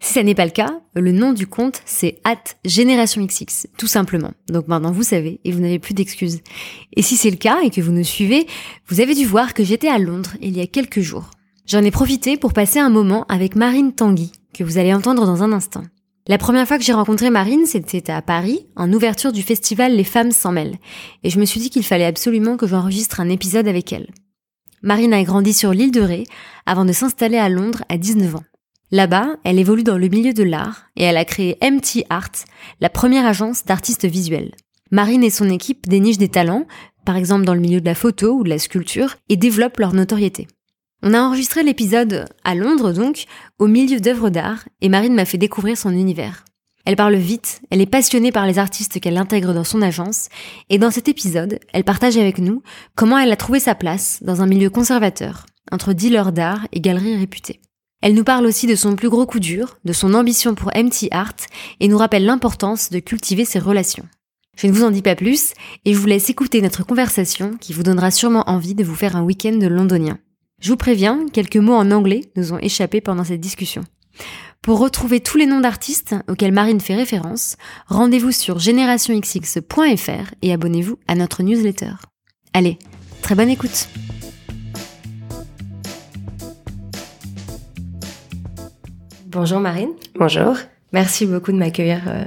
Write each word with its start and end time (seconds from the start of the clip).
Si 0.00 0.14
ça 0.14 0.22
n'est 0.22 0.34
pas 0.34 0.44
le 0.44 0.50
cas, 0.50 0.80
le 0.94 1.12
nom 1.12 1.32
du 1.32 1.46
compte, 1.46 1.82
c'est 1.84 2.20
at 2.24 2.42
Génération 2.64 3.24
XX, 3.24 3.68
tout 3.78 3.86
simplement. 3.86 4.32
Donc 4.48 4.68
maintenant 4.68 4.92
vous 4.92 5.02
savez 5.02 5.40
et 5.44 5.52
vous 5.52 5.60
n'avez 5.60 5.78
plus 5.78 5.94
d'excuses. 5.94 6.40
Et 6.96 7.02
si 7.02 7.16
c'est 7.16 7.30
le 7.30 7.36
cas 7.36 7.60
et 7.62 7.70
que 7.70 7.80
vous 7.80 7.92
nous 7.92 8.04
suivez, 8.04 8.46
vous 8.88 9.00
avez 9.00 9.14
dû 9.14 9.24
voir 9.24 9.54
que 9.54 9.64
j'étais 9.64 9.88
à 9.88 9.98
Londres 9.98 10.32
il 10.40 10.56
y 10.56 10.60
a 10.60 10.66
quelques 10.66 11.00
jours. 11.00 11.30
J'en 11.66 11.82
ai 11.82 11.90
profité 11.90 12.36
pour 12.36 12.52
passer 12.52 12.80
un 12.80 12.90
moment 12.90 13.24
avec 13.28 13.54
Marine 13.54 13.92
Tanguy, 13.92 14.32
que 14.52 14.64
vous 14.64 14.78
allez 14.78 14.92
entendre 14.92 15.24
dans 15.24 15.42
un 15.42 15.52
instant. 15.52 15.82
La 16.28 16.38
première 16.38 16.68
fois 16.68 16.78
que 16.78 16.84
j'ai 16.84 16.92
rencontré 16.92 17.30
Marine, 17.30 17.66
c'était 17.66 18.10
à 18.10 18.22
Paris, 18.22 18.66
en 18.76 18.92
ouverture 18.92 19.32
du 19.32 19.42
festival 19.42 19.96
Les 19.96 20.04
Femmes 20.04 20.30
s'en 20.30 20.52
mêlent. 20.52 20.78
Et 21.24 21.30
je 21.30 21.40
me 21.40 21.44
suis 21.44 21.60
dit 21.60 21.70
qu'il 21.70 21.84
fallait 21.84 22.04
absolument 22.04 22.56
que 22.56 22.66
j'enregistre 22.66 23.20
un 23.20 23.28
épisode 23.28 23.66
avec 23.66 23.92
elle. 23.92 24.08
Marine 24.82 25.14
a 25.14 25.22
grandi 25.24 25.52
sur 25.52 25.72
l'île 25.72 25.90
de 25.90 26.00
Ré 26.00 26.24
avant 26.66 26.84
de 26.84 26.92
s'installer 26.92 27.38
à 27.38 27.48
Londres 27.48 27.84
à 27.88 27.98
19 27.98 28.36
ans. 28.36 28.44
Là-bas, 28.92 29.36
elle 29.42 29.58
évolue 29.58 29.84
dans 29.84 29.96
le 29.96 30.08
milieu 30.08 30.34
de 30.34 30.42
l'art 30.42 30.84
et 30.96 31.04
elle 31.04 31.16
a 31.16 31.24
créé 31.24 31.56
MT 31.62 32.04
Art, 32.10 32.44
la 32.82 32.90
première 32.90 33.24
agence 33.24 33.64
d'artistes 33.64 34.04
visuels. 34.04 34.52
Marine 34.90 35.24
et 35.24 35.30
son 35.30 35.48
équipe 35.48 35.88
dénichent 35.88 36.18
des 36.18 36.28
talents, 36.28 36.66
par 37.06 37.16
exemple 37.16 37.46
dans 37.46 37.54
le 37.54 37.60
milieu 37.60 37.80
de 37.80 37.86
la 37.86 37.94
photo 37.94 38.34
ou 38.34 38.44
de 38.44 38.50
la 38.50 38.58
sculpture, 38.58 39.16
et 39.30 39.38
développent 39.38 39.78
leur 39.78 39.94
notoriété. 39.94 40.46
On 41.02 41.14
a 41.14 41.22
enregistré 41.22 41.62
l'épisode 41.62 42.26
à 42.44 42.54
Londres 42.54 42.92
donc, 42.92 43.24
au 43.58 43.66
milieu 43.66 43.98
d'œuvres 43.98 44.28
d'art, 44.28 44.68
et 44.82 44.90
Marine 44.90 45.14
m'a 45.14 45.24
fait 45.24 45.38
découvrir 45.38 45.78
son 45.78 45.92
univers. 45.92 46.44
Elle 46.84 46.96
parle 46.96 47.16
vite, 47.16 47.62
elle 47.70 47.80
est 47.80 47.86
passionnée 47.86 48.30
par 48.30 48.46
les 48.46 48.58
artistes 48.58 49.00
qu'elle 49.00 49.16
intègre 49.16 49.54
dans 49.54 49.64
son 49.64 49.80
agence, 49.80 50.28
et 50.68 50.76
dans 50.76 50.90
cet 50.90 51.08
épisode, 51.08 51.60
elle 51.72 51.84
partage 51.84 52.18
avec 52.18 52.36
nous 52.36 52.62
comment 52.94 53.18
elle 53.18 53.32
a 53.32 53.36
trouvé 53.36 53.58
sa 53.58 53.74
place 53.74 54.18
dans 54.22 54.42
un 54.42 54.46
milieu 54.46 54.68
conservateur, 54.68 55.46
entre 55.70 55.94
dealers 55.94 56.32
d'art 56.32 56.66
et 56.72 56.80
galeries 56.80 57.16
réputées. 57.16 57.62
Elle 58.02 58.14
nous 58.14 58.24
parle 58.24 58.46
aussi 58.46 58.66
de 58.66 58.74
son 58.74 58.96
plus 58.96 59.08
gros 59.08 59.26
coup 59.26 59.38
dur, 59.38 59.78
de 59.84 59.92
son 59.92 60.14
ambition 60.14 60.54
pour 60.56 60.72
MT 60.76 61.08
Art 61.12 61.36
et 61.78 61.86
nous 61.86 61.96
rappelle 61.96 62.24
l'importance 62.24 62.90
de 62.90 62.98
cultiver 62.98 63.44
ses 63.44 63.60
relations. 63.60 64.06
Je 64.56 64.66
ne 64.66 64.72
vous 64.72 64.84
en 64.84 64.90
dis 64.90 65.02
pas 65.02 65.14
plus 65.14 65.54
et 65.84 65.94
je 65.94 65.98
vous 65.98 66.06
laisse 66.06 66.28
écouter 66.28 66.60
notre 66.60 66.84
conversation 66.84 67.56
qui 67.58 67.72
vous 67.72 67.84
donnera 67.84 68.10
sûrement 68.10 68.44
envie 68.50 68.74
de 68.74 68.84
vous 68.84 68.96
faire 68.96 69.16
un 69.16 69.22
week-end 69.22 69.56
londonien. 69.62 70.18
Je 70.60 70.68
vous 70.68 70.76
préviens, 70.76 71.26
quelques 71.32 71.56
mots 71.56 71.74
en 71.74 71.90
anglais 71.90 72.30
nous 72.36 72.52
ont 72.52 72.58
échappé 72.58 73.00
pendant 73.00 73.24
cette 73.24 73.40
discussion. 73.40 73.82
Pour 74.62 74.78
retrouver 74.78 75.20
tous 75.20 75.38
les 75.38 75.46
noms 75.46 75.60
d'artistes 75.60 76.14
auxquels 76.28 76.52
Marine 76.52 76.80
fait 76.80 76.94
référence, 76.94 77.56
rendez-vous 77.86 78.30
sur 78.30 78.58
générationxx.fr 78.58 80.34
et 80.42 80.52
abonnez-vous 80.52 80.98
à 81.08 81.14
notre 81.14 81.42
newsletter. 81.42 81.92
Allez, 82.52 82.78
très 83.22 83.34
bonne 83.34 83.48
écoute 83.48 83.88
Bonjour 89.32 89.60
Marine. 89.60 89.92
Bonjour. 90.16 90.56
Merci 90.92 91.24
beaucoup 91.24 91.52
de 91.52 91.56
m'accueillir 91.56 92.02
euh, 92.06 92.24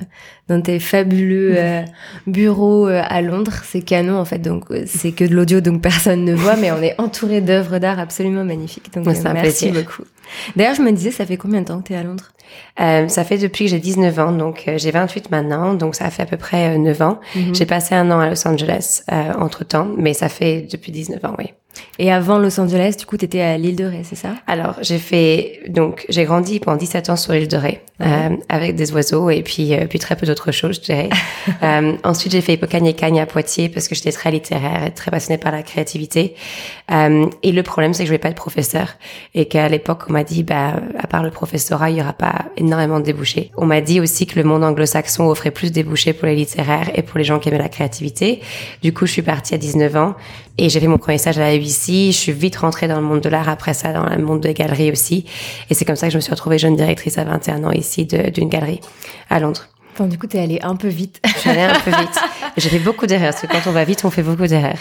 dans 0.49 0.59
tes 0.59 0.79
fabuleux 0.79 1.53
euh, 1.55 1.83
bureaux 2.25 2.87
euh, 2.87 3.03
à 3.07 3.21
Londres. 3.21 3.53
C'est 3.63 3.83
canon 3.83 4.17
en 4.17 4.25
fait, 4.25 4.39
donc 4.39 4.65
c'est 4.87 5.11
que 5.11 5.23
de 5.23 5.35
l'audio, 5.35 5.61
donc 5.61 5.83
personne 5.83 6.25
ne 6.25 6.33
voit, 6.33 6.55
mais 6.55 6.71
on 6.71 6.81
est 6.81 6.99
entouré 6.99 7.41
d'œuvres 7.41 7.77
d'art 7.77 7.99
absolument 7.99 8.43
magnifiques. 8.43 8.91
Donc 8.91 9.05
merci 9.05 9.69
beaucoup. 9.69 10.01
D'ailleurs, 10.55 10.73
je 10.73 10.81
me 10.81 10.91
disais, 10.91 11.11
ça 11.11 11.27
fait 11.27 11.37
combien 11.37 11.61
de 11.61 11.67
temps 11.67 11.79
que 11.79 11.87
tu 11.87 11.93
es 11.93 11.95
à 11.95 12.01
Londres? 12.01 12.31
Ça 12.77 13.23
fait 13.23 13.37
depuis 13.37 13.65
que 13.65 13.71
j'ai 13.71 13.79
19 13.79 14.19
ans, 14.19 14.31
donc 14.31 14.63
j'ai 14.75 14.89
28 14.89 15.29
maintenant, 15.29 15.75
donc 15.75 15.93
ça 15.93 16.09
fait 16.09 16.23
à 16.23 16.25
peu 16.25 16.37
près 16.37 16.79
9 16.79 17.01
ans. 17.03 17.19
Mhm. 17.35 17.53
J'ai 17.53 17.67
passé 17.67 17.93
un 17.93 18.09
an 18.09 18.19
à 18.19 18.29
Los 18.29 18.47
Angeles 18.47 19.03
entre 19.37 19.63
temps, 19.63 19.89
mais 19.95 20.15
ça 20.15 20.27
fait 20.27 20.67
depuis 20.71 20.91
19 20.91 21.23
ans, 21.23 21.35
oui. 21.37 21.53
Et 21.97 22.11
avant 22.11 22.39
Los 22.39 22.59
Angeles, 22.59 22.95
du 22.99 23.05
coup, 23.05 23.17
tu 23.17 23.25
étais 23.25 23.41
à 23.41 23.57
l'île 23.57 23.75
de 23.75 23.85
Ré, 23.85 24.01
c'est 24.03 24.15
ça? 24.15 24.29
Alors, 24.47 24.75
j'ai 24.81 24.99
fait 24.99 25.61
donc 25.69 26.05
j'ai 26.09 26.25
grandi 26.25 26.59
pendant 26.59 26.77
17 26.77 27.09
ans 27.09 27.15
sur 27.15 27.31
l'île 27.31 27.47
de 27.47 27.55
Ré 27.57 27.81
euh, 28.01 28.29
avec 28.49 28.75
des 28.75 28.91
oiseaux 28.91 29.29
et 29.29 29.41
puis 29.43 29.73
euh, 29.73 29.85
puis 29.87 29.99
très 29.99 30.15
peu 30.17 30.25
d'autres 30.25 30.51
choses, 30.51 30.75
je 30.75 30.81
dirais. 30.81 31.09
euh, 31.63 31.93
ensuite, 32.03 32.33
j'ai 32.33 32.41
fait 32.41 32.53
Hippocagne 32.53 32.85
et 32.87 32.93
Cagne 32.93 33.21
à 33.21 33.25
Poitiers 33.25 33.69
parce 33.69 33.87
que 33.87 33.95
j'étais 33.95 34.11
très 34.11 34.31
littéraire 34.31 34.85
et 34.85 34.91
très 34.91 35.09
passionnée 35.09 35.37
par 35.37 35.53
la 35.53 35.63
créativité. 35.63 36.35
Euh, 36.91 37.27
et 37.43 37.51
le 37.53 37.63
problème, 37.63 37.93
c'est 37.93 38.03
que 38.03 38.07
je 38.07 38.11
voulais 38.11 38.19
pas 38.19 38.29
être 38.29 38.35
professeur 38.35 38.95
et 39.33 39.45
qu'à 39.45 39.69
l'époque, 39.69 40.03
on 40.09 40.13
m'a 40.13 40.25
dit 40.25 40.43
bah 40.43 40.75
à 40.99 41.07
part 41.07 41.23
le 41.23 41.31
professorat, 41.31 41.91
il 41.91 41.97
y 41.97 42.01
aura 42.01 42.13
pas 42.13 42.45
énormément 42.57 42.99
de 42.99 43.05
débouchés. 43.05 43.51
On 43.55 43.65
m'a 43.65 43.79
dit 43.79 44.01
aussi 44.01 44.27
que 44.27 44.37
le 44.37 44.43
monde 44.43 44.65
anglo-saxon 44.65 45.29
offrait 45.29 45.51
plus 45.51 45.69
de 45.69 45.75
débouchés 45.75 46.11
pour 46.11 46.27
les 46.27 46.35
littéraires 46.35 46.91
et 46.93 47.03
pour 47.03 47.17
les 47.17 47.23
gens 47.23 47.39
qui 47.39 47.47
aimaient 47.47 47.57
la 47.57 47.69
créativité. 47.69 48.41
Du 48.83 48.93
coup, 48.93 49.05
je 49.05 49.13
suis 49.13 49.21
partie 49.21 49.53
à 49.53 49.57
19 49.57 49.95
ans 49.95 50.15
et 50.57 50.69
j'ai 50.69 50.79
fait 50.79 50.87
mon 50.87 50.97
premier 50.97 51.17
stage 51.17 51.37
à 51.37 51.41
la 51.41 51.49
ABC. 51.49 52.11
Je 52.11 52.17
suis 52.17 52.31
vite 52.31 52.55
rentrée 52.57 52.87
dans 52.87 52.99
le 52.99 53.05
monde 53.05 53.21
de 53.21 53.29
l'art 53.29 53.49
après 53.49 53.73
ça, 53.73 53.91
dans 53.91 54.05
le 54.05 54.23
monde 54.23 54.41
des 54.41 54.53
galeries 54.53 54.91
aussi. 54.91 55.25
Et 55.69 55.73
c'est 55.73 55.85
comme 55.85 55.95
ça 55.95 56.07
que 56.07 56.13
je 56.13 56.17
me 56.17 56.21
suis 56.21 56.31
retrouvée 56.31 56.57
jeune 56.57 56.75
directrice 56.75 57.17
à 57.17 57.23
21 57.23 57.63
ans 57.65 57.71
ici 57.71 58.05
d'une 58.05 58.49
galerie 58.49 58.79
à 59.29 59.39
Londres. 59.39 59.67
Bon, 59.97 60.07
du 60.07 60.17
coup, 60.17 60.27
t'es 60.27 60.39
allée 60.39 60.59
un 60.61 60.75
peu 60.75 60.89
vite. 60.89 61.21
Je 61.25 61.39
suis 61.39 61.49
allée 61.49 61.61
un 61.61 61.79
peu 61.79 61.89
vite. 61.89 62.19
J'ai 62.57 62.69
fait 62.69 62.79
beaucoup 62.79 63.07
d'erreurs, 63.07 63.31
parce 63.31 63.41
que 63.41 63.47
quand 63.47 63.69
on 63.69 63.71
va 63.71 63.85
vite, 63.85 64.03
on 64.03 64.09
fait 64.09 64.23
beaucoup 64.23 64.45
d'erreurs. 64.45 64.77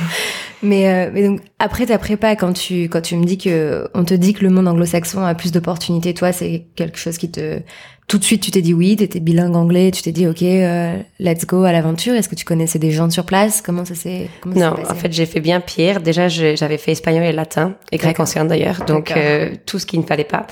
mais, 0.62 0.88
euh, 0.88 1.10
mais 1.14 1.26
donc, 1.26 1.40
après 1.58 1.86
ta 1.86 1.96
prépa, 1.96 2.36
quand 2.36 2.52
tu, 2.52 2.84
quand 2.84 3.00
tu 3.00 3.16
me 3.16 3.24
dis 3.24 3.38
que, 3.38 3.88
on 3.94 4.04
te 4.04 4.12
dit 4.12 4.34
que 4.34 4.42
le 4.42 4.50
monde 4.50 4.68
anglo-saxon 4.68 5.22
a 5.22 5.34
plus 5.34 5.50
d'opportunités, 5.50 6.12
toi, 6.12 6.32
c'est 6.32 6.66
quelque 6.76 6.98
chose 6.98 7.16
qui 7.16 7.30
te, 7.30 7.60
tout 8.10 8.18
de 8.18 8.24
suite, 8.24 8.42
tu 8.42 8.50
t'es 8.50 8.60
dit 8.60 8.74
oui, 8.74 8.96
t'étais 8.96 9.20
bilingue 9.20 9.54
anglais, 9.54 9.92
tu 9.92 10.02
t'es 10.02 10.10
dit 10.10 10.26
ok, 10.26 10.42
euh, 10.42 10.96
let's 11.20 11.46
go 11.46 11.62
à 11.62 11.70
l'aventure. 11.70 12.12
Est-ce 12.14 12.28
que 12.28 12.34
tu 12.34 12.44
connaissais 12.44 12.80
des 12.80 12.90
gens 12.90 13.08
sur 13.08 13.24
place? 13.24 13.62
Comment 13.62 13.84
ça 13.84 13.94
s'est 13.94 14.28
Non, 14.44 14.74
en 14.90 14.94
fait, 14.96 15.12
j'ai 15.12 15.26
fait 15.26 15.38
bien 15.38 15.60
pire. 15.60 16.00
Déjà, 16.00 16.26
j'avais 16.26 16.76
fait 16.76 16.90
espagnol 16.90 17.22
et 17.22 17.30
latin 17.30 17.76
et 17.92 17.98
grec 17.98 18.18
ancien 18.18 18.44
d'ailleurs, 18.44 18.84
donc 18.84 19.12
euh, 19.12 19.50
tout 19.64 19.78
ce 19.78 19.86
qu'il 19.86 20.00
ne 20.00 20.04
fallait 20.04 20.24
pas. 20.24 20.48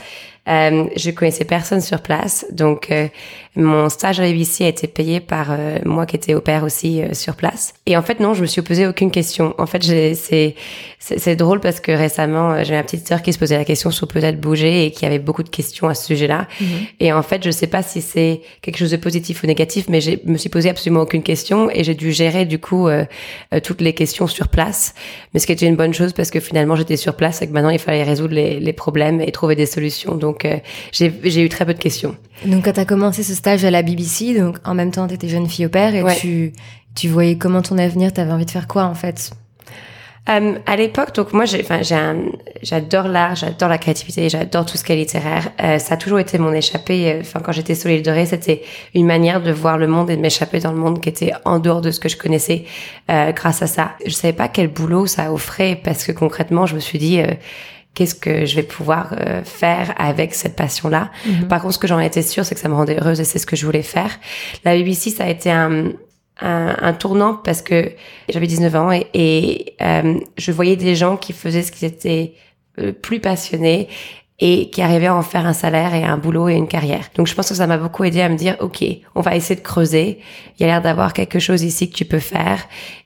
Euh, 0.48 0.84
je 0.96 1.10
connaissais 1.10 1.44
personne 1.44 1.80
sur 1.80 2.00
place, 2.00 2.46
donc 2.52 2.90
euh, 2.90 3.08
mon 3.58 3.88
stage 3.88 4.20
à 4.20 4.22
a 4.22 4.26
été 4.26 4.86
payé 4.86 5.20
par 5.20 5.48
euh, 5.50 5.78
moi 5.84 6.06
qui 6.06 6.16
étais 6.16 6.34
au 6.34 6.40
père 6.40 6.64
aussi 6.64 7.02
euh, 7.02 7.12
sur 7.12 7.34
place. 7.34 7.74
Et 7.86 7.96
en 7.96 8.02
fait 8.02 8.20
non, 8.20 8.32
je 8.32 8.40
me 8.42 8.46
suis 8.46 8.62
posé 8.62 8.86
aucune 8.86 9.10
question. 9.10 9.54
En 9.58 9.66
fait, 9.66 9.82
c'est 9.82 10.54
c'est 11.00 11.36
drôle 11.36 11.60
parce 11.60 11.80
que 11.80 11.92
récemment 11.92 12.62
j'ai 12.64 12.74
ma 12.74 12.82
petite 12.82 13.06
sœur 13.06 13.22
qui 13.22 13.32
se 13.32 13.38
posait 13.38 13.56
la 13.56 13.64
question 13.64 13.90
sur 13.90 14.08
peut-être 14.08 14.40
bouger 14.40 14.86
et 14.86 14.90
qui 14.90 15.06
avait 15.06 15.18
beaucoup 15.18 15.42
de 15.42 15.48
questions 15.48 15.88
à 15.88 15.94
ce 15.94 16.06
sujet-là. 16.06 16.48
Mhm. 16.60 16.68
Et 17.00 17.12
en 17.12 17.22
fait, 17.22 17.44
je 17.44 17.50
sais 17.50 17.66
pas 17.66 17.82
si 17.82 18.00
c'est 18.00 18.40
quelque 18.62 18.78
chose 18.78 18.90
de 18.90 18.96
positif 18.96 19.42
ou 19.42 19.46
négatif, 19.46 19.86
mais 19.88 20.00
je 20.00 20.12
me 20.24 20.36
suis 20.36 20.48
posé 20.48 20.68
absolument 20.68 21.02
aucune 21.02 21.22
question 21.22 21.70
et 21.70 21.84
j'ai 21.84 21.94
dû 21.94 22.12
gérer 22.12 22.46
du 22.46 22.58
coup 22.58 22.88
toutes 23.62 23.80
les 23.80 23.92
questions 23.92 24.26
sur 24.26 24.48
place. 24.48 24.94
Mais 25.32 25.40
ce 25.40 25.46
qui 25.46 25.52
était 25.52 25.66
une 25.66 25.76
bonne 25.76 25.94
chose 25.94 26.12
parce 26.12 26.30
que 26.30 26.40
finalement 26.40 26.74
j'étais 26.74 26.96
sur 26.96 27.14
place 27.14 27.42
et 27.42 27.46
que 27.46 27.52
maintenant 27.52 27.70
il 27.70 27.78
fallait 27.78 28.02
résoudre 28.02 28.34
les, 28.34 28.60
les 28.60 28.72
problèmes 28.72 29.20
et 29.20 29.30
trouver 29.30 29.54
des 29.54 29.66
solutions. 29.66 30.16
Donc 30.16 30.28
donc, 30.28 30.44
euh, 30.44 30.58
j'ai 30.92 31.42
eu 31.42 31.48
très 31.48 31.64
peu 31.64 31.74
de 31.74 31.78
questions. 31.78 32.14
Donc, 32.46 32.64
quand 32.64 32.72
tu 32.72 32.80
as 32.80 32.84
commencé 32.84 33.22
ce 33.22 33.34
stage 33.34 33.64
à 33.64 33.70
la 33.70 33.82
BBC, 33.82 34.38
donc 34.38 34.56
en 34.64 34.74
même 34.74 34.90
temps, 34.90 35.08
tu 35.08 35.14
étais 35.14 35.28
jeune 35.28 35.48
fille 35.48 35.66
au 35.66 35.70
père 35.70 35.94
et 35.94 36.04
tu, 36.16 36.52
tu 36.94 37.08
voyais 37.08 37.36
comment 37.36 37.62
ton 37.62 37.78
avenir, 37.78 38.12
tu 38.12 38.20
avais 38.20 38.32
envie 38.32 38.46
de 38.46 38.50
faire 38.50 38.68
quoi 38.68 38.84
en 38.84 38.94
fait? 38.94 39.32
Euh, 40.28 40.58
à 40.66 40.76
l'époque, 40.76 41.14
donc 41.14 41.32
moi, 41.32 41.46
j'adore 41.46 43.08
l'art, 43.08 43.34
j'adore 43.34 43.70
la 43.70 43.78
créativité, 43.78 44.28
j'adore 44.28 44.66
tout 44.66 44.76
ce 44.76 44.84
qui 44.84 44.92
est 44.92 44.96
littéraire. 44.96 45.50
Euh, 45.62 45.78
ça 45.78 45.94
a 45.94 45.96
toujours 45.96 46.18
été 46.18 46.36
mon 46.38 46.52
échappée. 46.52 47.12
Euh, 47.12 47.20
enfin, 47.22 47.40
quand 47.40 47.52
j'étais 47.52 47.74
sur 47.74 47.88
l'île 47.88 48.02
de 48.02 48.10
Ré, 48.10 48.26
c'était 48.26 48.62
une 48.94 49.06
manière 49.06 49.42
de 49.42 49.50
voir 49.50 49.78
le 49.78 49.86
monde 49.86 50.10
et 50.10 50.16
de 50.16 50.20
m'échapper 50.20 50.60
dans 50.60 50.72
le 50.72 50.78
monde 50.78 51.00
qui 51.00 51.08
était 51.08 51.32
en 51.46 51.58
dehors 51.58 51.80
de 51.80 51.90
ce 51.90 51.98
que 51.98 52.10
je 52.10 52.18
connaissais. 52.18 52.64
Euh, 53.10 53.32
grâce 53.32 53.62
à 53.62 53.66
ça, 53.66 53.92
je 54.04 54.12
savais 54.12 54.34
pas 54.34 54.48
quel 54.48 54.68
boulot 54.68 55.06
ça 55.06 55.32
offrait 55.32 55.80
parce 55.82 56.04
que 56.04 56.12
concrètement, 56.12 56.66
je 56.66 56.74
me 56.74 56.80
suis 56.80 56.98
dit 56.98 57.22
qu'est-ce 57.98 58.14
que 58.14 58.46
je 58.46 58.54
vais 58.54 58.62
pouvoir 58.62 59.12
euh, 59.18 59.42
faire 59.42 59.92
avec 59.96 60.32
cette 60.32 60.54
passion-là. 60.54 61.10
Mhm. 61.26 61.48
Par 61.48 61.60
contre, 61.60 61.74
ce 61.74 61.78
que 61.80 61.88
j'en 61.88 61.98
étais 61.98 62.22
sûre, 62.22 62.44
c'est 62.44 62.54
que 62.54 62.60
ça 62.60 62.68
me 62.68 62.74
rendait 62.74 62.96
heureuse 62.96 63.18
et 63.18 63.24
c'est 63.24 63.40
ce 63.40 63.46
que 63.46 63.56
je 63.56 63.66
voulais 63.66 63.82
faire. 63.82 64.20
La 64.64 64.76
BBC, 64.76 65.10
ça 65.10 65.24
a 65.24 65.28
été 65.28 65.50
un, 65.50 65.86
un, 66.40 66.76
un 66.80 66.92
tournant 66.92 67.34
parce 67.34 67.60
que 67.60 67.90
j'avais 68.28 68.46
19 68.46 68.74
ans 68.76 68.92
et, 68.92 69.08
et 69.14 69.74
euh, 69.82 70.14
je 70.36 70.52
voyais 70.52 70.76
des 70.76 70.94
gens 70.94 71.16
qui 71.16 71.32
faisaient 71.32 71.64
ce 71.64 71.72
qu'ils 71.72 71.88
étaient 71.88 72.34
euh, 72.78 72.92
plus 72.92 73.18
passionnés 73.18 73.88
et 74.40 74.70
qui 74.70 74.82
arrivait 74.82 75.08
à 75.08 75.16
en 75.16 75.22
faire 75.22 75.46
un 75.46 75.52
salaire 75.52 75.94
et 75.94 76.04
un 76.04 76.16
boulot 76.16 76.48
et 76.48 76.54
une 76.54 76.68
carrière. 76.68 77.08
Donc 77.16 77.26
je 77.26 77.34
pense 77.34 77.48
que 77.48 77.54
ça 77.54 77.66
m'a 77.66 77.76
beaucoup 77.76 78.04
aidé 78.04 78.20
à 78.20 78.28
me 78.28 78.36
dire 78.36 78.56
ok, 78.60 78.84
on 79.14 79.20
va 79.20 79.34
essayer 79.34 79.56
de 79.56 79.64
creuser. 79.64 80.20
Il 80.58 80.62
y 80.62 80.64
a 80.64 80.68
l'air 80.68 80.82
d'avoir 80.82 81.12
quelque 81.12 81.40
chose 81.40 81.62
ici 81.62 81.90
que 81.90 81.94
tu 81.94 82.04
peux 82.04 82.20
faire 82.20 82.60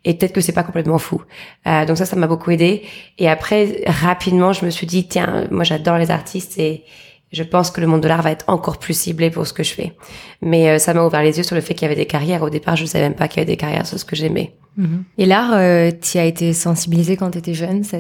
et 0.05 0.15
peut-être 0.15 0.33
que 0.33 0.43
c'est 0.43 0.53
pas 0.53 0.63
complètement 0.63 0.99
fou. 0.99 1.23
Euh, 1.67 1.87
donc 1.87 1.97
ça, 1.97 2.05
ça 2.05 2.17
m'a 2.17 2.27
beaucoup 2.27 2.51
aidé. 2.51 2.83
Et 3.19 3.29
après 3.31 3.83
rapidement, 3.87 4.53
je 4.53 4.65
me 4.65 4.71
suis 4.71 4.87
dit 4.87 5.09
tiens, 5.09 5.47
moi 5.51 5.65
j'adore 5.65 5.97
les 5.97 6.11
artistes 6.11 6.59
et 6.59 6.85
je 7.33 7.43
pense 7.43 7.71
que 7.71 7.81
le 7.81 7.87
monde 7.87 8.03
de 8.03 8.09
l'art 8.09 8.21
va 8.21 8.31
être 8.31 8.45
encore 8.47 8.79
plus 8.79 8.93
ciblé 8.93 9.31
pour 9.31 9.47
ce 9.47 9.55
que 9.55 9.63
je 9.63 9.73
fais. 9.73 9.95
Mais 10.43 10.69
euh, 10.69 10.79
ça 10.79 10.93
m'a 10.93 11.03
ouvert 11.03 11.23
les 11.23 11.39
yeux 11.39 11.45
sur 11.45 11.55
le 11.55 11.63
fait 11.63 11.73
qu'il 11.73 11.83
y 11.83 11.91
avait 11.91 11.97
des 11.97 12.07
carrières. 12.07 12.43
Au 12.43 12.51
départ, 12.51 12.77
je 12.77 12.83
ne 12.83 12.89
savais 12.89 13.05
même 13.05 13.15
pas 13.15 13.27
qu'il 13.27 13.39
y 13.39 13.41
avait 13.41 13.51
des 13.51 13.57
carrières 13.57 13.87
sur 13.87 13.99
ce 13.99 14.05
que 14.05 14.15
j'aimais. 14.15 14.55
Mhm. 14.77 15.05
Et 15.17 15.25
l'art, 15.25 15.53
euh, 15.55 15.91
tu 15.99 16.19
as 16.19 16.27
été 16.27 16.53
sensibilisée 16.53 17.17
quand 17.17 17.31
tu 17.31 17.39
étais 17.39 17.55
jeune? 17.55 17.85
Ça, 17.85 17.99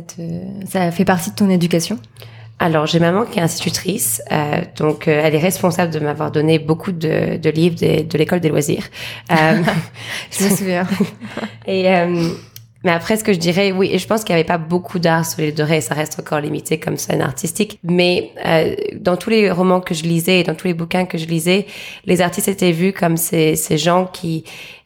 ça 0.67 0.90
fait 0.90 1.06
partie 1.06 1.31
de 1.31 1.34
ton 1.34 1.49
éducation? 1.49 1.99
Alors, 2.62 2.87
j'ai 2.87 3.00
maman 3.00 3.25
qui 3.25 3.41
est 3.41 3.43
institutrice, 3.43 4.23
euh, 4.31 4.61
donc 4.76 5.09
euh, 5.09 5.20
elle 5.25 5.35
est 5.35 5.41
responsable 5.41 5.93
de 5.93 5.99
m'avoir 5.99 6.31
donné 6.31 6.61
beaucoup 6.61 6.93
de, 6.93 7.37
de 7.37 7.50
livres 7.50 7.75
de, 7.75 8.05
de 8.05 8.19
l'école 8.19 8.38
des 8.38 8.50
loisirs. 8.50 8.85
Euh, 9.32 9.62
je 10.31 10.44
me 10.44 10.49
souviens. 10.49 10.87
et 11.67 11.93
euh, 11.93 12.29
mais 12.85 12.93
après, 12.93 13.17
ce 13.17 13.25
que 13.25 13.32
je 13.32 13.41
dirais, 13.41 13.73
oui, 13.73 13.91
et 13.93 13.99
je 13.99 14.06
pense 14.06 14.23
qu'il 14.23 14.37
n'y 14.37 14.41
avait 14.41 14.47
pas 14.47 14.59
beaucoup 14.59 15.00
d'art 15.00 15.26
sur 15.26 15.41
l'île 15.41 15.56
de 15.56 15.62
Ré, 15.64 15.81
ça 15.81 15.94
reste 15.94 16.20
encore 16.20 16.38
limité 16.38 16.79
comme 16.79 16.97
scène 16.97 17.20
artistique. 17.20 17.81
Mais 17.82 18.31
euh, 18.47 18.76
dans 18.94 19.17
tous 19.17 19.31
les 19.31 19.50
romans 19.50 19.81
que 19.81 19.93
je 19.93 20.05
lisais 20.05 20.38
et 20.38 20.44
dans 20.44 20.55
tous 20.55 20.69
les 20.69 20.75
bouquins 20.75 21.05
que 21.05 21.19
je 21.19 21.26
lisais, 21.26 21.67
les 22.06 22.20
artistes 22.20 22.47
étaient 22.47 22.70
vus 22.70 22.93
comme 22.93 23.17
ces, 23.17 23.56
ces 23.56 23.76
gens 23.76 24.06
qui 24.06 24.44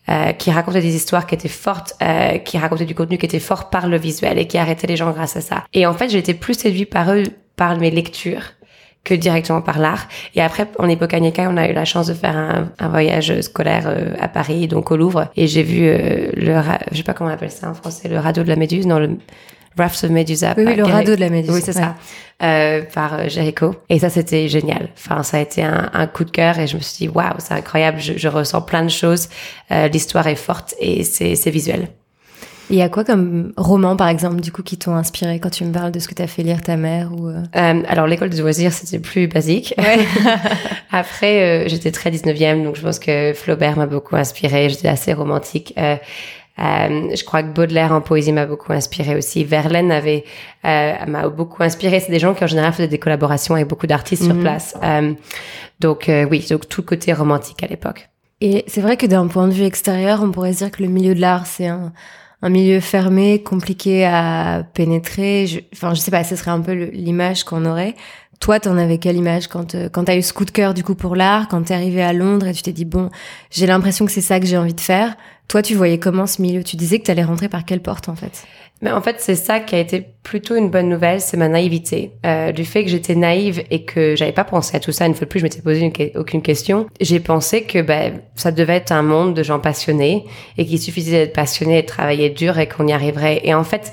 euh, 0.09 0.33
qui 0.33 0.53
racontaient 0.53 0.83
des 0.83 0.95
histoires 0.95 1.27
qui 1.27 1.35
étaient 1.35 1.49
fortes, 1.49 1.97
euh, 2.01 2.39
qui 2.39 2.59
racontaient 2.59 2.85
du 2.85 2.95
contenu 2.95 3.19
qui 3.19 3.27
était 3.27 3.41
fort 3.41 3.71
par 3.71 3.89
le 3.89 3.99
visuel 3.99 4.39
et 4.39 4.47
qui 4.47 4.57
arrêtaient 4.57 4.87
les 4.87 4.95
gens 4.95 5.11
grâce 5.11 5.37
à 5.37 5.41
ça. 5.41 5.65
Et 5.73 5.85
en 5.85 5.95
fait, 5.95 6.11
j'ai 6.11 6.19
été 6.19 6.33
plus 6.33 6.55
séduite 6.55 6.91
par 6.91 7.13
eux 7.13 7.25
par 7.57 7.77
mes 7.79 7.91
lectures 7.91 8.53
que 9.07 9.15
directement 9.15 9.63
par 9.63 9.79
l'art. 9.79 10.09
Et 10.35 10.43
après, 10.43 10.67
en 10.79 10.89
époque 10.89 11.15
Agneka, 11.15 11.49
on 11.49 11.57
a 11.57 11.69
eu 11.69 11.73
la 11.73 11.85
chance 11.85 12.09
de 12.09 12.15
faire 12.15 12.37
un, 12.37 12.69
un 12.79 12.89
voyage 12.89 13.41
scolaire 13.41 13.85
euh, 13.87 14.15
à 14.21 14.29
Paris, 14.29 14.67
donc 14.67 14.91
au 14.91 14.97
Louvre, 14.97 15.29
et 15.37 15.47
j'ai 15.47 15.63
vu 15.63 15.87
euh, 15.87 16.31
le, 16.35 16.61
je 16.91 16.97
sais 16.97 17.03
pas 17.05 17.15
comment 17.15 17.31
on 17.31 17.33
appelle 17.33 17.53
ça 17.53 17.71
en 17.71 17.75
français, 17.75 18.09
le 18.09 18.19
radeau 18.19 18.43
de 18.43 18.49
la 18.49 18.57
Méduse, 18.57 18.87
non, 18.87 18.99
le 18.99 19.17
Rafts 19.79 20.05
of 20.05 20.11
Medusa. 20.11 20.55
Oui, 20.57 20.75
le 20.75 20.85
radeau 20.85 21.15
de 21.15 21.21
la 21.21 21.31
Méduse. 21.31 21.53
Oui, 21.55 21.61
c'est 21.63 21.73
ça. 21.73 21.95
Euh, 22.43 22.83
par 22.95 23.15
euh, 23.15 23.29
Jericho. 23.29 23.75
Et 23.89 23.99
ça, 23.99 24.11
c'était 24.11 24.49
génial. 24.49 24.89
Enfin, 24.97 25.23
ça 25.23 25.37
a 25.37 25.41
été 25.41 25.63
un, 25.63 25.91
un, 25.93 26.07
coup 26.07 26.25
de 26.25 26.31
cœur 26.31 26.59
et 26.59 26.67
je 26.67 26.77
me 26.77 26.83
suis 26.83 27.07
dit, 27.07 27.09
waouh, 27.09 27.35
c'est 27.39 27.55
incroyable. 27.55 28.01
Je, 28.01 28.15
je, 28.17 28.29
ressens 28.29 28.63
plein 28.63 28.83
de 28.83 28.91
choses. 28.91 29.29
L'histoire 29.71 30.27
est 30.27 30.35
forte 30.35 30.75
et 30.81 31.05
c'est 31.05 31.51
visuel. 31.51 31.89
Il 32.69 32.77
y 32.77 32.83
a 32.83 32.89
quoi 32.89 33.05
comme 33.05 33.53
roman, 33.57 33.97
par 33.97 34.09
exemple, 34.09 34.41
du 34.41 34.51
coup, 34.51 34.63
qui 34.63 34.77
t'ont 34.77 34.95
inspiré 34.95 35.39
quand 35.39 35.51
tu 35.51 35.65
me 35.65 35.73
parles 35.73 35.93
de 35.93 36.01
ce 36.01 36.09
que 36.09 36.15
t'as 36.15 36.27
fait 36.27 36.43
lire 36.43 36.63
ta 36.63 36.77
mère 36.77 37.13
ou 37.13 37.29
euh... 37.29 37.43
Euh, 37.55 37.83
Alors, 37.89 38.07
l'école 38.07 38.31
des 38.31 38.41
loisirs, 38.41 38.73
c'était 38.73 38.99
plus 38.99 39.29
basique. 39.29 39.73
Ouais. 39.79 39.99
Après, 40.91 41.65
euh, 41.65 41.69
j'étais 41.69 41.93
très 41.93 42.11
19e, 42.11 42.65
donc 42.65 42.77
je 42.77 42.83
pense 42.83 42.99
que 42.99 43.33
Flaubert 43.35 43.77
m'a 43.77 43.87
beaucoup 43.87 44.17
inspiré. 44.17 44.69
J'étais 44.69 44.89
assez 44.89 45.13
romantique. 45.13 45.75
Euh, 45.79 45.97
euh, 46.59 47.15
je 47.15 47.25
crois 47.25 47.43
que 47.43 47.53
Baudelaire 47.53 47.93
en 47.93 48.01
poésie 48.01 48.33
m'a 48.33 48.47
beaucoup 48.47 48.73
inspiré 48.73 49.15
aussi. 49.15 49.45
Verlaine 49.45 49.93
avait 49.93 50.25
m'a 50.65 51.29
beaucoup 51.29 51.63
inspiré. 51.63 52.01
C'est 52.01 52.11
des 52.11 52.19
gens 52.19 52.35
qui 52.35 52.43
en 52.43 52.49
général 52.49 52.73
faisaient 52.73 52.89
des 52.89 52.99
collaborations 52.99 53.55
avec 53.55 53.69
beaucoup 53.69 53.87
d'artistes 53.87 54.25
sur 54.25 54.35
mhm. 54.35 54.41
place. 54.41 54.75
donc 55.81 56.11
oui, 56.31 56.47
donc 56.51 56.69
tout 56.69 56.81
le 56.81 56.87
côté 56.87 57.13
romantique 57.13 57.63
à 57.63 57.67
l'époque. 57.67 58.09
Et 58.41 58.65
c'est 58.67 58.81
vrai 58.81 58.97
que 58.97 59.07
d'un 59.07 59.27
point 59.29 59.49
de 59.49 59.53
vue 59.53 59.65
extérieur, 59.65 60.21
on 60.23 60.31
pourrait 60.31 60.53
dire 60.53 60.71
que 60.71 60.83
le 60.83 60.89
milieu 60.89 61.15
de 61.15 61.21
l'art, 61.21 61.47
c'est 61.47 61.67
un 61.67 61.93
un 62.43 62.49
milieu 62.49 62.81
fermé, 62.81 63.43
compliqué 63.43 64.05
à 64.05 64.65
pénétrer. 64.75 65.47
Je, 65.47 65.61
enfin, 65.73 65.95
je 65.95 66.01
sais 66.01 66.11
pas, 66.11 66.25
ce 66.25 66.37
serait 66.37 66.51
un 66.51 66.61
peu 66.61 66.73
l'image 66.73 67.45
qu'on 67.45 67.65
aurait. 67.65 67.95
Toi, 68.41 68.61
t'en 68.61 68.77
avais 68.77 68.99
quelle 68.99 69.17
image 69.17 69.49
quand 69.49 69.75
euh, 69.75 69.89
quand 69.89 70.05
t'as 70.05 70.17
eu 70.17 70.23
ce 70.23 70.33
coup 70.33 70.45
de 70.45 70.51
cœur 70.51 70.75
du 70.75 70.85
coup 70.85 70.95
pour 70.95 71.17
l'art, 71.17 71.49
quand 71.49 71.63
t'es 71.63 71.75
arrivé 71.75 72.03
à 72.03 72.13
Londres 72.13 72.47
et 72.47 72.53
tu 72.53 72.63
t'es 72.63 72.73
dit 72.73 72.85
bon, 72.85 73.11
j'ai 73.51 73.67
l'impression 73.67 74.05
que 74.05 74.13
c'est 74.13 74.21
ça 74.21 74.41
que 74.41 74.47
j'ai 74.47 74.59
envie 74.59 74.75
de 74.75 74.81
faire. 74.81 75.17
Toi, 75.49 75.63
tu 75.63 75.75
voyais 75.75 75.99
comment 75.99 76.27
ce 76.27 76.43
milieu? 76.43 76.63
Tu 76.63 76.77
disais 76.77 76.99
que 76.99 77.05
t'allais 77.05 77.25
rentrer 77.25 77.49
par 77.49 77.65
quelle 77.65 77.81
porte 77.81 78.09
en 78.09 78.17
fait? 78.17 78.45
Mais 78.87 78.93
en 78.93 79.03
fait, 79.03 79.17
c'est 79.19 79.35
ça 79.35 79.59
qui 79.59 79.75
a 79.75 79.81
été 79.81 80.07
plutôt 80.23 80.55
une 80.55 80.71
bonne 80.71 80.89
nouvelle, 80.89 81.21
c'est 81.21 81.37
ma 81.37 81.49
naïveté. 81.49 82.13
Euh, 82.25 82.53
du 82.53 82.65
fait 82.65 82.85
que 82.85 82.89
j'étais 82.91 83.17
naïve 83.17 83.65
et 83.73 83.83
que 83.83 84.15
j'avais 84.15 84.31
pas 84.31 84.45
pensé 84.45 84.77
à 84.77 84.81
tout 84.81 84.93
ça, 84.93 85.07
une 85.07 85.15
fois 85.15 85.25
de 85.25 85.29
plus, 85.29 85.41
je 85.41 85.45
m'étais 85.45 85.61
posé 85.61 86.13
aucune 86.15 86.41
question. 86.41 86.87
J'ai 87.01 87.19
pensé 87.19 87.63
que 87.63 87.83
ben, 87.83 88.21
ça 88.37 88.53
devait 88.53 88.77
être 88.77 88.93
un 88.93 89.03
monde 89.03 89.35
de 89.35 89.43
gens 89.43 89.59
passionnés 89.59 90.25
et 90.57 90.65
qu'il 90.65 90.79
suffisait 90.79 91.27
d'être 91.27 91.33
passionné 91.33 91.79
et 91.79 91.83
de 91.83 91.89
travailler 91.89 92.31
dur 92.31 92.61
et 92.61 92.69
qu'on 92.69 92.87
y 92.87 92.93
arriverait. 92.93 93.41
Et 93.43 93.55
en 93.55 93.65
fait, 93.65 93.93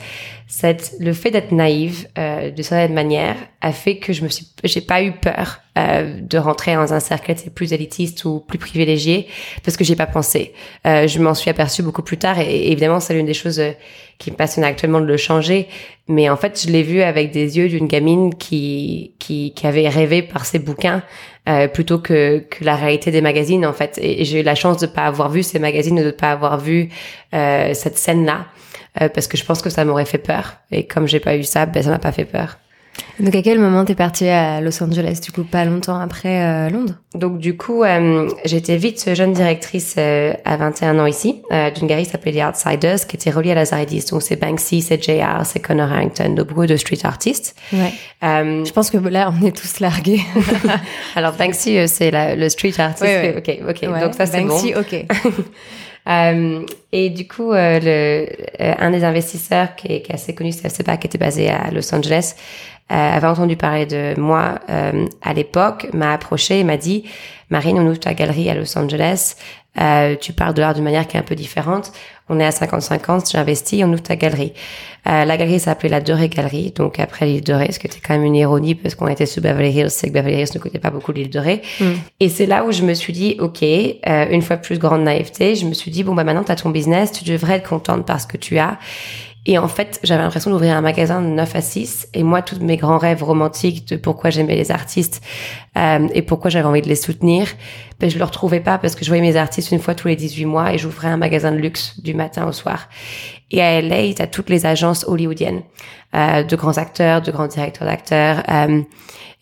cette, 0.55 0.93
le 0.99 1.13
fait 1.13 1.31
d'être 1.31 1.51
naïve 1.51 2.07
euh, 2.15 2.51
de 2.51 2.61
certaine 2.61 2.93
manière 2.93 3.35
a 3.61 3.71
fait 3.71 3.97
que 3.97 4.13
je 4.13 4.23
me 4.23 4.29
suis, 4.29 4.45
j'ai 4.63 4.81
pas 4.81 5.01
eu 5.01 5.11
peur 5.13 5.61
euh, 5.79 6.19
de 6.21 6.37
rentrer 6.37 6.75
dans 6.75 6.93
un 6.93 6.99
cercle 6.99 7.33
plus 7.55 7.73
élitiste 7.73 8.23
ou 8.25 8.39
plus 8.39 8.59
privilégié 8.59 9.27
parce 9.63 9.77
que 9.77 9.83
j'ai 9.83 9.95
pas 9.95 10.05
pensé. 10.05 10.53
Euh, 10.85 11.07
je 11.07 11.17
m'en 11.17 11.33
suis 11.33 11.49
aperçue 11.49 11.81
beaucoup 11.81 12.03
plus 12.03 12.19
tard 12.19 12.39
et, 12.39 12.71
évidemment 12.71 12.99
c'est 12.99 13.15
l'une 13.15 13.25
des 13.25 13.33
choses 13.33 13.59
euh, 13.59 13.71
qui 14.19 14.29
me 14.29 14.35
passionne 14.35 14.63
actuellement 14.63 15.01
de 15.01 15.07
le 15.07 15.17
changer. 15.17 15.67
Mais 16.07 16.29
en 16.29 16.37
fait, 16.37 16.61
je 16.61 16.71
l'ai 16.71 16.83
vu 16.83 17.01
avec 17.01 17.31
des 17.31 17.57
yeux 17.57 17.67
d'une 17.67 17.87
gamine 17.87 18.35
qui, 18.35 19.15
qui, 19.17 19.53
qui 19.55 19.67
avait 19.67 19.87
rêvé 19.89 20.21
par 20.21 20.45
ses 20.45 20.59
bouquins 20.59 21.01
euh, 21.49 21.67
plutôt 21.67 21.97
que, 21.97 22.39
que 22.39 22.63
la 22.63 22.75
réalité 22.75 23.09
des 23.09 23.21
magazines 23.21 23.65
en 23.65 23.73
fait. 23.73 23.99
Et, 24.01 24.23
j'ai 24.23 24.41
eu 24.41 24.43
la 24.43 24.55
chance 24.55 24.77
de 24.77 24.85
pas 24.85 25.05
avoir 25.05 25.29
vu 25.29 25.41
ces 25.43 25.59
magazines, 25.59 26.03
de 26.03 26.11
pas 26.11 26.31
avoir 26.31 26.59
vu 26.59 26.89
euh, 27.33 27.73
cette 27.73 27.97
scène 27.97 28.25
là. 28.25 28.45
Euh, 29.01 29.09
parce 29.09 29.27
que 29.27 29.37
je 29.37 29.45
pense 29.45 29.61
que 29.61 29.69
ça 29.69 29.85
m'aurait 29.85 30.05
fait 30.05 30.17
peur. 30.17 30.57
Et 30.71 30.85
comme 30.85 31.07
j'ai 31.07 31.19
pas 31.19 31.35
eu 31.35 31.43
ça, 31.43 31.65
ben 31.65 31.81
ça 31.81 31.89
m'a 31.89 31.99
pas 31.99 32.11
fait 32.11 32.25
peur. 32.25 32.57
Donc 33.19 33.35
à 33.35 33.41
quel 33.41 33.59
moment 33.59 33.85
t'es 33.85 33.95
partie 33.95 34.27
à 34.27 34.59
Los 34.59 34.81
Angeles 34.83 35.19
du 35.23 35.31
coup 35.31 35.43
pas 35.43 35.65
longtemps 35.65 35.99
après 35.99 36.41
euh, 36.41 36.69
Londres? 36.69 36.95
Donc 37.13 37.37
du 37.37 37.55
coup 37.55 37.83
euh, 37.83 38.29
j'étais 38.45 38.77
vite 38.77 39.13
jeune 39.13 39.33
directrice 39.33 39.95
euh, 39.97 40.33
à 40.45 40.57
21 40.57 40.99
ans 40.99 41.05
ici 41.05 41.41
euh, 41.51 41.69
d'une 41.69 41.87
galerie 41.87 42.05
qui 42.05 42.11
s'appelait 42.11 42.33
The 42.33 42.43
Outsiders 42.49 43.07
qui 43.07 43.15
était 43.15 43.29
reliée 43.29 43.51
à 43.51 43.55
la 43.55 43.65
Zaridis 43.65 44.05
donc 44.09 44.21
c'est 44.23 44.35
Banksy, 44.35 44.81
c'est 44.81 45.03
JR, 45.03 45.45
c'est 45.45 45.59
Connor 45.59 45.91
Harrington, 45.91 46.29
donc 46.35 46.47
beaucoup 46.47 46.65
de 46.65 46.75
street 46.75 46.99
artistes. 47.03 47.55
Ouais. 47.71 47.93
je 48.21 48.71
pense 48.71 48.89
que 48.89 48.97
là 48.97 49.31
on 49.39 49.45
est 49.45 49.55
tous 49.55 49.79
largués. 49.79 50.21
Alors 51.15 51.33
Banksy 51.33 51.87
c'est 51.87 52.11
le 52.35 52.49
street 52.49 52.73
artist. 52.79 53.03
Ouais, 53.03 53.35
ouais. 53.35 53.63
Ok 53.65 53.69
ok 53.69 54.01
donc 54.01 54.13
ça 54.15 54.25
c'est 54.25 54.41
bon. 54.41 54.49
Banksy 54.49 54.73
ok. 54.75 55.05
Euh, 56.07 56.65
et 56.91 57.09
du 57.09 57.27
coup, 57.27 57.51
euh, 57.51 57.79
euh, 57.83 58.73
un 58.77 58.91
des 58.91 59.03
investisseurs 59.03 59.75
qui 59.75 59.87
est, 59.87 60.13
assez 60.13 60.35
connu, 60.35 60.51
c'est 60.51 60.83
pas 60.83 60.97
qui 60.97 61.07
était 61.07 61.17
basé 61.17 61.49
à 61.49 61.71
Los 61.71 61.93
Angeles, 61.93 62.35
avait 62.89 63.27
entendu 63.27 63.55
parler 63.55 63.85
de 63.87 64.13
moi 64.19 64.59
à 64.67 65.33
l'époque, 65.33 65.87
m'a 65.93 66.13
approché 66.13 66.59
et 66.59 66.63
m'a 66.63 66.77
dit, 66.77 67.05
Marine, 67.49 67.79
on 67.79 67.87
ouvre 67.87 67.99
ta 67.99 68.13
galerie 68.13 68.49
à 68.49 68.55
Los 68.55 68.77
Angeles, 68.77 69.35
tu 70.21 70.33
parles 70.33 70.53
de 70.53 70.61
l'art 70.61 70.75
d'une 70.75 70.83
manière 70.83 71.07
qui 71.07 71.17
est 71.17 71.19
un 71.19 71.23
peu 71.23 71.33
différente. 71.33 71.91
On 72.29 72.39
est 72.39 72.45
à 72.45 72.51
50-50, 72.51 73.31
j'investis, 73.31 73.83
on 73.83 73.91
ouvre 73.91 74.01
ta 74.01 74.15
galerie. 74.15 74.53
Euh, 75.07 75.25
la 75.25 75.35
galerie 75.35 75.59
s'appelait 75.59 75.89
la 75.89 75.99
Doré 75.99 76.29
Galerie, 76.29 76.71
donc 76.71 76.99
après 76.99 77.25
l'île 77.25 77.43
de 77.43 77.53
Ré, 77.53 77.71
ce 77.71 77.79
qui 77.79 77.87
était 77.87 77.99
quand 77.99 78.13
même 78.13 78.23
une 78.23 78.35
ironie 78.35 78.75
parce 78.75 78.95
qu'on 78.95 79.07
était 79.07 79.25
sous 79.25 79.41
Beverly 79.41 79.71
Hills, 79.71 79.89
c'est 79.89 80.07
que 80.07 80.13
Beverly 80.13 80.41
Hills 80.41 80.53
ne 80.55 80.59
coûtait 80.59 80.79
pas 80.79 80.91
beaucoup 80.91 81.11
l'île 81.11 81.29
de 81.29 81.39
Ré. 81.39 81.61
Mm. 81.81 81.85
Et 82.21 82.29
c'est 82.29 82.45
là 82.45 82.63
où 82.63 82.71
je 82.71 82.83
me 82.83 82.93
suis 82.93 83.11
dit, 83.11 83.35
ok, 83.39 83.61
euh, 83.63 84.25
une 84.29 84.41
fois 84.41 84.55
plus 84.55 84.79
grande 84.79 85.03
naïveté, 85.03 85.55
je 85.55 85.65
me 85.65 85.73
suis 85.73 85.91
dit, 85.91 86.03
bon 86.03 86.15
bah 86.15 86.23
maintenant 86.23 86.45
tu 86.45 86.51
as 86.53 86.55
ton 86.55 86.69
business, 86.69 87.11
tu 87.11 87.25
devrais 87.25 87.55
être 87.55 87.67
contente 87.67 88.05
parce 88.05 88.25
que 88.25 88.37
tu 88.37 88.57
as. 88.57 88.77
Et 89.45 89.57
en 89.57 89.67
fait, 89.67 89.99
j'avais 90.03 90.21
l'impression 90.21 90.51
d'ouvrir 90.51 90.75
un 90.75 90.81
magasin 90.81 91.21
de 91.21 91.27
9 91.27 91.55
à 91.55 91.61
6. 91.61 92.07
Et 92.13 92.23
moi, 92.23 92.41
tous 92.41 92.59
mes 92.59 92.77
grands 92.77 92.97
rêves 92.97 93.23
romantiques 93.23 93.87
de 93.89 93.97
pourquoi 93.97 94.29
j'aimais 94.29 94.55
les 94.55 94.71
artistes 94.71 95.21
euh, 95.77 96.07
et 96.13 96.21
pourquoi 96.21 96.49
j'avais 96.49 96.67
envie 96.67 96.81
de 96.81 96.87
les 96.87 96.95
soutenir, 96.95 97.47
ben, 97.99 98.09
je 98.09 98.17
le 98.17 98.23
retrouvais 98.23 98.61
pas 98.61 98.77
parce 98.77 98.95
que 98.95 99.03
je 99.03 99.09
voyais 99.09 99.21
mes 99.21 99.35
artistes 99.35 99.71
une 99.71 99.79
fois 99.79 99.95
tous 99.95 100.07
les 100.07 100.15
18 100.15 100.45
mois 100.45 100.73
et 100.73 100.77
j'ouvrais 100.77 101.09
un 101.09 101.17
magasin 101.17 101.51
de 101.51 101.57
luxe 101.57 101.99
du 101.99 102.13
matin 102.13 102.47
au 102.47 102.53
soir. 102.53 102.87
Et 103.51 103.61
à 103.61 103.81
LA, 103.81 104.13
t'as 104.15 104.27
toutes 104.27 104.49
les 104.49 104.65
agences 104.65 105.05
hollywoodiennes, 105.07 105.61
euh, 106.15 106.43
de 106.43 106.55
grands 106.55 106.77
acteurs, 106.77 107.21
de 107.21 107.31
grands 107.31 107.47
directeurs 107.47 107.87
d'acteurs. 107.87 108.43
Euh, 108.49 108.81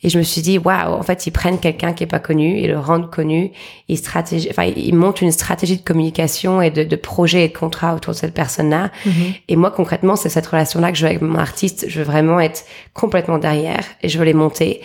et 0.03 0.09
je 0.09 0.17
me 0.17 0.23
suis 0.23 0.41
dit, 0.41 0.57
waouh, 0.57 0.93
en 0.93 1.03
fait, 1.03 1.27
ils 1.27 1.31
prennent 1.31 1.59
quelqu'un 1.59 1.93
qui 1.93 2.03
est 2.03 2.07
pas 2.07 2.19
connu, 2.19 2.59
ils 2.59 2.69
le 2.69 2.79
rendent 2.79 3.11
connu, 3.11 3.51
ils 3.87 3.97
stratégie, 3.97 4.47
enfin, 4.49 4.63
ils 4.63 4.95
montent 4.95 5.21
une 5.21 5.31
stratégie 5.31 5.77
de 5.77 5.83
communication 5.83 6.59
et 6.59 6.71
de, 6.71 6.83
de 6.83 6.95
projet 6.95 7.45
et 7.45 7.49
de 7.49 7.55
contrat 7.55 7.93
autour 7.93 8.13
de 8.13 8.17
cette 8.17 8.33
personne-là. 8.33 8.89
Mm-hmm. 9.05 9.41
Et 9.49 9.55
moi, 9.55 9.69
concrètement, 9.69 10.15
c'est 10.15 10.29
cette 10.29 10.47
relation-là 10.47 10.91
que 10.91 10.97
je 10.97 11.03
veux 11.03 11.09
avec 11.09 11.21
mon 11.21 11.37
artiste. 11.37 11.85
Je 11.87 11.99
veux 11.99 12.05
vraiment 12.05 12.39
être 12.39 12.65
complètement 12.93 13.37
derrière 13.37 13.83
et 14.01 14.09
je 14.09 14.17
veux 14.17 14.25
les 14.25 14.33
monter. 14.33 14.81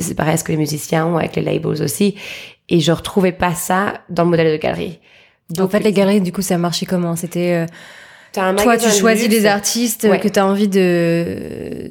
C'est 0.00 0.16
pareil 0.16 0.38
ce 0.38 0.44
que 0.44 0.52
les 0.52 0.58
musiciens 0.58 1.06
ont 1.06 1.18
avec 1.18 1.36
les 1.36 1.42
labels 1.42 1.82
aussi. 1.82 2.14
Et 2.70 2.80
je 2.80 2.92
retrouvais 2.92 3.32
pas 3.32 3.54
ça 3.54 3.92
dans 4.08 4.24
le 4.24 4.30
modèle 4.30 4.50
de 4.50 4.62
galerie. 4.62 4.98
Donc, 5.50 5.66
en 5.66 5.68
fait, 5.68 5.80
les 5.80 5.92
galeries, 5.92 6.22
du 6.22 6.32
coup, 6.32 6.40
ça 6.40 6.56
marchait 6.56 6.86
comment? 6.86 7.16
C'était 7.16 7.52
euh, 7.52 7.66
toi, 8.34 8.76
tu 8.76 8.90
choisis 8.90 9.28
des 9.28 9.46
artistes 9.46 10.08
que 10.20 10.28
tu 10.28 10.38
as 10.38 10.46
envie 10.46 10.68
de 10.68 11.90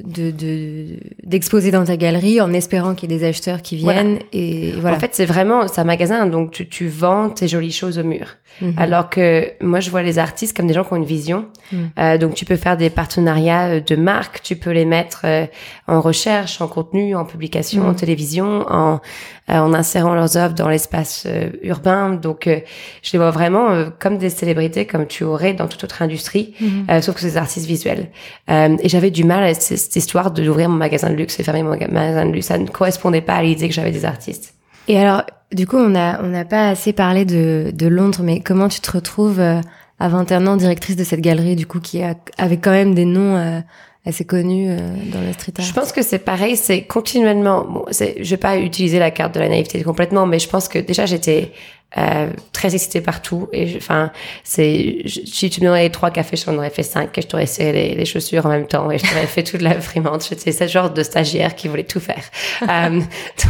d'exposer 1.24 1.70
de, 1.70 1.76
dans 1.76 1.84
ta 1.84 1.96
galerie 1.96 2.40
en 2.40 2.52
espérant 2.52 2.94
qu'il 2.94 3.10
y 3.10 3.14
ait 3.14 3.18
des 3.18 3.24
acheteurs 3.24 3.62
qui 3.62 3.76
viennent. 3.76 4.18
Et 4.32 4.72
voilà. 4.72 4.96
En 4.96 5.00
fait, 5.00 5.14
c'est 5.14 5.24
vraiment 5.24 5.68
c'est 5.68 5.80
un 5.80 5.84
magasin, 5.84 6.26
donc 6.26 6.50
tu, 6.50 6.68
tu 6.68 6.88
vends 6.88 7.30
tes 7.30 7.48
jolies 7.48 7.72
choses 7.72 7.98
au 7.98 8.04
mur. 8.04 8.36
Mhm. 8.60 8.74
Alors 8.76 9.10
que 9.10 9.52
moi, 9.60 9.80
je 9.80 9.90
vois 9.90 10.02
les 10.02 10.18
artistes 10.18 10.56
comme 10.56 10.66
des 10.66 10.74
gens 10.74 10.84
qui 10.84 10.92
ont 10.92 10.96
une 10.96 11.04
vision. 11.04 11.46
Mhm. 11.72 11.90
Euh, 11.98 12.18
donc, 12.18 12.34
tu 12.34 12.44
peux 12.44 12.56
faire 12.56 12.76
des 12.76 12.90
partenariats 12.90 13.66
euh, 13.66 13.80
de 13.80 13.96
marques, 13.96 14.40
tu 14.42 14.56
peux 14.56 14.70
les 14.70 14.84
mettre 14.84 15.22
euh, 15.24 15.46
en 15.88 16.00
recherche, 16.00 16.60
en 16.60 16.68
contenu, 16.68 17.16
en 17.16 17.24
publication, 17.24 17.82
en 17.84 17.90
mhm. 17.90 17.96
télévision, 17.96 18.64
en, 18.68 19.00
en 19.48 19.74
insérant 19.74 20.14
leurs 20.14 20.36
œuvres 20.36 20.54
dans 20.54 20.68
l'espace 20.68 21.26
urbain. 21.62 22.10
Donc, 22.10 22.48
je 22.48 23.12
les 23.12 23.18
vois 23.18 23.30
vraiment 23.30 23.86
comme 23.98 24.18
des 24.18 24.30
célébrités, 24.30 24.86
comme 24.86 25.06
tu 25.06 25.24
aurais 25.24 25.52
dans 25.52 25.68
toute 25.68 25.84
autre 25.84 26.00
industrie 26.00 26.54
euh, 26.90 27.00
sauf 27.00 27.14
que 27.14 27.20
c'est 27.20 27.28
des 27.28 27.36
artistes 27.36 27.66
visuels. 27.66 28.08
Euh, 28.50 28.76
et 28.80 28.88
j'avais 28.88 29.10
du 29.10 29.24
mal 29.24 29.44
à 29.44 29.54
cette, 29.54 29.78
cette 29.78 29.96
histoire 29.96 30.30
de 30.30 30.44
d'ouvrir 30.44 30.68
mon 30.68 30.76
magasin 30.76 31.10
de 31.10 31.14
luxe 31.14 31.40
et 31.40 31.42
fermer 31.42 31.62
mon 31.62 31.70
magasin 31.70 32.26
de 32.26 32.32
luxe. 32.32 32.46
Ça 32.46 32.58
ne 32.58 32.66
correspondait 32.66 33.22
pas 33.22 33.34
à 33.34 33.42
l'idée 33.42 33.68
que 33.68 33.74
j'avais 33.74 33.90
des 33.90 34.04
artistes. 34.04 34.54
Et 34.88 34.98
alors, 34.98 35.22
du 35.52 35.66
coup, 35.66 35.76
on 35.76 35.94
a 35.94 36.22
on 36.22 36.28
n'a 36.28 36.44
pas 36.44 36.68
assez 36.68 36.92
parlé 36.92 37.24
de, 37.24 37.70
de 37.72 37.86
Londres, 37.86 38.20
mais 38.22 38.40
comment 38.40 38.68
tu 38.68 38.80
te 38.80 38.90
retrouves 38.90 39.40
euh, 39.40 39.60
à 39.98 40.08
21 40.08 40.46
ans 40.46 40.56
directrice 40.56 40.96
de 40.96 41.04
cette 41.04 41.20
galerie, 41.20 41.56
du 41.56 41.66
coup, 41.66 41.80
qui 41.80 42.02
a, 42.02 42.14
avait 42.38 42.58
quand 42.58 42.72
même 42.72 42.94
des 42.94 43.04
noms 43.04 43.36
euh, 43.36 43.60
assez 44.04 44.24
connus 44.24 44.66
euh, 44.68 44.78
dans 45.12 45.20
la 45.20 45.32
street 45.32 45.54
art? 45.58 45.64
Je 45.64 45.72
pense 45.72 45.92
que 45.92 46.02
c'est 46.02 46.18
pareil, 46.18 46.56
c'est 46.56 46.82
continuellement. 46.82 47.64
Bon, 47.64 47.84
je 47.90 48.28
vais 48.28 48.36
pas 48.36 48.58
utiliser 48.58 48.98
la 48.98 49.10
carte 49.10 49.34
de 49.34 49.40
la 49.40 49.48
naïveté 49.48 49.82
complètement, 49.82 50.26
mais 50.26 50.38
je 50.38 50.48
pense 50.48 50.68
que 50.68 50.78
déjà 50.78 51.06
j'étais 51.06 51.52
euh, 51.96 52.28
très 52.52 52.74
excitée 52.74 53.00
partout. 53.00 53.48
Et 53.52 53.74
enfin, 53.76 54.10
c'est 54.42 55.02
si 55.06 55.50
tu 55.50 55.60
me 55.60 55.66
donnais 55.66 55.90
trois 55.90 56.10
cafés, 56.10 56.36
je 56.36 56.44
t'en 56.44 56.56
aurais 56.56 56.70
fait 56.70 56.82
cinq. 56.82 57.16
Et 57.18 57.22
je 57.22 57.26
t'aurais 57.26 57.46
serré 57.46 57.72
les, 57.72 57.94
les 57.94 58.04
chaussures 58.04 58.46
en 58.46 58.50
même 58.50 58.66
temps 58.66 58.90
et 58.90 58.98
je 58.98 59.04
t'aurais 59.04 59.26
fait 59.26 59.42
toute 59.42 59.62
la 59.62 59.80
frimante. 59.80 60.26
J'étais 60.28 60.52
ce 60.52 60.66
genre 60.66 60.90
de 60.90 61.02
stagiaire 61.02 61.54
qui 61.54 61.68
voulait 61.68 61.84
tout 61.84 62.00
faire. 62.00 62.24
Euh, 62.70 63.00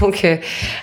donc 0.01 0.25
euh, 0.25 0.37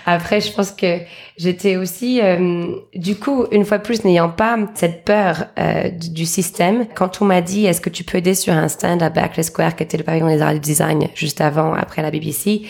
après, 0.06 0.42
je 0.42 0.52
pense 0.52 0.72
que 0.72 1.00
j'étais 1.42 1.76
aussi, 1.76 2.22
euh, 2.22 2.76
du 2.94 3.16
coup, 3.16 3.46
une 3.52 3.66
fois 3.66 3.80
plus, 3.80 4.04
n'ayant 4.04 4.30
pas 4.30 4.58
cette 4.76 5.04
peur 5.04 5.46
euh, 5.58 5.90
du, 5.90 6.26
système. 6.26 6.86
Quand 6.94 7.22
on 7.22 7.26
m'a 7.26 7.42
dit, 7.42 7.66
est-ce 7.66 7.82
que 7.82 7.90
tu 7.90 8.04
peux 8.04 8.20
aider 8.20 8.36
sur 8.36 8.54
un 8.54 8.68
stand 8.68 9.02
à 9.02 9.10
Berkeley 9.10 9.44
Square, 9.44 9.76
qui 9.76 9.84
était 9.84 9.98
le 9.98 10.04
pavillon 10.04 10.28
des 10.28 10.42
arts 10.42 10.54
du 10.54 10.60
design, 10.60 11.08
juste 11.16 11.42
avant, 11.42 11.74
après 11.74 12.02
la 12.02 12.12
BBC, 12.12 12.64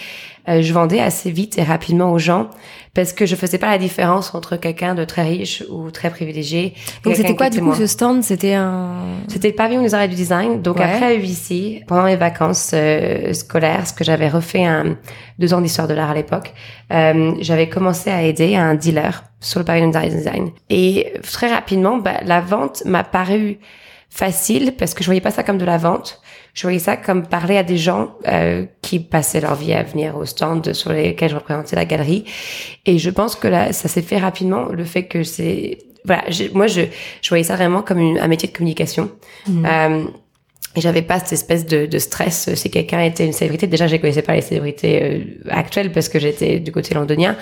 euh, 0.47 0.61
je 0.61 0.73
vendais 0.73 0.99
assez 0.99 1.31
vite 1.31 1.57
et 1.57 1.63
rapidement 1.63 2.11
aux 2.11 2.17
gens 2.17 2.49
parce 2.93 3.13
que 3.13 3.25
je 3.25 3.35
faisais 3.37 3.57
pas 3.57 3.69
la 3.69 3.77
différence 3.77 4.35
entre 4.35 4.57
quelqu'un 4.57 4.95
de 4.95 5.05
très 5.05 5.23
riche 5.23 5.63
ou 5.69 5.91
très 5.91 6.09
privilégié. 6.09 6.73
Donc 7.03 7.15
c'était 7.15 7.35
quoi 7.35 7.49
du 7.49 7.61
coup 7.61 7.73
ce 7.73 7.87
stand? 7.87 8.21
C'était 8.23 8.53
un 8.53 8.95
C'était 9.29 9.47
le 9.49 9.55
pavillon 9.55 9.81
des 9.81 9.93
arts 9.93 10.01
et 10.01 10.07
du 10.09 10.15
design. 10.15 10.61
Donc 10.61 10.77
Ouais. 10.77 10.83
après 10.83 11.15
UBC, 11.17 11.83
pendant 11.87 12.05
les 12.05 12.17
vacances 12.17 12.71
euh, 12.73 13.31
scolaires, 13.33 13.87
ce 13.87 13.93
que 13.93 14.03
j'avais 14.03 14.27
refait 14.27 14.65
un 14.65 14.97
deux 15.39 15.53
ans 15.53 15.61
d'histoire 15.61 15.87
de 15.87 15.93
l'art 15.93 16.09
à 16.11 16.13
l'époque, 16.15 16.53
euh, 16.91 17.33
j'avais 17.39 17.69
commencé 17.69 18.09
à 18.11 18.23
aider 18.23 18.55
un 18.55 18.75
dealer 18.75 19.23
sur 19.39 19.59
le 19.59 19.65
pavillon 19.65 19.89
des 19.89 19.95
arts 19.97 20.03
et 20.03 20.09
du 20.09 20.17
design. 20.17 20.49
Et 20.69 21.13
très 21.23 21.47
rapidement, 21.51 21.97
bah, 21.97 22.19
la 22.25 22.41
vente 22.41 22.83
m'a 22.85 23.03
paru 23.05 23.57
facile 24.09 24.73
parce 24.77 24.93
que 24.93 25.01
je 25.03 25.07
voyais 25.07 25.21
pas 25.21 25.31
ça 25.31 25.43
comme 25.43 25.57
de 25.57 25.65
la 25.65 25.77
vente. 25.77 26.21
Je 26.53 26.63
voyais 26.63 26.79
ça 26.79 26.97
comme 26.97 27.25
parler 27.27 27.57
à 27.57 27.63
des 27.63 27.77
gens 27.77 28.15
euh, 28.27 28.65
qui 28.81 28.99
passaient 28.99 29.41
leur 29.41 29.55
vie 29.55 29.73
à 29.73 29.83
venir 29.83 30.17
au 30.17 30.25
stand 30.25 30.73
sur 30.73 30.91
lesquels 30.91 31.29
je 31.29 31.35
représentais 31.35 31.75
la 31.75 31.85
galerie. 31.85 32.25
Et 32.85 32.97
je 32.97 33.09
pense 33.09 33.35
que 33.35 33.47
là, 33.47 33.71
ça 33.73 33.87
s'est 33.87 34.01
fait 34.01 34.17
rapidement. 34.17 34.65
Le 34.65 34.83
fait 34.83 35.03
que 35.05 35.23
c'est 35.23 35.77
voilà, 36.03 36.23
moi 36.53 36.65
je, 36.67 36.81
je 37.21 37.29
voyais 37.29 37.43
ça 37.43 37.55
vraiment 37.55 37.81
comme 37.83 37.99
une- 37.99 38.17
un 38.19 38.27
métier 38.27 38.49
de 38.49 38.53
communication. 38.53 39.11
Euh, 39.65 40.03
et 40.73 40.79
j'avais 40.79 41.01
pas 41.01 41.19
cette 41.19 41.33
espèce 41.33 41.65
de, 41.65 41.85
de 41.85 41.99
stress 41.99 42.47
euh, 42.47 42.55
si 42.55 42.71
quelqu'un 42.71 43.01
était 43.01 43.25
une 43.25 43.33
célébrité. 43.33 43.67
Déjà, 43.67 43.87
je 43.87 43.97
connaissais 43.97 44.21
pas 44.21 44.33
les 44.35 44.41
célébrités 44.41 45.03
euh, 45.03 45.19
actuelles 45.49 45.91
parce 45.91 46.07
que 46.07 46.17
j'étais 46.17 46.59
du 46.61 46.71
côté 46.71 46.95
londonien 46.95 47.35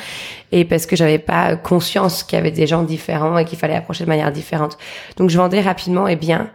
et 0.51 0.65
parce 0.65 0.87
que 0.87 0.95
j'avais 0.95 1.19
pas 1.19 1.55
conscience 1.55 2.23
qu'il 2.23 2.37
y 2.37 2.39
avait 2.39 2.49
des 2.51 2.65
gens 2.65 2.81
différents 2.83 3.37
et 3.37 3.45
qu'il 3.45 3.57
fallait 3.59 3.75
approcher 3.75 4.03
de 4.03 4.09
manière 4.09 4.31
différente. 4.31 4.77
Donc, 5.17 5.29
je 5.29 5.37
vendais 5.37 5.61
rapidement 5.61 6.07
et 6.07 6.15
bien. 6.15 6.49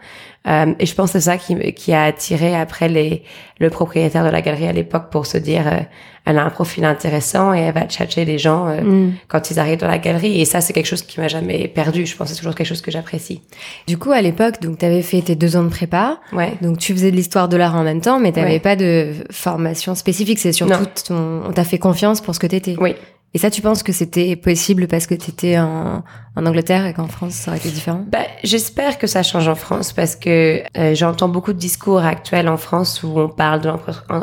Euh, 0.46 0.74
et 0.78 0.84
je 0.86 0.94
pense 0.94 1.12
que 1.12 1.18
c'est 1.18 1.24
ça 1.30 1.38
qui, 1.38 1.56
qui 1.72 1.92
a 1.94 2.04
attiré 2.04 2.54
après 2.54 2.88
les, 2.88 3.22
le 3.60 3.70
propriétaire 3.70 4.24
de 4.24 4.28
la 4.30 4.42
galerie 4.42 4.66
à 4.66 4.72
l'époque 4.72 5.04
pour 5.10 5.24
se 5.24 5.38
dire, 5.38 5.66
euh, 5.66 5.78
elle 6.26 6.36
a 6.38 6.44
un 6.44 6.50
profil 6.50 6.84
intéressant 6.84 7.54
et 7.54 7.60
elle 7.60 7.72
va 7.74 7.82
tchatcher 7.86 8.26
les 8.26 8.38
gens 8.38 8.66
euh, 8.68 8.80
Mm. 8.82 9.12
quand 9.28 9.50
ils 9.50 9.58
arrivent 9.58 9.78
dans 9.78 9.88
la 9.88 9.96
galerie. 9.98 10.40
Et 10.40 10.44
ça, 10.44 10.60
c'est 10.60 10.72
quelque 10.74 10.84
chose 10.86 11.02
qui 11.02 11.18
m'a 11.18 11.28
jamais 11.28 11.66
perdu. 11.68 12.04
Je 12.04 12.14
pense 12.14 12.28
que 12.28 12.34
c'est 12.34 12.38
toujours 12.40 12.54
quelque 12.54 12.66
chose 12.66 12.82
que 12.82 12.90
j'apprécie. 12.90 13.40
Du 13.86 13.96
coup, 13.96 14.12
à 14.12 14.20
l'époque, 14.20 14.60
donc 14.60 14.78
t'avais 14.78 15.00
fait 15.02 15.22
tes 15.22 15.34
deux 15.34 15.56
ans 15.56 15.64
de 15.64 15.70
prépa, 15.70 16.18
Ouais. 16.32 16.52
donc 16.60 16.76
tu 16.78 16.92
faisais 16.92 17.10
de 17.10 17.16
l'histoire 17.16 17.48
de 17.48 17.56
l'art 17.56 17.74
en 17.76 17.82
même 17.82 18.00
temps, 18.02 18.20
mais 18.20 18.32
t'avais 18.32 18.52
Ouais. 18.52 18.60
pas 18.60 18.76
de 18.76 19.12
formation 19.30 19.94
spécifique. 19.94 20.38
C'est 20.38 20.52
surtout 20.52 20.84
ton, 21.06 21.42
on 21.48 21.52
t'a 21.52 21.64
fait 21.64 21.78
confiance 21.78 22.20
pour 22.20 22.34
ce 22.34 22.40
que 22.40 22.46
t'étais. 22.46 22.76
Oui. 22.78 22.94
Et 23.34 23.38
ça, 23.38 23.50
tu 23.50 23.62
penses 23.62 23.82
que 23.82 23.92
c'était 23.92 24.36
possible 24.36 24.86
parce 24.86 25.06
que 25.08 25.14
t'étais 25.14 25.58
en, 25.58 26.04
en 26.36 26.46
Angleterre 26.46 26.84
et 26.86 26.92
qu'en 26.92 27.06
France, 27.06 27.34
ça 27.34 27.50
aurait 27.52 27.58
été 27.58 27.70
différent? 27.70 28.04
Bah, 28.10 28.18
j'espère 28.42 28.98
que 28.98 29.06
ça 29.06 29.22
change 29.22 29.46
en 29.46 29.54
France 29.54 29.92
parce 29.92 30.16
que 30.16 30.62
euh, 30.76 30.94
j'entends 30.94 31.28
beaucoup 31.28 31.52
de 31.52 31.58
discours 31.58 32.00
actuels 32.00 32.48
en 32.48 32.56
France 32.56 33.04
où 33.04 33.18
on 33.18 33.28
parle 33.28 33.60
de 33.60 33.68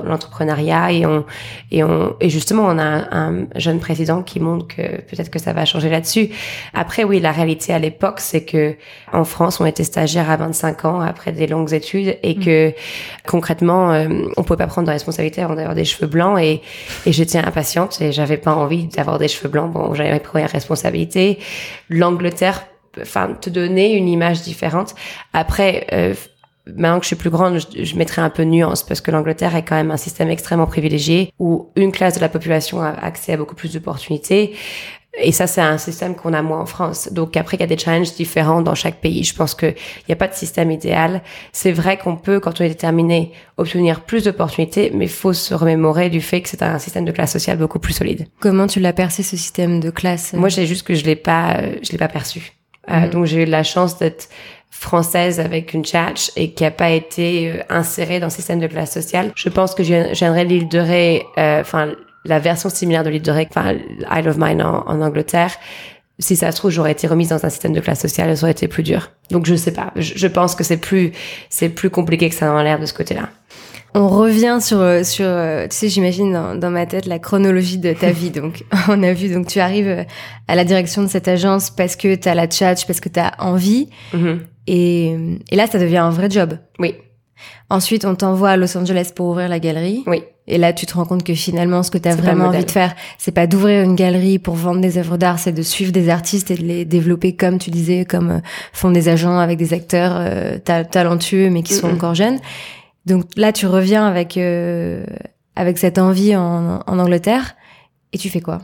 l'entrepreneuriat 0.05 0.91
et 0.91 1.05
on 1.05 1.25
et 1.71 1.83
on 1.85 2.15
et 2.19 2.29
justement 2.29 2.63
on 2.63 2.77
a 2.77 2.83
un, 2.83 3.43
un 3.43 3.45
jeune 3.55 3.79
président 3.79 4.23
qui 4.23 4.41
montre 4.41 4.67
que 4.67 4.81
peut-être 4.81 5.29
que 5.29 5.39
ça 5.39 5.53
va 5.53 5.63
changer 5.63 5.89
là-dessus. 5.89 6.29
Après 6.73 7.05
oui, 7.05 7.21
la 7.21 7.31
réalité 7.31 7.73
à 7.73 7.79
l'époque 7.79 8.19
c'est 8.19 8.43
que 8.43 8.75
en 9.13 9.23
France 9.23 9.61
on 9.61 9.65
était 9.65 9.85
stagiaire 9.85 10.29
à 10.29 10.35
25 10.35 10.85
ans 10.85 10.99
après 10.99 11.31
des 11.31 11.47
longues 11.47 11.73
études 11.73 12.17
et 12.23 12.35
que 12.35 12.73
concrètement 13.25 13.93
euh, 13.93 14.07
on 14.35 14.43
pouvait 14.43 14.57
pas 14.57 14.67
prendre 14.67 14.87
de 14.87 14.91
responsabilité 14.91 15.41
avant 15.41 15.55
d'avoir 15.55 15.75
des 15.75 15.85
cheveux 15.85 16.07
blancs 16.07 16.37
et 16.39 16.61
et 17.05 17.13
j'étais 17.13 17.37
impatiente 17.37 18.01
et 18.01 18.11
j'avais 18.11 18.37
pas 18.37 18.53
envie 18.53 18.87
d'avoir 19.01 19.19
des 19.19 19.27
cheveux 19.27 19.49
blancs. 19.49 19.71
Bon, 19.71 19.93
j'avais 19.93 20.11
mes 20.11 20.19
premières 20.19 20.51
responsabilités. 20.51 21.39
L'Angleterre 21.89 22.63
enfin 22.99 23.33
te 23.39 23.49
donner 23.49 23.93
une 23.95 24.07
image 24.07 24.41
différente. 24.41 24.95
Après, 25.33 25.87
euh, 25.93 26.13
maintenant 26.67 26.97
que 26.99 27.03
je 27.03 27.07
suis 27.07 27.15
plus 27.15 27.29
grande, 27.29 27.59
je, 27.59 27.83
je 27.83 27.95
mettrai 27.95 28.21
un 28.21 28.29
peu 28.29 28.43
de 28.43 28.49
nuance 28.49 28.83
parce 28.83 29.01
que 29.01 29.11
l'Angleterre 29.11 29.55
est 29.55 29.63
quand 29.63 29.75
même 29.75 29.91
un 29.91 29.97
système 29.97 30.29
extrêmement 30.29 30.67
privilégié 30.67 31.33
où 31.39 31.69
une 31.75 31.91
classe 31.91 32.15
de 32.15 32.21
la 32.21 32.29
population 32.29 32.81
a 32.81 32.89
accès 32.89 33.33
à 33.33 33.37
beaucoup 33.37 33.55
plus 33.55 33.73
d'opportunités. 33.73 34.55
Et 35.19 35.33
ça, 35.33 35.45
c'est 35.45 35.61
un 35.61 35.77
système 35.77 36.15
qu'on 36.15 36.33
a 36.33 36.41
moins 36.41 36.61
en 36.61 36.65
France. 36.65 37.09
Donc 37.11 37.35
après, 37.35 37.57
il 37.57 37.59
y 37.59 37.63
a 37.63 37.67
des 37.67 37.77
challenges 37.77 38.13
différents 38.13 38.61
dans 38.61 38.75
chaque 38.75 39.01
pays. 39.01 39.23
Je 39.25 39.35
pense 39.35 39.55
qu'il 39.55 39.75
n'y 40.07 40.13
a 40.13 40.15
pas 40.15 40.29
de 40.29 40.33
système 40.33 40.71
idéal. 40.71 41.21
C'est 41.51 41.73
vrai 41.73 41.97
qu'on 41.97 42.15
peut, 42.15 42.39
quand 42.39 42.61
on 42.61 42.63
est 42.63 42.69
déterminé, 42.69 43.33
obtenir 43.57 44.01
plus 44.01 44.23
d'opportunités, 44.23 44.89
mais 44.93 45.05
il 45.05 45.11
faut 45.11 45.33
se 45.33 45.53
remémorer 45.53 46.09
du 46.09 46.21
fait 46.21 46.41
que 46.41 46.47
c'est 46.47 46.63
un 46.63 46.79
système 46.79 47.03
de 47.03 47.11
classe 47.11 47.33
sociale 47.33 47.57
beaucoup 47.57 47.79
plus 47.79 47.93
solide. 47.93 48.27
Comment 48.39 48.67
tu 48.67 48.79
l'as 48.79 48.93
percé 48.93 49.21
ce 49.21 49.35
système 49.35 49.81
de 49.81 49.89
classe? 49.89 50.31
Moi, 50.33 50.47
j'ai 50.47 50.65
juste 50.65 50.87
que 50.87 50.95
je 50.95 51.03
l'ai 51.03 51.17
pas, 51.17 51.57
euh, 51.57 51.75
je 51.83 51.91
l'ai 51.91 51.97
pas 51.97 52.07
perçu. 52.07 52.53
Euh, 52.89 53.01
Mhm. 53.01 53.09
Donc, 53.09 53.25
j'ai 53.25 53.43
eu 53.43 53.45
la 53.45 53.63
chance 53.63 53.99
d'être 53.99 54.29
française 54.69 55.39
avec 55.41 55.73
une 55.73 55.83
tchatch 55.83 56.31
et 56.37 56.51
qui 56.53 56.63
a 56.65 56.71
pas 56.71 56.89
été 56.89 57.51
euh, 57.51 57.63
insérée 57.69 58.19
dans 58.21 58.27
le 58.27 58.31
système 58.31 58.59
de 58.59 58.67
classe 58.67 58.93
sociale. 58.93 59.31
Je 59.35 59.49
pense 59.49 59.75
que 59.75 59.83
je 59.83 60.13
viendrai 60.13 60.45
de 60.45 60.49
l'île 60.49 60.69
de 60.69 60.79
Ré, 60.79 61.25
euh, 61.37 61.59
enfin, 61.61 61.91
la 62.25 62.39
version 62.39 62.69
similaire 62.69 63.03
de 63.03 63.09
l'île 63.09 63.21
de 63.21 63.31
Ré, 63.31 63.47
enfin, 63.49 63.73
Isle 64.17 64.29
of 64.29 64.37
Man 64.37 64.61
en, 64.61 64.83
en 64.87 65.01
Angleterre. 65.01 65.51
Si 66.19 66.35
ça 66.35 66.51
se 66.51 66.57
trouve, 66.57 66.69
j'aurais 66.69 66.91
été 66.91 67.07
remise 67.07 67.29
dans 67.29 67.43
un 67.43 67.49
système 67.49 67.73
de 67.73 67.79
classe 67.79 67.99
sociale, 68.01 68.35
ça 68.37 68.43
aurait 68.43 68.51
été 68.51 68.67
plus 68.67 68.83
dur. 68.83 69.09
Donc, 69.31 69.45
je 69.47 69.55
sais 69.55 69.71
pas. 69.73 69.91
Je, 69.95 70.13
je 70.15 70.27
pense 70.27 70.53
que 70.53 70.63
c'est 70.63 70.77
plus, 70.77 71.11
c'est 71.49 71.69
plus 71.69 71.89
compliqué 71.89 72.29
que 72.29 72.35
ça 72.35 72.51
en 72.53 72.57
a 72.57 72.63
l'air 72.63 72.79
de 72.79 72.85
ce 72.85 72.93
côté-là. 72.93 73.29
On 73.93 74.07
revient 74.07 74.59
sur 74.61 74.79
sur 75.05 75.25
tu 75.69 75.75
sais 75.75 75.89
j'imagine 75.89 76.31
dans, 76.31 76.55
dans 76.55 76.69
ma 76.69 76.85
tête 76.85 77.07
la 77.07 77.19
chronologie 77.19 77.77
de 77.77 77.91
ta 77.91 78.11
vie 78.11 78.29
donc 78.29 78.63
on 78.87 79.03
a 79.03 79.11
vu 79.11 79.27
donc 79.33 79.47
tu 79.47 79.59
arrives 79.59 80.05
à 80.47 80.55
la 80.55 80.63
direction 80.63 81.01
de 81.03 81.09
cette 81.09 81.27
agence 81.27 81.69
parce 81.71 81.97
que 81.97 82.15
t'as 82.15 82.33
la 82.33 82.47
tchatch 82.47 82.85
parce 82.87 83.01
que 83.01 83.09
t'as 83.09 83.31
envie 83.39 83.89
Mhm. 84.13 84.39
et 84.67 85.17
et 85.51 85.55
là 85.57 85.67
ça 85.67 85.77
devient 85.77 85.97
un 85.97 86.09
vrai 86.09 86.29
job. 86.29 86.53
Oui, 86.79 86.95
Ensuite 87.69 88.05
on 88.05 88.15
t'envoie 88.15 88.51
à 88.51 88.57
Los 88.57 88.77
Angeles 88.77 89.11
pour 89.15 89.27
ouvrir 89.27 89.47
la 89.49 89.59
galerie. 89.59 90.03
Oui, 90.07 90.23
et 90.47 90.57
là 90.57 90.73
tu 90.73 90.85
te 90.85 90.93
rends 90.93 91.05
compte 91.05 91.23
que 91.23 91.33
finalement 91.33 91.83
ce 91.83 91.91
que 91.91 91.97
pas 91.97 92.09
le 92.11 92.21
vraiment 92.21 92.45
envie 92.45 92.65
de 92.65 92.71
faire 92.71 92.95
c'est 93.17 93.31
pas 93.31 93.47
d'ouvrir 93.47 93.83
une 93.83 93.95
galerie 93.95 94.39
pour 94.39 94.55
vendre 94.55 94.81
des 94.81 94.97
œuvres 94.97 95.17
d'art 95.17 95.39
c'est 95.39 95.51
de 95.53 95.61
suivre 95.61 95.91
des 95.91 96.09
artistes 96.09 96.51
et 96.51 96.55
de 96.55 96.63
les 96.63 96.83
développer 96.85 97.35
comme 97.35 97.59
tu 97.59 97.69
disais 97.69 98.03
comme 98.05 98.31
euh, 98.31 98.39
font 98.73 98.91
des 98.91 99.07
agents 99.07 99.39
avec 99.39 99.57
des 99.57 99.73
acteurs 99.73 100.13
euh, 100.15 100.57
ta- 100.57 100.83
talentueux 100.83 101.49
mais 101.49 101.63
qui 101.63 101.73
sont 101.73 101.89
encore 101.91 102.15
jeunes. 102.15 102.39
Donc 103.05 103.25
là 103.37 103.51
tu 103.53 103.67
reviens 103.67 104.05
avec 104.05 104.35
euh, 104.37 105.05
avec 105.55 105.77
cette 105.77 105.97
envie 105.97 106.35
en, 106.35 106.79
en 106.85 106.99
Angleterre. 106.99 107.55
Et 108.13 108.17
tu 108.17 108.29
fais 108.29 108.41
quoi? 108.41 108.61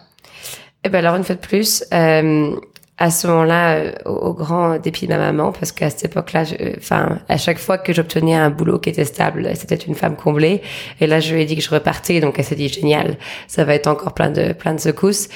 Eh 0.83 0.89
ben 0.89 0.99
alors 0.99 1.15
une 1.15 1.23
fois 1.23 1.35
de 1.35 1.39
plus, 1.41 1.83
euh, 1.93 2.55
à 2.99 3.11
ce 3.11 3.27
moment-là, 3.27 3.75
euh, 3.75 3.91
au, 4.05 4.33
grand 4.33 4.79
dépit 4.79 5.05
de 5.05 5.13
ma 5.13 5.19
maman, 5.19 5.51
parce 5.51 5.71
qu'à 5.71 5.89
cette 5.89 6.05
époque-là, 6.05 6.45
euh, 6.59 6.73
enfin 6.77 7.19
à 7.29 7.37
chaque 7.37 7.59
fois 7.59 7.77
que 7.77 7.93
j'obtenais 7.93 8.33
un 8.33 8.49
boulot 8.49 8.79
qui 8.79 8.89
était 8.89 9.05
stable, 9.05 9.49
c'était 9.55 9.75
une 9.75 9.93
femme 9.93 10.15
comblée. 10.15 10.61
Et 10.99 11.05
là, 11.05 11.19
je 11.19 11.33
lui 11.33 11.41
ai 11.41 11.45
dit 11.45 11.55
que 11.55 11.61
je 11.61 11.69
repartais, 11.69 12.19
donc 12.19 12.39
elle 12.39 12.45
s'est 12.45 12.55
dit 12.55 12.69
génial, 12.69 13.17
ça 13.47 13.63
va 13.63 13.75
être 13.75 13.87
encore 13.87 14.13
plein 14.13 14.31
de 14.31 14.51
plein 14.53 14.73
de 14.73 14.79
secousses. 14.79 15.29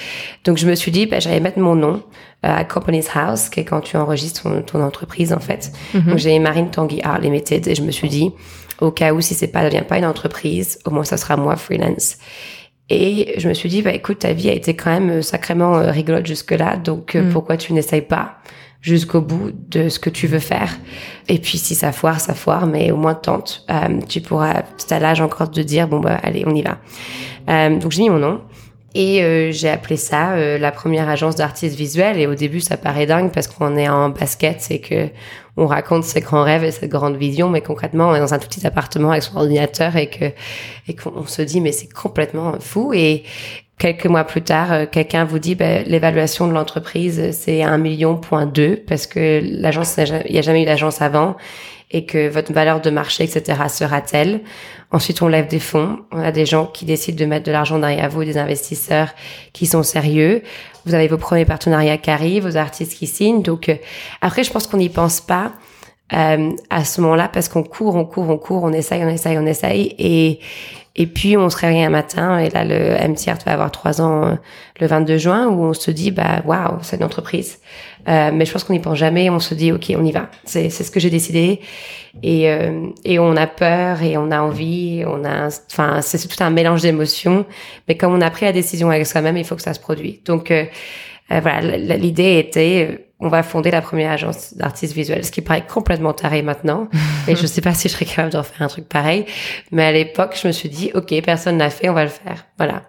Donc 0.44 0.58
je 0.58 0.68
me 0.68 0.74
suis 0.74 0.92
dit, 0.92 1.06
ben, 1.06 1.22
j'allais 1.22 1.40
mettre 1.40 1.60
mon 1.60 1.76
nom 1.76 2.04
euh, 2.46 2.58
à 2.58 2.64
Company's 2.64 3.10
House, 3.14 3.50
qui 3.50 3.60
est 3.60 3.66
quand 3.66 3.82
tu 3.82 3.96
enregistres 3.96 4.42
ton, 4.42 4.64
ton 4.64 4.84
entreprise 4.84 5.32
en 5.32 5.40
fait. 5.40 5.72
Donc 5.94 6.18
j'ai 6.18 6.38
Marine 6.40 6.72
Tanguy 6.72 7.02
Art 7.04 7.20
Limited 7.20 7.68
et 7.68 7.76
je 7.76 7.84
me 7.84 7.92
suis 7.92 8.10
dit, 8.10 8.32
au 8.80 8.90
cas 8.90 9.14
où 9.14 9.22
si 9.22 9.36
c'est 9.36 9.48
pas 9.48 9.64
devient 9.64 9.84
pas 9.88 10.00
une 10.00 10.06
entreprise, 10.06 10.80
au 10.86 10.90
moins 10.90 11.04
ça 11.04 11.18
sera 11.18 11.38
moi 11.38 11.56
freelance. 11.56 12.18
Et 12.94 13.36
je 13.40 13.48
me 13.48 13.54
suis 13.54 13.70
dit, 13.70 13.82
bah 13.82 13.94
écoute, 13.94 14.20
ta 14.20 14.34
vie 14.34 14.50
a 14.50 14.54
été 14.54 14.74
quand 14.76 14.92
même 14.92 15.10
euh, 15.10 15.22
sacrément 15.22 15.78
euh, 15.78 15.92
rigolote 15.92 16.26
jusque-là, 16.26 16.76
donc 16.76 17.16
euh, 17.16 17.24
Mm. 17.24 17.30
pourquoi 17.32 17.56
tu 17.56 17.72
n'essayes 17.72 18.02
pas 18.02 18.40
jusqu'au 18.82 19.22
bout 19.22 19.52
de 19.70 19.88
ce 19.88 19.98
que 19.98 20.10
tu 20.10 20.28
veux 20.28 20.40
faire? 20.40 20.78
Et 21.30 21.38
puis 21.38 21.58
si 21.58 21.74
ça 21.74 21.94
foire, 21.94 22.20
ça 22.20 22.34
foire, 22.34 22.68
mais 22.68 22.92
au 22.92 22.98
moins 22.98 23.14
tente. 23.14 23.64
Euh, 23.70 24.02
tu 24.10 24.20
pourras, 24.20 24.64
c'est 24.76 24.92
à 24.92 25.00
l'âge 25.00 25.22
encore 25.22 25.48
de 25.50 25.62
dire, 25.64 25.88
bon 25.88 26.02
bah 26.02 26.20
allez, 26.22 26.44
on 26.46 26.54
y 26.54 26.64
va. 26.64 26.80
Euh, 27.50 27.78
donc 27.80 27.92
j'ai 27.92 28.02
mis 28.04 28.10
mon 28.10 28.20
nom. 28.20 28.42
Et 28.94 29.24
euh, 29.24 29.52
j'ai 29.52 29.70
appelé 29.70 29.96
ça 29.96 30.34
euh, 30.34 30.58
la 30.58 30.72
première 30.72 31.08
agence 31.08 31.36
d'artistes 31.36 31.78
visuels. 31.78 32.20
Et 32.20 32.28
au 32.28 32.36
début, 32.36 32.60
ça 32.60 32.78
paraît 32.78 33.06
dingue 33.06 33.32
parce 33.32 33.48
qu'on 33.48 33.78
est 33.78 33.88
en 33.88 34.10
basket, 34.10 34.60
c'est 34.60 34.80
que 34.80 35.08
on 35.58 35.66
raconte 35.66 36.04
ses 36.04 36.22
grands 36.22 36.44
rêves 36.44 36.64
et 36.64 36.72
cette 36.72 36.90
grande 36.90 37.18
vision, 37.18 37.50
mais 37.50 37.62
concrètement, 37.62 38.10
on 38.10 38.16
est 38.16 38.20
dans 38.20 38.34
un 38.34 38.40
tout 38.40 38.48
petit 38.48 38.66
appartement 38.66 39.12
avec 39.12 39.24
son 39.24 39.38
ordinateur 39.38 39.96
et 39.96 40.10
que 40.10 40.26
et 40.88 40.96
qu'on 40.96 41.26
se 41.26 41.42
dit 41.42 41.62
mais 41.62 41.72
c'est 41.72 41.92
complètement 41.92 42.60
fou. 42.60 42.94
Et 42.94 43.24
quelques 43.78 44.06
mois 44.06 44.26
plus 44.26 44.42
tard, 44.42 44.72
euh, 44.74 44.86
quelqu'un 44.86 45.24
vous 45.24 45.40
dit 45.40 45.56
ben, 45.56 45.86
l'évaluation 45.88 46.48
de 46.48 46.54
l'entreprise 46.54 47.32
c'est 47.32 47.64
un 47.64 47.78
million 47.78 48.18
point 48.18 48.46
deux 48.46 48.76
parce 48.88 49.08
que 49.08 49.42
l'agence 49.44 49.98
il 49.98 50.34
n'y 50.34 50.40
a 50.40 50.42
jamais 50.42 50.64
eu 50.64 50.66
d'agence 50.66 51.02
avant 51.02 51.38
et 51.92 52.06
que 52.06 52.30
votre 52.30 52.54
valeur 52.54 52.82
de 52.82 52.90
marché 52.90 53.24
etc 53.24 53.60
sera 53.70 54.02
telle 54.02 54.42
Ensuite, 54.94 55.22
on 55.22 55.30
lève 55.30 55.48
des 55.48 55.60
fonds. 55.60 56.00
On 56.12 56.22
a 56.22 56.34
des 56.34 56.46
gens 56.46 56.66
qui 56.66 56.84
décident 56.84 57.18
de 57.18 57.26
mettre 57.26 57.46
de 57.46 57.52
l'argent 57.52 57.80
derrière 57.80 58.10
vous, 58.10 58.26
des 58.26 58.38
investisseurs 58.38 59.10
qui 59.54 59.66
sont 59.66 59.84
sérieux. 59.84 60.44
Vous 60.86 60.94
avez 60.94 61.08
vos 61.08 61.18
premiers 61.18 61.46
partenariats 61.46 61.98
qui 61.98 62.10
arrivent, 62.10 62.46
vos 62.46 62.58
artistes 62.58 62.98
qui 62.98 63.08
signent. 63.08 63.42
Donc, 63.42 63.70
euh, 63.70 63.76
après, 64.20 64.44
je 64.44 64.52
pense 64.52 64.68
qu'on 64.68 64.78
n'y 64.78 64.90
pense 64.90 65.22
pas 65.22 65.54
euh, 66.14 66.52
à 66.70 66.86
ce 66.86 67.02
moment-là 67.02 67.30
parce 67.32 67.50
qu'on 67.50 67.64
court, 67.64 67.96
on 67.96 68.06
court, 68.06 68.30
on 68.30 68.38
court, 68.38 68.64
on 68.64 68.74
essaye, 68.74 69.04
on 69.04 69.10
essaye, 69.10 69.38
on 69.38 69.46
essaye. 69.46 69.96
Et, 69.98 70.40
et 70.96 71.08
puis, 71.08 71.38
on 71.38 71.50
se 71.50 71.58
réveille 71.58 71.84
un 71.84 71.90
matin 71.90 72.38
et 72.38 72.50
là, 72.50 72.66
le 72.66 72.96
MTR 73.08 73.36
va 73.46 73.54
avoir 73.54 73.72
trois 73.72 74.02
ans 74.02 74.26
euh, 74.26 74.36
le 74.80 74.88
22 74.88 75.18
juin 75.18 75.48
où 75.48 75.64
on 75.64 75.74
se 75.74 75.92
dit, 75.92 76.12
bah, 76.12 76.42
waouh, 76.46 76.80
c'est 76.82 76.98
une 76.98 77.04
entreprise. 77.04 77.60
Euh, 78.08 78.32
mais 78.34 78.46
je 78.46 78.52
pense 78.52 78.64
qu'on 78.64 78.74
n'y 78.74 78.80
pense 78.80 78.98
jamais. 78.98 79.30
On 79.30 79.40
se 79.40 79.54
dit, 79.54 79.72
ok, 79.72 79.94
on 79.98 80.04
y 80.04 80.12
va. 80.12 80.30
C'est 80.44 80.70
c'est 80.70 80.84
ce 80.84 80.92
que 80.92 81.00
j'ai 81.00 81.10
décidé. 81.10 81.62
Et 82.24 82.50
euh, 82.50 82.88
et 83.06 83.20
on 83.20 83.36
a 83.36 83.48
peur 83.48 84.02
et 84.02 84.18
on 84.18 84.32
a 84.32 84.42
envie. 84.42 85.04
On 85.06 85.24
a, 85.24 85.50
enfin, 85.72 86.02
c'est 86.02 86.28
tout 86.28 86.44
un 86.44 86.50
mélange 86.50 86.82
d'émotions. 86.82 87.46
Mais 87.88 87.96
comme 87.96 88.14
on 88.14 88.22
a 88.22 88.30
pris 88.30 88.46
la 88.46 88.52
décision 88.52 88.90
avec 88.90 89.06
soi-même, 89.06 89.38
il 89.38 89.46
faut 89.46 89.56
que 89.56 89.62
ça 89.62 89.74
se 89.74 89.80
produise. 89.80 90.24
Donc 90.24 90.52
euh, 90.52 90.66
euh 91.32 91.40
voilà, 91.42 91.78
l'idée 91.78 92.40
était, 92.40 93.08
on 93.22 93.30
va 93.30 93.44
fonder 93.44 93.72
la 93.72 93.82
première 93.82 94.12
agence 94.12 94.56
d'artistes 94.56 94.94
visuels, 94.94 95.24
ce 95.24 95.32
qui 95.32 95.42
paraît 95.42 95.66
complètement 95.66 96.14
taré 96.14 96.42
maintenant. 96.42 96.88
et 97.28 97.36
je 97.36 97.46
sais 97.46 97.62
pas 97.62 97.74
si 97.74 97.88
je 97.88 97.94
serais 97.94 98.06
capable 98.06 98.32
d'en 98.32 98.44
faire 98.44 98.64
un 98.64 98.68
truc 98.68 98.90
pareil. 98.90 99.26
Mais 99.72 99.86
à 99.86 99.92
l'époque, 99.92 100.38
je 100.42 100.48
me 100.48 100.52
suis 100.52 100.70
dit, 100.70 100.92
ok, 100.94 101.14
personne 101.24 101.58
l'a 101.58 101.70
fait, 101.70 101.88
on 101.90 101.94
va 101.94 102.04
le 102.04 102.10
faire. 102.10 102.46
Voilà. 102.58 102.84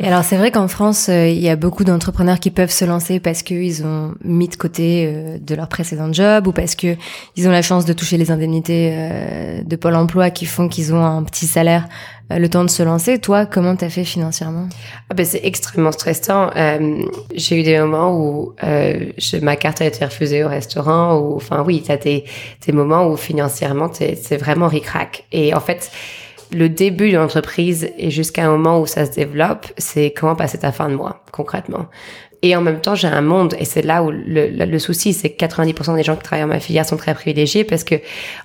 Et 0.00 0.06
alors 0.06 0.22
c'est 0.22 0.36
vrai 0.36 0.52
qu'en 0.52 0.68
France, 0.68 1.08
euh, 1.08 1.26
il 1.26 1.40
y 1.40 1.48
a 1.48 1.56
beaucoup 1.56 1.82
d'entrepreneurs 1.82 2.38
qui 2.38 2.52
peuvent 2.52 2.70
se 2.70 2.84
lancer 2.84 3.18
parce 3.18 3.42
qu'ils 3.42 3.84
ont 3.84 4.14
mis 4.22 4.46
de 4.46 4.54
côté 4.54 5.06
euh, 5.08 5.38
de 5.40 5.54
leur 5.56 5.66
précédent 5.66 6.12
job 6.12 6.46
ou 6.46 6.52
parce 6.52 6.76
que 6.76 6.94
ils 7.34 7.48
ont 7.48 7.50
la 7.50 7.62
chance 7.62 7.84
de 7.84 7.92
toucher 7.92 8.16
les 8.16 8.30
indemnités 8.30 8.92
euh, 8.92 9.60
de 9.64 9.76
Pôle 9.76 9.96
Emploi 9.96 10.30
qui 10.30 10.46
font 10.46 10.68
qu'ils 10.68 10.94
ont 10.94 11.04
un 11.04 11.24
petit 11.24 11.46
salaire 11.46 11.88
le 12.30 12.46
temps 12.48 12.62
de 12.62 12.68
se 12.68 12.82
lancer. 12.82 13.18
Toi, 13.18 13.46
comment 13.46 13.74
t'as 13.74 13.88
fait 13.88 14.04
financièrement? 14.04 14.68
Ah 15.08 15.14
ben 15.14 15.24
c'est 15.24 15.40
extrêmement 15.44 15.92
stressant. 15.92 16.50
J'ai 17.34 17.58
eu 17.58 17.62
des 17.62 17.78
moments 17.78 18.14
où 18.14 18.54
ma 19.40 19.56
carte 19.56 19.80
a 19.80 19.86
été 19.86 20.04
refusée 20.04 20.44
au 20.44 20.48
restaurant 20.48 21.16
ou 21.16 21.36
enfin 21.36 21.64
oui, 21.66 21.82
t'as 21.84 21.96
des, 21.96 22.24
des 22.66 22.72
moments 22.72 23.08
où 23.08 23.16
financièrement 23.16 23.90
c'est 23.94 24.36
vraiment 24.36 24.68
ric-rac. 24.68 25.24
Et 25.32 25.54
en 25.54 25.60
fait 25.60 25.90
le 26.52 26.68
début 26.68 27.10
de 27.10 27.16
l'entreprise 27.16 27.90
et 27.96 28.10
jusqu'à 28.10 28.46
un 28.46 28.50
moment 28.50 28.80
où 28.80 28.86
ça 28.86 29.06
se 29.06 29.12
développe, 29.12 29.66
c'est 29.76 30.12
comment 30.16 30.36
passer 30.36 30.58
ta 30.58 30.72
fin 30.72 30.88
de 30.88 30.94
mois 30.94 31.22
concrètement. 31.32 31.86
Et 32.42 32.54
en 32.54 32.60
même 32.60 32.80
temps, 32.80 32.94
j'ai 32.94 33.08
un 33.08 33.20
monde, 33.20 33.54
et 33.58 33.64
c'est 33.64 33.82
là 33.82 34.02
où 34.04 34.12
le, 34.12 34.48
le, 34.48 34.78
souci, 34.78 35.12
c'est 35.12 35.30
que 35.30 35.44
90% 35.44 35.96
des 35.96 36.04
gens 36.04 36.14
qui 36.14 36.22
travaillent 36.22 36.46
dans 36.46 36.54
ma 36.54 36.60
filière 36.60 36.86
sont 36.86 36.96
très 36.96 37.12
privilégiés 37.12 37.64
parce 37.64 37.82
que, 37.82 37.96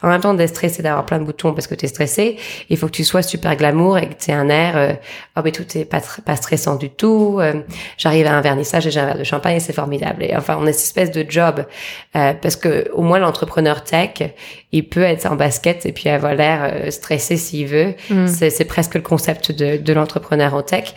en 0.01 0.07
même 0.07 0.19
temps 0.19 0.33
d'être 0.33 0.49
stressé, 0.49 0.81
d'avoir 0.81 1.05
plein 1.05 1.19
de 1.19 1.23
boutons 1.23 1.53
parce 1.53 1.67
que 1.67 1.75
tu 1.75 1.85
es 1.85 1.87
stressé, 1.87 2.37
il 2.69 2.77
faut 2.77 2.87
que 2.87 2.91
tu 2.93 3.03
sois 3.03 3.21
super 3.21 3.55
glamour 3.55 3.99
et 3.99 4.09
que 4.09 4.15
tu 4.15 4.31
aies 4.31 4.33
un 4.33 4.49
air, 4.49 4.77
euh, 4.77 4.93
oh 5.37 5.41
mais 5.43 5.51
tout 5.51 5.65
est 5.77 5.85
pas, 5.85 6.01
pas 6.25 6.35
stressant 6.35 6.75
du 6.75 6.89
tout. 6.89 7.37
Euh, 7.39 7.53
J'arrive 7.97 8.25
à 8.25 8.35
un 8.35 8.41
vernissage 8.41 8.87
et 8.87 8.91
j'ai 8.91 8.99
un 8.99 9.05
verre 9.05 9.19
de 9.19 9.23
champagne 9.23 9.57
et 9.57 9.59
c'est 9.59 9.73
formidable. 9.73 10.23
Et 10.23 10.35
enfin, 10.35 10.57
on 10.59 10.65
a 10.65 10.73
cette 10.73 10.85
espèce 10.85 11.11
de 11.11 11.25
job 11.29 11.65
euh, 12.15 12.33
parce 12.33 12.55
que 12.55 12.89
au 12.93 13.01
moins 13.01 13.19
l'entrepreneur 13.19 13.83
tech, 13.83 14.23
il 14.71 14.89
peut 14.89 15.03
être 15.03 15.27
en 15.31 15.35
basket 15.35 15.85
et 15.85 15.91
puis 15.91 16.09
avoir 16.09 16.33
l'air 16.33 16.61
euh, 16.63 16.91
stressé 16.91 17.37
s'il 17.37 17.67
veut. 17.67 17.93
Mm. 18.09 18.27
C'est 18.27 18.65
presque 18.65 18.95
le 18.95 19.01
concept 19.01 19.51
de, 19.51 19.77
de 19.77 19.93
l'entrepreneur 19.93 20.55
en 20.55 20.63
tech. 20.63 20.95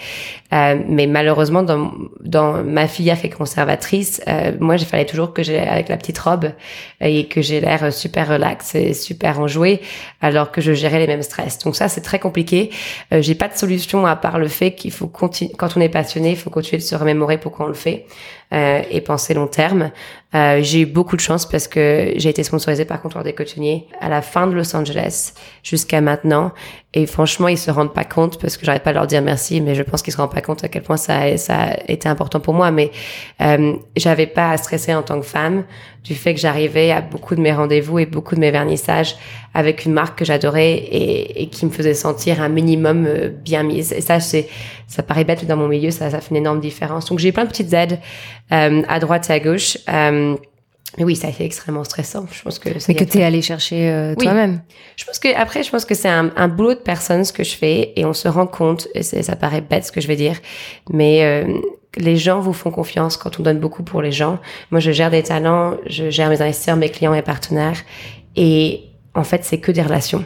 Euh, 0.53 0.77
mais 0.89 1.07
malheureusement, 1.07 1.63
dans, 1.63 1.93
dans 2.21 2.63
ma 2.63 2.86
filière 2.89 3.21
qui 3.21 3.27
est 3.27 3.31
conservatrice, 3.31 4.21
euh, 4.29 4.53
moi, 4.61 4.77
j'ai 4.77 4.85
fallait 4.85 5.07
toujours 5.07 5.33
que 5.33 5.43
j'ai 5.43 5.59
avec 5.59 5.89
la 5.89 5.97
petite 5.97 6.19
robe 6.19 6.53
et 7.01 7.27
que 7.27 7.43
j'ai 7.43 7.61
l'air 7.61 7.93
super 7.93 8.29
relax 8.29 8.75
et 8.75 8.95
super 8.95 9.41
enjoué, 9.41 9.81
alors 10.21 10.51
que 10.51 10.61
je 10.61 10.73
gérais 10.73 10.99
les 10.99 11.07
mêmes 11.07 11.23
stress. 11.23 11.59
Donc 11.59 11.77
ça, 11.77 11.89
c'est 11.89 12.01
très 12.01 12.19
compliqué. 12.19 12.71
Euh, 13.13 13.23
j'ai 13.23 13.35
pas 13.35 13.49
de 13.49 13.57
solution 13.57 14.07
à 14.07 14.17
part 14.17 14.39
le 14.39 14.49
fait 14.49 14.73
qu'il 14.73 14.93
faut 14.93 15.07
continuer. 15.09 15.53
Quand 15.57 15.77
on 15.77 15.81
est 15.81 15.89
passionné, 15.89 16.31
il 16.31 16.37
faut 16.37 16.51
continuer 16.51 16.79
de 16.79 16.87
se 16.87 16.95
remémorer 16.95 17.39
pourquoi 17.39 17.67
on 17.67 17.69
le 17.69 17.75
fait 17.75 18.07
euh, 18.53 18.83
et 18.91 19.01
penser 19.01 19.35
long 19.35 19.49
terme. 19.49 19.91
Euh, 20.35 20.61
j'ai 20.63 20.83
eu 20.83 20.87
beaucoup 20.87 21.17
de 21.17 21.21
chance 21.21 21.47
parce 21.47 21.67
que 21.67 22.13
j'ai 22.17 22.29
été 22.29 22.45
sponsorisée 22.45 22.85
par 22.85 23.03
Comptoir 23.03 23.25
des 23.25 23.33
Cotonniers 23.33 23.89
à 24.01 24.09
la 24.09 24.23
fin 24.23 24.47
de 24.47 24.55
Los 24.55 24.77
Angeles 24.77 25.33
jusqu'à 25.65 26.01
maintenant. 26.01 26.53
Et 26.97 27.05
franchement, 27.05 27.49
ils 27.49 27.59
se 27.59 27.71
rendent 27.71 27.93
pas 27.93 28.05
compte 28.05 28.41
parce 28.41 28.57
que 28.57 28.65
j'arrête 28.65 28.83
pas 28.83 28.89
de 28.89 28.95
leur 28.95 29.07
dire 29.07 29.21
merci, 29.21 29.61
mais 29.61 29.75
je 29.75 29.83
pense 29.83 30.01
qu'ils 30.01 30.15
se 30.15 30.17
rendent 30.17 30.33
pas 30.33 30.41
compte 30.41 30.65
à 30.65 30.69
quel 30.69 30.83
point 30.83 30.97
ça, 30.97 31.37
ça 31.37 31.65
a 31.65 31.77
été 31.89 32.09
important 32.09 32.41
pour 32.41 32.55
moi. 32.55 32.71
Mais 32.71 32.91
euh, 33.43 33.75
j'avais 33.97 34.27
pas 34.27 34.49
à 34.49 34.57
stresser 34.57 34.95
en 34.95 35.03
tant 35.03 35.21
que 35.21 35.27
femme 35.27 35.65
du 36.05 36.15
fait 36.15 36.33
que 36.33 36.41
j'arrivais 36.41 36.93
à 36.93 37.03
beaucoup 37.03 37.35
de 37.35 37.43
mes 37.43 37.53
rendez-vous 37.53 37.99
et 37.99 38.07
beaucoup 38.07 38.35
de 38.35 38.41
mes 38.41 38.51
vernissages 38.51 39.17
avec 39.53 39.85
une 39.85 39.93
marque 39.93 40.21
que 40.21 40.25
j'adorais 40.25 40.73
et, 40.73 41.43
et, 41.43 41.49
qui 41.51 41.67
me 41.67 41.71
faisait 41.71 41.93
sentir 41.93 42.41
un 42.41 42.49
minimum 42.49 43.05
euh, 43.07 43.29
bien 43.29 43.63
mise. 43.63 43.93
Et 43.93 44.01
ça, 44.01 44.19
c'est, 44.19 44.49
ça 44.87 45.03
paraît 45.03 45.25
bête 45.25 45.45
dans 45.45 45.59
mon 45.59 45.69
milieu, 45.69 45.91
ça, 45.91 46.11
ça 46.11 46.21
fait 46.23 46.31
une 46.31 46.37
énorme 46.37 46.61
différence. 46.61 47.11
Donc 47.11 47.19
j'ai 47.19 47.31
plein 47.31 47.45
de 47.45 47.51
petites 47.51 47.75
aides 47.75 47.99
euh, 48.53 48.81
à 48.89 49.01
droite 49.01 49.29
et 49.29 49.35
à 49.35 49.41
gauche. 49.41 49.77
Euh, 49.91 50.35
mais 50.99 51.05
oui, 51.05 51.17
ça 51.17 51.27
a 51.27 51.31
été 51.31 51.45
extrêmement 51.45 51.85
stressant. 51.85 52.27
Je 52.33 52.43
pense 52.43 52.59
que 52.59 52.71
mais 52.89 52.95
que 52.95 53.05
tu 53.05 53.19
es 53.19 53.25
allé 53.25 53.43
chercher 53.43 53.91
euh, 53.91 54.15
toi-même. 54.15 54.63
Je 54.97 55.05
pense 55.05 55.19
que 55.19 55.29
après, 55.37 55.63
je 55.63 55.71
pense 55.71 55.85
que 55.85 55.95
c'est 55.95 56.09
un, 56.09 56.31
un, 56.37 56.49
boulot 56.49 56.75
de 56.75 56.81
personne 56.81 57.25
ce 57.25 57.33
que 57.33 57.45
je 57.45 57.55
fais 57.55 57.93
et 57.97 58.05
on 58.05 58.13
se 58.13 58.29
rend 58.29 58.47
compte. 58.47 58.89
Et 58.95 59.03
ça 59.03 59.37
paraît 59.37 59.61
bête 59.61 59.85
ce 59.85 59.93
que 59.93 60.01
je 60.01 60.09
vais 60.09 60.17
dire, 60.17 60.37
mais 60.91 61.25
euh, 61.25 61.53
les 61.97 62.17
gens 62.17 62.41
vous 62.41 62.53
font 62.53 62.71
confiance 62.71 63.17
quand 63.17 63.41
on 63.41 63.43
donne 63.43 63.59
beaucoup 63.59 63.83
pour 63.83 64.03
les 64.03 64.13
gens. 64.13 64.39
Moi, 64.71 64.81
je 64.81 64.91
gère 64.91 65.11
des 65.11 65.23
talents, 65.23 65.77
je 65.87 66.11
gère 66.11 66.29
mes 66.29 66.41
investisseurs, 66.41 66.77
mes 66.77 66.91
clients, 66.91 67.13
mes 67.13 67.23
partenaires, 67.23 67.79
et 68.37 68.85
en 69.15 69.25
fait, 69.25 69.45
c'est 69.45 69.59
que 69.59 69.73
des 69.73 69.83
relations. 69.83 70.25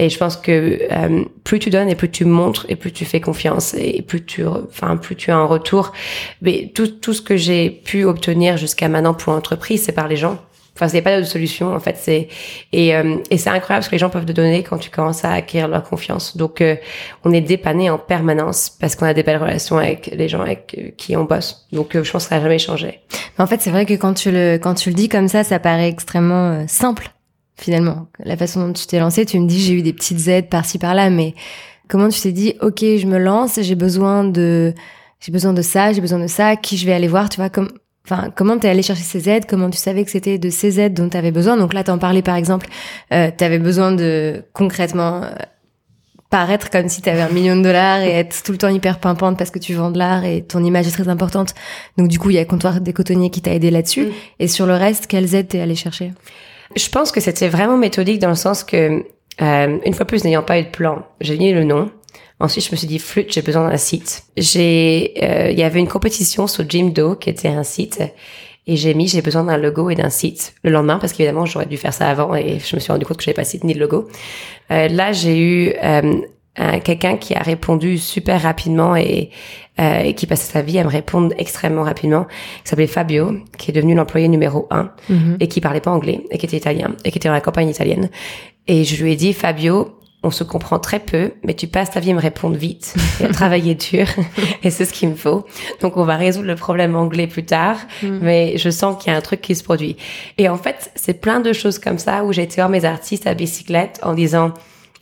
Et 0.00 0.08
je 0.08 0.16
pense 0.16 0.38
que 0.38 0.78
euh, 0.90 1.24
plus 1.44 1.58
tu 1.58 1.68
donnes 1.68 1.90
et 1.90 1.94
plus 1.94 2.10
tu 2.10 2.24
montres 2.24 2.64
et 2.70 2.76
plus 2.76 2.90
tu 2.90 3.04
fais 3.04 3.20
confiance 3.20 3.74
et 3.74 4.00
plus 4.00 4.24
tu, 4.24 4.46
enfin 4.46 4.96
plus 4.96 5.14
tu 5.14 5.30
as 5.30 5.36
un 5.36 5.44
retour. 5.44 5.92
Mais 6.40 6.72
tout, 6.74 6.86
tout 6.86 7.12
ce 7.12 7.20
que 7.20 7.36
j'ai 7.36 7.68
pu 7.68 8.04
obtenir 8.04 8.56
jusqu'à 8.56 8.88
maintenant 8.88 9.12
pour 9.12 9.34
l'entreprise, 9.34 9.82
c'est 9.82 9.92
par 9.92 10.08
les 10.08 10.16
gens. 10.16 10.38
Enfin, 10.74 10.88
c'est 10.88 11.02
pas 11.02 11.18
de 11.18 11.22
solution 11.24 11.74
en 11.74 11.80
fait. 11.80 11.96
C'est 11.98 12.28
et, 12.72 12.96
euh, 12.96 13.16
et 13.28 13.36
c'est 13.36 13.50
incroyable 13.50 13.84
ce 13.84 13.90
que 13.90 13.94
les 13.94 13.98
gens 13.98 14.08
peuvent 14.08 14.24
te 14.24 14.32
donner 14.32 14.62
quand 14.62 14.78
tu 14.78 14.88
commences 14.88 15.22
à 15.26 15.32
acquérir 15.32 15.68
leur 15.68 15.82
confiance. 15.82 16.34
Donc, 16.34 16.62
euh, 16.62 16.76
on 17.24 17.32
est 17.34 17.42
dépanné 17.42 17.90
en 17.90 17.98
permanence 17.98 18.70
parce 18.70 18.96
qu'on 18.96 19.04
a 19.04 19.12
des 19.12 19.22
belles 19.22 19.36
relations 19.36 19.76
avec 19.76 20.06
les 20.16 20.30
gens 20.30 20.40
avec 20.40 20.94
qui 20.96 21.14
on 21.14 21.24
bosse. 21.24 21.66
Donc, 21.72 21.90
je 21.92 22.10
pense 22.10 22.24
que 22.24 22.28
ça 22.30 22.36
n'a 22.36 22.42
jamais 22.42 22.58
changé. 22.58 23.00
en 23.36 23.46
fait, 23.46 23.60
c'est 23.60 23.70
vrai 23.70 23.84
que 23.84 23.92
quand 23.92 24.14
tu 24.14 24.30
le 24.30 24.54
quand 24.54 24.72
tu 24.72 24.88
le 24.88 24.94
dis 24.94 25.10
comme 25.10 25.28
ça, 25.28 25.44
ça 25.44 25.58
paraît 25.58 25.90
extrêmement 25.90 26.66
simple 26.68 27.10
finalement. 27.60 28.08
La 28.24 28.36
façon 28.36 28.66
dont 28.66 28.72
tu 28.72 28.86
t'es 28.86 28.98
lancé, 28.98 29.24
tu 29.26 29.38
me 29.38 29.46
dis 29.46 29.60
j'ai 29.60 29.74
eu 29.74 29.82
des 29.82 29.92
petites 29.92 30.26
aides 30.28 30.48
par-ci 30.48 30.78
par-là, 30.78 31.10
mais 31.10 31.34
comment 31.88 32.08
tu 32.08 32.20
t'es 32.20 32.32
dit 32.32 32.54
ok 32.60 32.80
je 32.80 33.06
me 33.06 33.18
lance, 33.18 33.58
j'ai 33.60 33.74
besoin 33.74 34.24
de 34.24 34.74
j'ai 35.20 35.32
besoin 35.32 35.52
de 35.52 35.62
ça, 35.62 35.92
j'ai 35.92 36.00
besoin 36.00 36.18
de 36.18 36.26
ça, 36.26 36.56
qui 36.56 36.76
je 36.76 36.86
vais 36.86 36.92
aller 36.92 37.08
voir, 37.08 37.28
tu 37.28 37.36
vois 37.36 37.50
comme 37.50 37.68
Enfin, 38.06 38.30
comment 38.34 38.58
t'es 38.58 38.68
allé 38.68 38.82
chercher 38.82 39.04
ces 39.04 39.28
aides 39.28 39.44
Comment 39.46 39.70
tu 39.70 39.78
savais 39.78 40.04
que 40.04 40.10
c'était 40.10 40.38
de 40.38 40.50
ces 40.50 40.80
aides 40.80 40.94
dont 40.94 41.08
tu 41.08 41.16
avais 41.16 41.30
besoin? 41.30 41.56
Donc 41.56 41.74
là, 41.74 41.84
t'en 41.84 41.98
parlais 41.98 42.22
par 42.22 42.34
exemple, 42.34 42.66
euh, 43.12 43.30
tu 43.36 43.44
avais 43.44 43.58
besoin 43.58 43.92
de 43.92 44.42
concrètement 44.52 45.22
euh, 45.22 45.28
paraître 46.30 46.70
comme 46.70 46.88
si 46.88 47.02
tu 47.02 47.10
avais 47.10 47.20
un 47.20 47.28
million 47.28 47.56
de 47.56 47.62
dollars 47.62 48.00
et 48.00 48.10
être 48.10 48.42
tout 48.42 48.52
le 48.52 48.58
temps 48.58 48.68
hyper 48.68 48.98
pimpante 49.00 49.36
parce 49.36 49.50
que 49.50 49.58
tu 49.58 49.74
vends 49.74 49.90
de 49.90 49.98
l'art 49.98 50.24
et 50.24 50.42
ton 50.42 50.64
image 50.64 50.88
est 50.88 50.92
très 50.92 51.08
importante. 51.08 51.54
Donc 51.98 52.08
du 52.08 52.18
coup, 52.18 52.30
il 52.30 52.36
y 52.36 52.38
a 52.38 52.44
Comptoir 52.44 52.80
des 52.80 52.92
cotonniers 52.92 53.30
qui 53.30 53.42
t'a 53.42 53.52
aidé 53.52 53.70
là-dessus. 53.70 54.06
Mm. 54.06 54.12
Et 54.38 54.48
sur 54.48 54.66
le 54.66 54.74
reste, 54.74 55.06
quelles 55.06 55.34
aides 55.34 55.48
t'es 55.48 55.60
allé 55.60 55.74
chercher? 55.74 56.12
Je 56.76 56.88
pense 56.88 57.12
que 57.12 57.20
c'était 57.20 57.48
vraiment 57.48 57.76
méthodique 57.76 58.18
dans 58.20 58.28
le 58.28 58.34
sens 58.34 58.64
que, 58.64 59.04
euh, 59.42 59.78
une 59.84 59.94
fois 59.94 60.06
plus, 60.06 60.24
n'ayant 60.24 60.42
pas 60.42 60.58
eu 60.58 60.64
de 60.64 60.68
plan, 60.68 61.04
j'ai 61.20 61.36
mis 61.38 61.52
le 61.52 61.64
nom. 61.64 61.90
Ensuite, 62.38 62.64
je 62.66 62.70
me 62.72 62.76
suis 62.76 62.86
dit, 62.86 62.98
flûte, 62.98 63.32
j'ai 63.32 63.42
besoin 63.42 63.68
d'un 63.68 63.76
site. 63.76 64.24
J'ai, 64.36 65.14
euh, 65.22 65.50
il 65.50 65.58
y 65.58 65.62
avait 65.62 65.80
une 65.80 65.88
compétition 65.88 66.46
sur 66.46 66.68
Jimdo 66.68 67.14
qui 67.16 67.28
était 67.28 67.48
un 67.48 67.64
site. 67.64 68.02
Et 68.66 68.76
j'ai 68.76 68.94
mis, 68.94 69.08
j'ai 69.08 69.22
besoin 69.22 69.44
d'un 69.44 69.56
logo 69.56 69.90
et 69.90 69.94
d'un 69.94 70.10
site 70.10 70.54
le 70.62 70.70
lendemain 70.70 70.98
parce 70.98 71.12
qu'évidemment, 71.12 71.44
j'aurais 71.44 71.66
dû 71.66 71.76
faire 71.76 71.92
ça 71.92 72.08
avant 72.08 72.34
et 72.34 72.58
je 72.60 72.76
me 72.76 72.80
suis 72.80 72.92
rendu 72.92 73.04
compte 73.04 73.16
que 73.16 73.24
j'avais 73.24 73.34
pas 73.34 73.42
de 73.42 73.48
site 73.48 73.64
ni 73.64 73.74
de 73.74 73.80
logo. 73.80 74.08
Euh, 74.70 74.88
là, 74.88 75.12
j'ai 75.12 75.38
eu 75.38 75.72
euh, 75.82 76.20
quelqu'un 76.84 77.16
qui 77.16 77.34
a 77.34 77.42
répondu 77.42 77.96
super 77.96 78.42
rapidement 78.42 78.96
et, 78.96 79.30
euh, 79.80 80.00
et, 80.00 80.14
qui 80.14 80.26
passait 80.26 80.52
sa 80.52 80.60
vie 80.60 80.78
à 80.78 80.84
me 80.84 80.90
répondre 80.90 81.32
extrêmement 81.38 81.84
rapidement, 81.84 82.26
qui 82.64 82.68
s'appelait 82.68 82.86
Fabio, 82.86 83.32
qui 83.56 83.70
est 83.70 83.74
devenu 83.74 83.94
l'employé 83.94 84.28
numéro 84.28 84.66
un 84.70 84.90
mhm. 85.08 85.38
et 85.40 85.48
qui 85.48 85.62
parlait 85.62 85.80
pas 85.80 85.90
anglais 85.90 86.22
et 86.30 86.36
qui 86.36 86.44
était 86.44 86.58
italien 86.58 86.94
et 87.04 87.10
qui 87.10 87.16
était 87.16 87.28
dans 87.28 87.34
la 87.34 87.40
campagne 87.40 87.68
italienne. 87.68 88.10
Et 88.66 88.84
je 88.84 89.02
lui 89.02 89.12
ai 89.12 89.16
dit, 89.16 89.32
Fabio, 89.32 89.96
on 90.22 90.30
se 90.30 90.44
comprend 90.44 90.78
très 90.78 90.98
peu, 90.98 91.32
mais 91.44 91.54
tu 91.54 91.66
passes 91.66 91.92
ta 91.92 92.00
vie 92.00 92.10
à 92.10 92.14
me 92.14 92.20
répondre 92.20 92.56
vite 92.56 92.94
et 93.20 93.24
à 93.24 93.28
travailler 93.28 93.74
dur, 93.74 94.06
et 94.62 94.70
c'est 94.70 94.84
ce 94.84 94.92
qu'il 94.92 95.08
me 95.08 95.14
faut. 95.14 95.46
Donc 95.80 95.96
on 95.96 96.04
va 96.04 96.16
résoudre 96.16 96.46
le 96.46 96.56
problème 96.56 96.94
anglais 96.94 97.26
plus 97.26 97.46
tard, 97.46 97.78
mm. 98.02 98.18
mais 98.20 98.58
je 98.58 98.68
sens 98.68 99.02
qu'il 99.02 99.10
y 99.12 99.14
a 99.14 99.18
un 99.18 99.22
truc 99.22 99.40
qui 99.40 99.54
se 99.54 99.64
produit. 99.64 99.96
Et 100.36 100.50
en 100.50 100.58
fait, 100.58 100.90
c'est 100.94 101.22
plein 101.22 101.40
de 101.40 101.54
choses 101.54 101.78
comme 101.78 101.98
ça 101.98 102.24
où 102.24 102.34
j'ai 102.34 102.42
été 102.42 102.56
voir 102.56 102.68
mes 102.68 102.84
artistes 102.84 103.26
à 103.26 103.32
bicyclette 103.32 103.98
en 104.02 104.12
disant 104.12 104.52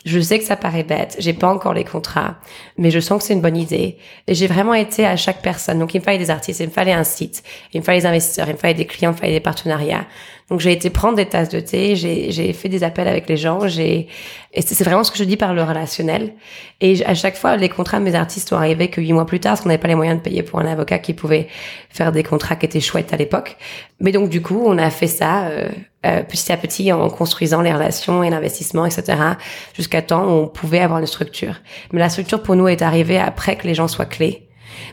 je 0.08 0.20
sais 0.20 0.38
que 0.38 0.44
ça 0.44 0.56
paraît 0.56 0.82
bête, 0.82 1.16
j'ai 1.18 1.32
pas 1.32 1.48
encore 1.48 1.74
les 1.74 1.84
contrats, 1.84 2.36
mais 2.76 2.90
je 2.90 2.98
sens 2.98 3.18
que 3.20 3.26
c'est 3.26 3.34
une 3.34 3.40
bonne 3.40 3.56
idée. 3.56 3.98
Et 4.26 4.34
j'ai 4.34 4.46
vraiment 4.46 4.74
été 4.74 5.06
à 5.06 5.16
chaque 5.16 5.42
personne. 5.42 5.78
Donc 5.78 5.94
il 5.94 6.00
me 6.00 6.04
fallait 6.04 6.18
des 6.18 6.30
artistes, 6.30 6.60
il 6.60 6.66
me 6.66 6.72
fallait 6.72 6.92
un 6.92 7.04
site, 7.04 7.42
il 7.74 7.80
me 7.80 7.84
fallait 7.84 8.00
des 8.00 8.06
investisseurs, 8.06 8.48
il 8.48 8.54
me 8.54 8.58
fallait 8.58 8.74
des 8.74 8.86
clients, 8.86 9.10
il 9.10 9.14
me 9.14 9.18
fallait 9.18 9.32
des 9.34 9.40
partenariats. 9.40 10.06
Donc 10.50 10.60
j'ai 10.60 10.72
été 10.72 10.88
prendre 10.88 11.16
des 11.16 11.26
tasses 11.26 11.50
de 11.50 11.60
thé, 11.60 11.94
j'ai 11.94 12.52
fait 12.54 12.70
des 12.70 12.82
appels 12.82 13.06
avec 13.06 13.28
les 13.28 13.36
gens, 13.36 13.68
j'ai 13.68 14.08
et 14.54 14.62
c'est 14.62 14.82
vraiment 14.82 15.04
ce 15.04 15.12
que 15.12 15.18
je 15.18 15.24
dis 15.24 15.36
par 15.36 15.52
le 15.52 15.62
relationnel. 15.62 16.32
Et 16.80 17.04
à 17.04 17.14
chaque 17.14 17.36
fois, 17.36 17.56
les 17.56 17.68
contrats 17.68 17.98
de 17.98 18.04
mes 18.04 18.14
artistes 18.14 18.48
sont 18.48 18.56
arrivés 18.56 18.88
que 18.88 19.00
huit 19.00 19.12
mois 19.12 19.26
plus 19.26 19.40
tard, 19.40 19.52
parce 19.52 19.60
qu'on 19.60 19.68
n'avait 19.68 19.80
pas 19.80 19.88
les 19.88 19.94
moyens 19.94 20.18
de 20.18 20.22
payer 20.22 20.42
pour 20.42 20.58
un 20.58 20.66
avocat 20.66 20.98
qui 20.98 21.12
pouvait 21.12 21.48
faire 21.90 22.12
des 22.12 22.22
contrats 22.22 22.56
qui 22.56 22.64
étaient 22.64 22.80
chouettes 22.80 23.12
à 23.12 23.16
l'époque. 23.16 23.58
Mais 24.00 24.10
donc 24.10 24.30
du 24.30 24.40
coup, 24.40 24.62
on 24.64 24.78
a 24.78 24.88
fait 24.88 25.06
ça 25.06 25.48
euh, 25.48 25.68
euh, 26.06 26.22
petit 26.22 26.50
à 26.50 26.56
petit 26.56 26.90
en 26.92 27.10
construisant 27.10 27.60
les 27.60 27.72
relations 27.72 28.22
et 28.22 28.30
l'investissement, 28.30 28.86
etc. 28.86 29.18
Jusqu'à 29.74 30.00
temps 30.00 30.24
où 30.24 30.30
on 30.30 30.48
pouvait 30.48 30.80
avoir 30.80 30.98
une 30.98 31.06
structure. 31.06 31.56
Mais 31.92 32.00
la 32.00 32.08
structure 32.08 32.42
pour 32.42 32.56
nous 32.56 32.68
est 32.68 32.80
arrivée 32.80 33.18
après 33.18 33.56
que 33.56 33.66
les 33.66 33.74
gens 33.74 33.86
soient 33.86 34.06
clés 34.06 34.47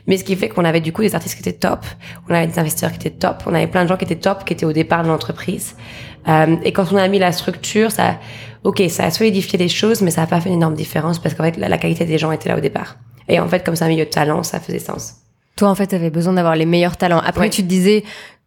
mais 0.08 0.18
ce 0.18 0.24
qui 0.24 0.36
fait 0.36 0.50
qu'on 0.50 0.66
avait 0.66 0.82
du 0.82 0.92
coup 0.92 1.02
des 1.02 1.16
artistes 1.16 1.36
qui 1.36 1.48
étaient 1.48 1.58
top, 1.58 1.86
on 2.30 2.34
avait 2.34 2.48
des 2.48 2.60
investisseurs 2.60 2.92
qui 2.92 3.08
étaient 3.08 3.18
top, 3.18 3.44
on 3.46 3.54
avait 3.54 3.68
plein 3.68 3.84
de 3.84 3.90
gens 3.90 3.98
qui 3.98 4.06
étaient 4.06 4.16
top, 4.16 4.46
qui 4.46 4.54
étaient 4.54 4.66
au 4.66 4.74
départ 4.74 5.04
de 5.04 5.08
l'entreprise. 5.08 5.76
Euh, 6.28 6.56
et 6.64 6.72
quand 6.72 6.92
on 6.92 6.98
a 6.98 7.08
mis 7.08 7.20
la 7.20 7.32
structure, 7.32 7.92
ça, 7.92 8.18
ok, 8.64 8.84
ça 8.90 9.06
a 9.06 9.12
solidifié 9.12 9.58
les 9.60 9.70
choses, 9.70 10.02
mais 10.02 10.12
ça 10.12 10.22
n'a 10.22 10.28
pas 10.28 10.42
fait 10.42 10.50
une 10.50 10.56
énorme 10.56 10.76
différence 10.76 11.20
parce 11.20 11.36
qu'en 11.36 11.44
fait, 11.44 11.58
la, 11.58 11.78
qualité 11.78 12.06
des 12.06 12.18
gens 12.18 12.32
était 12.32 12.50
là 12.50 12.58
au 12.58 12.62
départ. 12.62 12.98
Et 13.28 13.40
en 13.40 13.48
fait, 13.48 13.64
comme 13.64 13.76
c'est 13.76 13.86
un 13.86 13.90
milieu 13.90 14.06
de 14.06 14.10
talent, 14.10 14.44
ça 14.44 14.60
faisait 14.60 14.80
sens. 14.80 15.16
Toi, 15.56 15.70
en 15.70 15.76
fait, 15.76 15.88
tu 15.88 15.96
avais 15.96 16.10
besoin 16.10 16.34
d'avoir 16.34 16.56
les 16.56 16.66
meilleurs 16.66 16.98
talents. 16.98 17.22
Après, 17.26 17.50
tu 17.50 17.64
te 17.64 17.68
disais, 17.68 18.04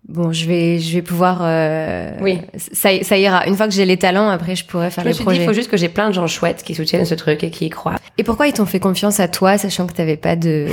bon, 0.08 0.32
je 0.32 0.46
vais, 0.46 0.78
je 0.78 0.94
vais 0.94 1.02
pouvoir. 1.02 1.38
Euh, 1.42 2.12
oui. 2.20 2.40
Ça, 2.56 2.90
ça 3.02 3.16
ira. 3.16 3.46
Une 3.46 3.56
fois 3.56 3.66
que 3.66 3.72
j'ai 3.72 3.86
les 3.86 3.96
talents, 3.96 4.28
après, 4.28 4.56
je 4.56 4.66
pourrais 4.66 4.90
faire 4.90 5.04
je 5.04 5.10
les 5.10 5.14
me 5.14 5.20
projets. 5.20 5.40
il 5.40 5.46
faut 5.46 5.54
juste 5.54 5.70
que 5.70 5.76
j'ai 5.76 5.88
plein 5.88 6.08
de 6.08 6.14
gens 6.14 6.26
chouettes 6.26 6.62
qui 6.62 6.74
soutiennent 6.74 7.06
ce 7.06 7.14
truc 7.14 7.42
et 7.44 7.50
qui 7.50 7.66
y 7.66 7.70
croient. 7.70 7.96
Et 8.18 8.24
pourquoi 8.24 8.46
ils 8.46 8.52
t'ont 8.52 8.66
fait 8.66 8.80
confiance 8.80 9.20
à 9.20 9.28
toi, 9.28 9.56
sachant 9.56 9.86
que 9.86 9.92
t'avais 9.92 10.16
pas 10.16 10.36
de 10.36 10.66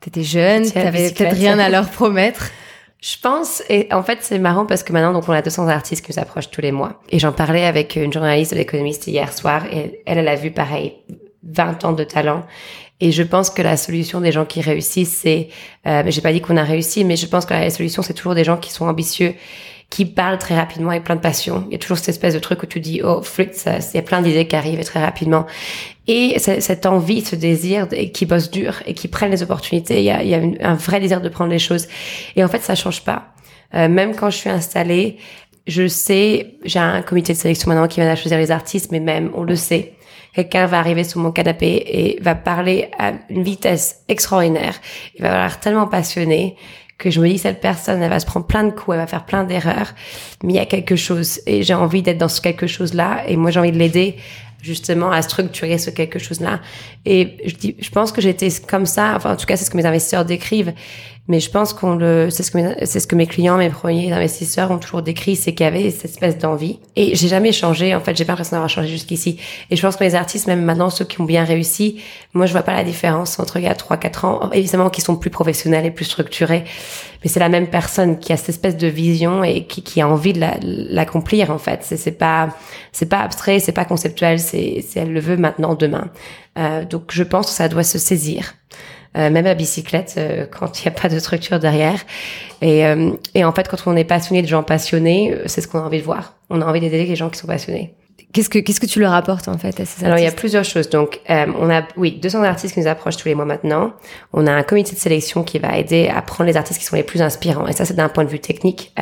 T'étais 0.00 0.22
jeune, 0.22 0.70
t'avais 0.70 1.10
peut-être 1.10 1.36
rien 1.36 1.58
à 1.58 1.68
leur 1.68 1.88
promettre. 1.90 2.50
Je 3.02 3.16
pense, 3.22 3.62
et 3.70 3.88
en 3.92 4.02
fait 4.02 4.18
c'est 4.20 4.38
marrant 4.38 4.66
parce 4.66 4.82
que 4.82 4.92
maintenant 4.92 5.12
donc 5.12 5.28
on 5.28 5.32
a 5.32 5.40
200 5.40 5.68
artistes 5.68 6.04
qui 6.04 6.12
nous 6.12 6.18
approchent 6.18 6.50
tous 6.50 6.60
les 6.60 6.72
mois. 6.72 7.00
Et 7.08 7.18
j'en 7.18 7.32
parlais 7.32 7.64
avec 7.64 7.96
une 7.96 8.12
journaliste 8.12 8.52
de 8.52 8.58
l'économiste 8.58 9.06
hier 9.06 9.32
soir 9.32 9.64
et 9.66 10.02
elle, 10.04 10.18
elle 10.18 10.28
a 10.28 10.36
vu 10.36 10.50
pareil 10.50 10.96
20 11.44 11.84
ans 11.84 11.92
de 11.92 12.04
talent. 12.04 12.44
Et 13.00 13.12
je 13.12 13.22
pense 13.22 13.48
que 13.48 13.62
la 13.62 13.78
solution 13.78 14.20
des 14.20 14.32
gens 14.32 14.44
qui 14.44 14.60
réussissent, 14.60 15.16
c'est, 15.22 15.48
euh, 15.86 16.02
j'ai 16.08 16.20
pas 16.20 16.32
dit 16.32 16.42
qu'on 16.42 16.58
a 16.58 16.64
réussi, 16.64 17.04
mais 17.04 17.16
je 17.16 17.26
pense 17.26 17.46
que 17.46 17.54
la 17.54 17.70
solution 17.70 18.02
c'est 18.02 18.12
toujours 18.12 18.34
des 18.34 18.44
gens 18.44 18.58
qui 18.58 18.70
sont 18.70 18.86
ambitieux 18.86 19.34
qui 19.90 20.04
parle 20.04 20.38
très 20.38 20.54
rapidement 20.54 20.90
avec 20.90 21.02
plein 21.02 21.16
de 21.16 21.20
passion. 21.20 21.64
Il 21.66 21.72
y 21.72 21.74
a 21.74 21.78
toujours 21.78 21.98
cette 21.98 22.10
espèce 22.10 22.32
de 22.32 22.38
truc 22.38 22.62
où 22.62 22.66
tu 22.66 22.78
dis, 22.78 23.02
oh, 23.02 23.22
flûte, 23.22 23.64
il 23.66 23.96
y 23.96 23.98
a 23.98 24.02
plein 24.02 24.22
d'idées 24.22 24.46
qui 24.46 24.54
arrivent 24.54 24.82
très 24.84 25.04
rapidement. 25.04 25.46
Et 26.06 26.38
cette 26.38 26.86
envie, 26.86 27.22
ce 27.22 27.34
désir, 27.34 27.88
et 27.90 28.12
qui 28.12 28.24
bosse 28.24 28.50
dur 28.50 28.82
et 28.86 28.94
qui 28.94 29.08
prennent 29.08 29.32
les 29.32 29.42
opportunités, 29.42 29.98
il 29.98 30.04
y 30.04 30.34
a, 30.34 30.40
un 30.60 30.74
vrai 30.74 31.00
désir 31.00 31.20
de 31.20 31.28
prendre 31.28 31.50
les 31.50 31.58
choses. 31.58 31.88
Et 32.36 32.44
en 32.44 32.48
fait, 32.48 32.62
ça 32.62 32.76
change 32.76 33.02
pas. 33.02 33.34
Euh, 33.74 33.88
même 33.88 34.14
quand 34.14 34.30
je 34.30 34.36
suis 34.36 34.50
installée, 34.50 35.18
je 35.66 35.88
sais, 35.88 36.54
j'ai 36.64 36.78
un 36.78 37.02
comité 37.02 37.32
de 37.32 37.38
sélection 37.38 37.68
maintenant 37.68 37.88
qui 37.88 38.00
à 38.00 38.16
choisir 38.16 38.38
les 38.38 38.50
artistes, 38.52 38.92
mais 38.92 39.00
même, 39.00 39.30
on 39.34 39.42
le 39.42 39.56
sait. 39.56 39.94
Quelqu'un 40.34 40.66
va 40.66 40.78
arriver 40.78 41.02
sur 41.02 41.20
mon 41.20 41.32
canapé 41.32 41.82
et 41.86 42.18
va 42.22 42.36
parler 42.36 42.90
à 42.98 43.12
une 43.28 43.42
vitesse 43.42 44.02
extraordinaire. 44.08 44.74
Il 45.16 45.22
va 45.22 45.32
avoir 45.32 45.58
tellement 45.58 45.88
passionné 45.88 46.56
que 47.00 47.10
je 47.10 47.20
me 47.20 47.28
dis 47.28 47.38
cette 47.38 47.60
personne, 47.60 48.02
elle 48.02 48.10
va 48.10 48.20
se 48.20 48.26
prendre 48.26 48.46
plein 48.46 48.62
de 48.62 48.70
coups, 48.70 48.94
elle 48.94 49.00
va 49.00 49.06
faire 49.06 49.24
plein 49.24 49.42
d'erreurs, 49.42 49.94
mais 50.44 50.52
il 50.52 50.56
y 50.56 50.60
a 50.60 50.66
quelque 50.66 50.96
chose 50.96 51.40
et 51.46 51.62
j'ai 51.62 51.74
envie 51.74 52.02
d'être 52.02 52.18
dans 52.18 52.28
ce 52.28 52.42
quelque 52.42 52.66
chose-là 52.66 53.24
et 53.26 53.36
moi 53.36 53.50
j'ai 53.50 53.58
envie 53.58 53.72
de 53.72 53.78
l'aider 53.78 54.16
justement 54.62 55.10
à 55.10 55.22
structurer 55.22 55.78
ce 55.78 55.88
quelque 55.88 56.18
chose-là. 56.18 56.60
Et 57.06 57.38
je 57.46 57.54
dis, 57.54 57.76
je 57.80 57.88
pense 57.88 58.12
que 58.12 58.20
j'étais 58.20 58.50
comme 58.68 58.84
ça, 58.84 59.14
enfin 59.16 59.32
en 59.32 59.36
tout 59.36 59.46
cas 59.46 59.56
c'est 59.56 59.64
ce 59.64 59.70
que 59.70 59.78
mes 59.78 59.86
investisseurs 59.86 60.26
décrivent, 60.26 60.74
mais 61.30 61.38
je 61.38 61.48
pense 61.48 61.72
qu'on 61.72 61.94
le, 61.94 62.28
c'est 62.28 62.42
ce 62.42 62.50
que 62.50 62.58
mes, 62.58 62.86
c'est 62.86 62.98
ce 62.98 63.06
que 63.06 63.14
mes 63.14 63.28
clients, 63.28 63.56
mes 63.56 63.70
premiers 63.70 64.12
investisseurs 64.12 64.72
ont 64.72 64.78
toujours 64.78 65.00
décrit, 65.00 65.36
c'est 65.36 65.54
qu'il 65.54 65.62
y 65.62 65.68
avait 65.68 65.88
cette 65.92 66.10
espèce 66.10 66.36
d'envie. 66.36 66.80
Et 66.96 67.14
j'ai 67.14 67.28
jamais 67.28 67.52
changé. 67.52 67.94
En 67.94 68.00
fait, 68.00 68.16
j'ai 68.16 68.24
pas 68.24 68.32
l'impression 68.32 68.56
d'avoir 68.56 68.68
changé 68.68 68.88
jusqu'ici. 68.88 69.38
Et 69.70 69.76
je 69.76 69.80
pense 69.80 69.94
que 69.94 70.02
les 70.02 70.16
artistes, 70.16 70.48
même 70.48 70.64
maintenant 70.64 70.90
ceux 70.90 71.04
qui 71.04 71.20
ont 71.20 71.24
bien 71.24 71.44
réussi, 71.44 72.02
moi 72.34 72.46
je 72.46 72.52
vois 72.52 72.64
pas 72.64 72.74
la 72.74 72.82
différence 72.82 73.38
entre 73.38 73.58
il 73.58 73.62
y 73.62 73.68
a 73.68 73.76
trois, 73.76 73.96
quatre 73.96 74.24
ans, 74.24 74.50
évidemment 74.52 74.90
qui 74.90 75.02
sont 75.02 75.14
plus 75.14 75.30
professionnels 75.30 75.86
et 75.86 75.92
plus 75.92 76.04
structurés, 76.04 76.64
mais 77.22 77.30
c'est 77.30 77.38
la 77.38 77.48
même 77.48 77.68
personne 77.68 78.18
qui 78.18 78.32
a 78.32 78.36
cette 78.36 78.48
espèce 78.48 78.76
de 78.76 78.88
vision 78.88 79.44
et 79.44 79.66
qui, 79.66 79.84
qui 79.84 80.00
a 80.00 80.08
envie 80.08 80.32
de 80.32 80.40
l'accomplir 80.92 81.52
en 81.52 81.58
fait. 81.58 81.84
C'est, 81.84 81.96
c'est 81.96 82.10
pas, 82.10 82.48
c'est 82.90 83.08
pas 83.08 83.20
abstrait, 83.20 83.60
c'est 83.60 83.70
pas 83.70 83.84
conceptuel, 83.84 84.40
c'est, 84.40 84.84
c'est 84.84 84.98
elle 84.98 85.12
le 85.12 85.20
veut 85.20 85.36
maintenant, 85.36 85.76
demain. 85.76 86.10
Euh, 86.58 86.84
donc 86.84 87.12
je 87.12 87.22
pense 87.22 87.46
que 87.46 87.52
ça 87.52 87.68
doit 87.68 87.84
se 87.84 87.98
saisir. 87.98 88.54
Euh, 89.16 89.28
même 89.28 89.46
à 89.46 89.54
bicyclette, 89.54 90.14
euh, 90.18 90.46
quand 90.46 90.78
il 90.78 90.82
n'y 90.84 90.96
a 90.96 91.00
pas 91.00 91.08
de 91.08 91.18
structure 91.18 91.58
derrière. 91.58 91.98
Et, 92.62 92.86
euh, 92.86 93.10
et 93.34 93.44
en 93.44 93.52
fait, 93.52 93.68
quand 93.68 93.78
on 93.86 93.96
est 93.96 94.04
passionné 94.04 94.40
de 94.40 94.46
gens 94.46 94.62
passionnés, 94.62 95.36
c'est 95.46 95.60
ce 95.60 95.66
qu'on 95.66 95.80
a 95.80 95.82
envie 95.82 95.98
de 95.98 96.04
voir. 96.04 96.34
On 96.48 96.60
a 96.60 96.66
envie 96.66 96.80
d'aider 96.80 97.04
les 97.04 97.16
gens 97.16 97.28
qui 97.28 97.38
sont 97.38 97.48
passionnés. 97.48 97.94
Qu'est-ce 98.32 98.48
que 98.48 98.60
qu'est-ce 98.60 98.78
que 98.78 98.86
tu 98.86 99.00
leur 99.00 99.12
apportes 99.12 99.48
en 99.48 99.58
fait 99.58 99.68
à 99.70 99.72
ces 99.72 99.80
artistes 99.80 100.04
Alors 100.04 100.18
il 100.18 100.22
y 100.22 100.28
a 100.28 100.30
plusieurs 100.30 100.62
choses. 100.62 100.88
Donc 100.88 101.20
on 101.28 101.68
a 101.68 101.82
oui 101.96 102.12
200 102.12 102.44
artistes 102.44 102.74
qui 102.74 102.80
nous 102.80 102.86
approchent 102.86 103.16
tous 103.16 103.26
les 103.26 103.34
mois 103.34 103.44
maintenant. 103.44 103.92
On 104.32 104.46
a 104.46 104.52
un 104.52 104.62
comité 104.62 104.94
de 104.94 105.00
sélection 105.00 105.42
qui 105.42 105.58
va 105.58 105.76
aider 105.76 106.08
à 106.14 106.22
prendre 106.22 106.46
les 106.46 106.56
artistes 106.56 106.78
qui 106.78 106.86
sont 106.86 106.94
les 106.94 107.02
plus 107.02 107.22
inspirants. 107.22 107.66
Et 107.66 107.72
ça 107.72 107.84
c'est 107.84 107.94
d'un 107.94 108.08
point 108.08 108.22
de 108.22 108.28
vue 108.28 108.38
technique. 108.38 108.94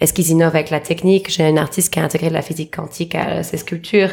Est-ce 0.00 0.12
qu'ils 0.12 0.30
innovent 0.30 0.54
avec 0.54 0.70
la 0.70 0.78
technique? 0.78 1.30
J'ai 1.30 1.44
un 1.44 1.56
artiste 1.56 1.92
qui 1.92 1.98
a 1.98 2.04
intégré 2.04 2.28
de 2.28 2.34
la 2.34 2.42
physique 2.42 2.76
quantique 2.76 3.16
à 3.16 3.42
ses 3.42 3.56
sculptures. 3.56 4.10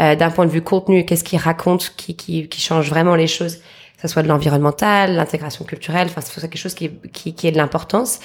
d'un 0.00 0.30
point 0.30 0.46
de 0.46 0.50
vue 0.50 0.62
contenu, 0.62 1.04
qu'est-ce 1.04 1.22
qu'il 1.22 1.38
raconte 1.38 1.94
qui, 1.96 2.16
qui 2.16 2.48
qui 2.48 2.60
change 2.60 2.88
vraiment 2.88 3.14
les 3.14 3.28
choses? 3.28 3.60
Ça 4.02 4.08
soit 4.08 4.22
de 4.22 4.28
l'environnemental, 4.28 5.14
l'intégration 5.14 5.64
culturelle, 5.64 6.08
enfin 6.10 6.20
c'est 6.20 6.40
quelque 6.40 6.58
chose 6.58 6.74
qui, 6.74 6.90
qui, 7.12 7.34
qui 7.34 7.46
est 7.46 7.52
de 7.52 7.56
l'importance, 7.56 8.18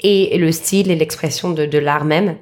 et, 0.00 0.36
le 0.36 0.52
style 0.52 0.90
et 0.90 0.94
l'expression 0.94 1.50
de, 1.50 1.64
de 1.64 1.78
l'art 1.78 2.04
même. 2.04 2.36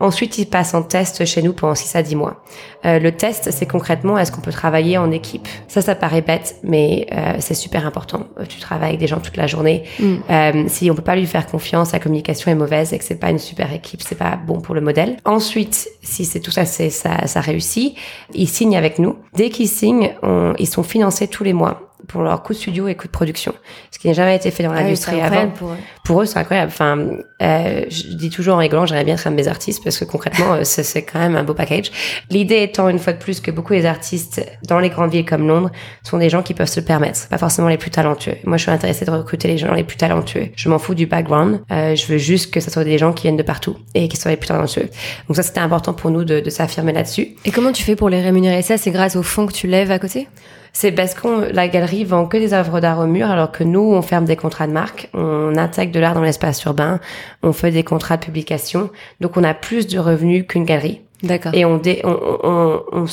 Ensuite, 0.00 0.36
il 0.38 0.46
passe 0.46 0.74
en 0.74 0.82
test 0.82 1.24
chez 1.24 1.42
nous 1.42 1.52
pendant 1.52 1.76
6 1.76 1.94
à 1.94 2.02
10 2.02 2.16
mois. 2.16 2.42
Euh, 2.84 2.98
le 2.98 3.12
test, 3.12 3.50
c'est 3.52 3.66
concrètement, 3.66 4.18
est-ce 4.18 4.32
qu'on 4.32 4.40
peut 4.40 4.50
travailler 4.50 4.98
en 4.98 5.12
équipe? 5.12 5.46
Ça, 5.68 5.80
ça 5.80 5.94
paraît 5.94 6.22
bête, 6.22 6.56
mais 6.64 7.06
euh, 7.12 7.34
c'est 7.38 7.54
super 7.54 7.86
important. 7.86 8.26
Euh, 8.40 8.44
tu 8.44 8.58
travailles 8.58 8.88
avec 8.88 9.00
des 9.00 9.06
gens 9.06 9.20
toute 9.20 9.36
la 9.36 9.46
journée. 9.46 9.84
Mm. 10.00 10.14
Euh, 10.28 10.64
si 10.66 10.90
on 10.90 10.96
peut 10.96 11.02
pas 11.02 11.14
lui 11.14 11.26
faire 11.26 11.46
confiance, 11.46 11.92
la 11.92 12.00
communication 12.00 12.50
est 12.50 12.56
mauvaise 12.56 12.92
et 12.92 12.98
que 12.98 13.04
c'est 13.04 13.20
pas 13.20 13.30
une 13.30 13.38
super 13.38 13.72
équipe, 13.72 14.02
c'est 14.02 14.18
pas 14.18 14.34
bon 14.34 14.60
pour 14.60 14.74
le 14.74 14.80
modèle. 14.80 15.18
Ensuite, 15.24 15.88
si 16.02 16.24
c'est 16.24 16.40
tout 16.40 16.50
ça, 16.50 16.64
c'est 16.64 16.90
ça, 16.90 17.28
ça 17.28 17.40
réussit, 17.40 17.94
ils 18.34 18.48
signent 18.48 18.76
avec 18.76 18.98
nous. 18.98 19.16
Dès 19.34 19.50
qu'ils 19.50 19.68
signent, 19.68 20.14
on, 20.24 20.54
ils 20.58 20.66
sont 20.66 20.82
financés 20.82 21.28
tous 21.28 21.44
les 21.44 21.52
mois 21.52 21.91
pour 22.12 22.22
leur 22.22 22.42
coût 22.42 22.52
de 22.52 22.58
studio 22.58 22.88
et 22.88 22.94
coût 22.94 23.06
de 23.06 23.12
production, 23.12 23.54
ce 23.90 23.98
qui 23.98 24.06
n'a 24.06 24.12
jamais 24.12 24.36
été 24.36 24.50
fait 24.50 24.62
dans 24.62 24.72
ah 24.72 24.82
l'industrie 24.82 25.20
avant. 25.20 25.48
Pour 25.48 25.70
eux, 25.70 25.76
pour 26.04 26.22
eux 26.22 26.26
c'est 26.26 26.38
incroyable. 26.38 26.70
Enfin, 26.70 26.98
euh, 27.40 27.84
je 27.88 28.14
dis 28.14 28.28
toujours 28.28 28.56
en 28.56 28.58
rigolant, 28.58 28.84
j'aimerais 28.84 29.04
bien 29.04 29.14
être 29.14 29.26
un 29.26 29.30
de 29.30 29.36
mes 29.36 29.48
artistes 29.48 29.82
parce 29.82 29.98
que 29.98 30.04
concrètement, 30.04 30.52
euh, 30.52 30.60
c'est 30.64 31.02
quand 31.02 31.18
même 31.18 31.36
un 31.36 31.42
beau 31.42 31.54
package. 31.54 31.90
L'idée 32.30 32.62
étant 32.62 32.88
une 32.90 32.98
fois 32.98 33.14
de 33.14 33.18
plus 33.18 33.40
que 33.40 33.50
beaucoup 33.50 33.72
des 33.72 33.86
artistes 33.86 34.46
dans 34.68 34.78
les 34.78 34.90
grandes 34.90 35.10
villes 35.10 35.24
comme 35.24 35.48
Londres 35.48 35.70
sont 36.02 36.18
des 36.18 36.28
gens 36.28 36.42
qui 36.42 36.52
peuvent 36.52 36.68
se 36.68 36.80
le 36.80 36.86
permettre, 36.86 37.28
pas 37.28 37.38
forcément 37.38 37.68
les 37.68 37.78
plus 37.78 37.90
talentueux. 37.90 38.36
Moi, 38.44 38.58
je 38.58 38.62
suis 38.62 38.70
intéressée 38.70 39.06
de 39.06 39.10
recruter 39.10 39.48
les 39.48 39.56
gens 39.56 39.72
les 39.72 39.84
plus 39.84 39.96
talentueux. 39.96 40.48
Je 40.54 40.68
m'en 40.68 40.78
fous 40.78 40.94
du 40.94 41.06
background. 41.06 41.62
Euh, 41.72 41.96
je 41.96 42.06
veux 42.06 42.18
juste 42.18 42.52
que 42.52 42.60
ce 42.60 42.70
soit 42.70 42.84
des 42.84 42.98
gens 42.98 43.12
qui 43.12 43.22
viennent 43.22 43.36
de 43.36 43.42
partout 43.42 43.78
et 43.94 44.08
qui 44.08 44.16
soient 44.18 44.30
les 44.30 44.36
plus 44.36 44.48
talentueux. 44.48 44.88
Donc 45.28 45.36
ça, 45.36 45.42
c'était 45.42 45.60
important 45.60 45.94
pour 45.94 46.10
nous 46.10 46.24
de, 46.24 46.40
de 46.40 46.50
s'affirmer 46.50 46.92
là-dessus. 46.92 47.28
Et 47.44 47.50
comment 47.50 47.72
tu 47.72 47.82
fais 47.82 47.96
pour 47.96 48.10
les 48.10 48.20
rémunérer? 48.20 48.60
Ça, 48.62 48.76
c'est 48.76 48.90
grâce 48.90 49.16
au 49.16 49.22
fonds 49.22 49.46
que 49.46 49.52
tu 49.52 49.66
lèves 49.66 49.90
à 49.90 49.98
côté? 49.98 50.28
C'est 50.72 50.92
parce 50.92 51.14
que 51.14 51.52
la 51.52 51.68
galerie 51.68 52.04
vend 52.04 52.26
que 52.26 52.36
des 52.36 52.54
œuvres 52.54 52.80
d'art 52.80 52.98
au 52.98 53.06
mur, 53.06 53.30
alors 53.30 53.52
que 53.52 53.62
nous, 53.62 53.80
on 53.80 54.02
ferme 54.02 54.24
des 54.24 54.36
contrats 54.36 54.66
de 54.66 54.72
marque, 54.72 55.10
on 55.12 55.56
intègre 55.56 55.92
de 55.92 56.00
l'art 56.00 56.14
dans 56.14 56.22
l'espace 56.22 56.64
urbain, 56.64 56.98
on 57.42 57.52
fait 57.52 57.70
des 57.70 57.84
contrats 57.84 58.16
de 58.16 58.24
publication, 58.24 58.90
donc 59.20 59.36
on 59.36 59.44
a 59.44 59.54
plus 59.54 59.86
de 59.86 59.98
revenus 59.98 60.46
qu'une 60.48 60.64
galerie. 60.64 61.02
D'accord. 61.22 61.54
Et 61.54 61.64
on, 61.64 61.80
on, 62.02 62.82
on, 62.92 63.04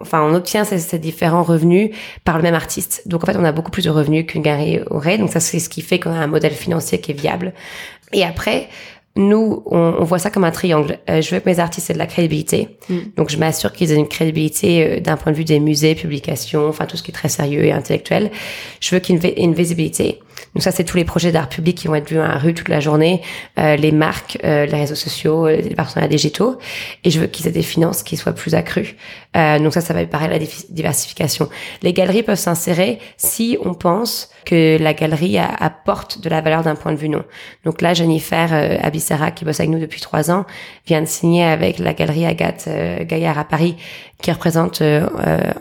enfin, 0.00 0.22
on 0.22 0.34
obtient 0.34 0.64
ces, 0.64 0.78
ces, 0.78 0.98
différents 0.98 1.42
revenus 1.42 1.90
par 2.24 2.36
le 2.36 2.42
même 2.42 2.54
artiste. 2.54 3.08
Donc 3.08 3.24
en 3.24 3.26
fait, 3.26 3.38
on 3.38 3.44
a 3.44 3.52
beaucoup 3.52 3.70
plus 3.70 3.84
de 3.84 3.90
revenus 3.90 4.26
qu'une 4.26 4.42
galerie 4.42 4.80
aurait. 4.90 5.16
Donc 5.16 5.30
ça, 5.30 5.40
c'est 5.40 5.58
ce 5.58 5.70
qui 5.70 5.80
fait 5.80 5.98
qu'on 5.98 6.12
a 6.12 6.18
un 6.18 6.26
modèle 6.26 6.52
financier 6.52 7.00
qui 7.00 7.12
est 7.12 7.18
viable. 7.18 7.54
Et 8.12 8.22
après, 8.22 8.68
nous, 9.18 9.62
on, 9.66 9.96
on, 9.98 10.04
voit 10.04 10.20
ça 10.20 10.30
comme 10.30 10.44
un 10.44 10.52
triangle. 10.52 10.98
Euh, 11.10 11.20
je 11.20 11.34
veux 11.34 11.40
que 11.40 11.48
mes 11.48 11.58
artistes 11.58 11.90
aient 11.90 11.94
de 11.94 11.98
la 11.98 12.06
crédibilité. 12.06 12.78
Mm. 12.88 12.98
Donc, 13.16 13.30
je 13.30 13.36
m'assure 13.36 13.72
qu'ils 13.72 13.90
aient 13.90 13.96
une 13.96 14.08
crédibilité 14.08 14.86
euh, 14.86 15.00
d'un 15.00 15.16
point 15.16 15.32
de 15.32 15.36
vue 15.36 15.44
des 15.44 15.58
musées, 15.58 15.96
publications, 15.96 16.68
enfin 16.68 16.86
tout 16.86 16.96
ce 16.96 17.02
qui 17.02 17.10
est 17.10 17.14
très 17.14 17.28
sérieux 17.28 17.64
et 17.64 17.72
intellectuel. 17.72 18.30
Je 18.80 18.94
veux 18.94 19.00
qu'ils 19.00 19.24
aient 19.26 19.42
une 19.42 19.54
visibilité. 19.54 20.20
Donc 20.54 20.62
ça, 20.62 20.70
c'est 20.70 20.84
tous 20.84 20.96
les 20.96 21.04
projets 21.04 21.32
d'art 21.32 21.48
public 21.48 21.76
qui 21.76 21.88
vont 21.88 21.94
être 21.94 22.08
vus 22.08 22.18
à 22.18 22.28
la 22.28 22.38
rue 22.38 22.54
toute 22.54 22.68
la 22.68 22.80
journée, 22.80 23.22
euh, 23.58 23.76
les 23.76 23.92
marques, 23.92 24.38
euh, 24.44 24.66
les 24.66 24.76
réseaux 24.76 24.94
sociaux, 24.94 25.46
euh, 25.46 25.56
les 25.56 25.74
partenariats 25.74 26.08
digitaux. 26.08 26.58
Et 27.04 27.10
je 27.10 27.20
veux 27.20 27.26
qu'ils 27.26 27.46
aient 27.46 27.52
des 27.52 27.62
finances 27.62 28.02
qui 28.02 28.16
soient 28.16 28.32
plus 28.32 28.54
accrues. 28.54 28.96
Euh, 29.36 29.58
donc 29.58 29.74
ça, 29.74 29.80
ça 29.80 29.92
va 29.94 30.04
paraître 30.06 30.32
la 30.32 30.38
diversification. 30.70 31.48
Les 31.82 31.92
galeries 31.92 32.22
peuvent 32.22 32.38
s'insérer 32.38 32.98
si 33.16 33.58
on 33.64 33.74
pense 33.74 34.30
que 34.46 34.78
la 34.80 34.94
galerie 34.94 35.38
apporte 35.38 36.20
de 36.22 36.30
la 36.30 36.40
valeur 36.40 36.62
d'un 36.62 36.74
point 36.74 36.92
de 36.92 36.96
vue 36.96 37.10
non. 37.10 37.24
Donc 37.64 37.82
là, 37.82 37.92
Jennifer 37.92 38.48
euh, 38.52 38.78
Abissera, 38.82 39.30
qui 39.30 39.44
bosse 39.44 39.60
avec 39.60 39.70
nous 39.70 39.78
depuis 39.78 40.00
trois 40.00 40.30
ans, 40.30 40.46
vient 40.86 41.02
de 41.02 41.06
signer 41.06 41.44
avec 41.44 41.78
la 41.78 41.92
galerie 41.92 42.24
Agathe 42.24 42.64
euh, 42.68 43.04
Gaillard 43.04 43.38
à 43.38 43.44
Paris, 43.44 43.76
qui 44.20 44.32
représente 44.32 44.82
euh, 44.82 45.08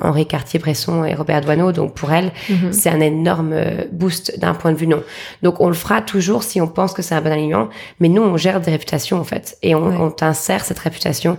Henri 0.01 0.25
Cartier-Bresson 0.25 1.05
et 1.05 1.13
Robert 1.13 1.41
Doisneau. 1.41 1.71
Donc 1.71 1.93
pour 1.93 2.11
elle, 2.11 2.31
mhm. 2.49 2.73
c'est 2.73 2.89
un 2.89 2.99
énorme 2.99 3.55
boost 3.91 4.39
d'un 4.39 4.53
point 4.53 4.71
de 4.71 4.77
vue 4.77 4.87
non. 4.87 5.03
Donc 5.43 5.61
on 5.61 5.67
le 5.67 5.75
fera 5.75 6.01
toujours 6.01 6.43
si 6.43 6.59
on 6.59 6.67
pense 6.67 6.93
que 6.93 7.01
c'est 7.01 7.15
un 7.15 7.21
bon 7.21 7.31
alignement, 7.31 7.69
mais 7.99 8.09
nous, 8.09 8.21
on 8.21 8.37
gère 8.37 8.59
des 8.59 8.71
réputations 8.71 9.19
en 9.19 9.23
fait, 9.23 9.57
et 9.61 9.75
on, 9.75 9.85
on 9.85 10.15
insère 10.21 10.65
cette 10.65 10.79
réputation. 10.79 11.37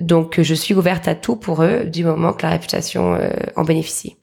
Donc 0.00 0.40
je 0.40 0.54
suis 0.54 0.74
ouverte 0.74 1.08
à 1.08 1.14
tout 1.14 1.36
pour 1.36 1.62
eux 1.62 1.84
du 1.84 2.04
moment 2.04 2.32
que 2.32 2.42
la 2.42 2.50
réputation 2.50 3.18
en 3.56 3.64
bénéficie. 3.64 4.16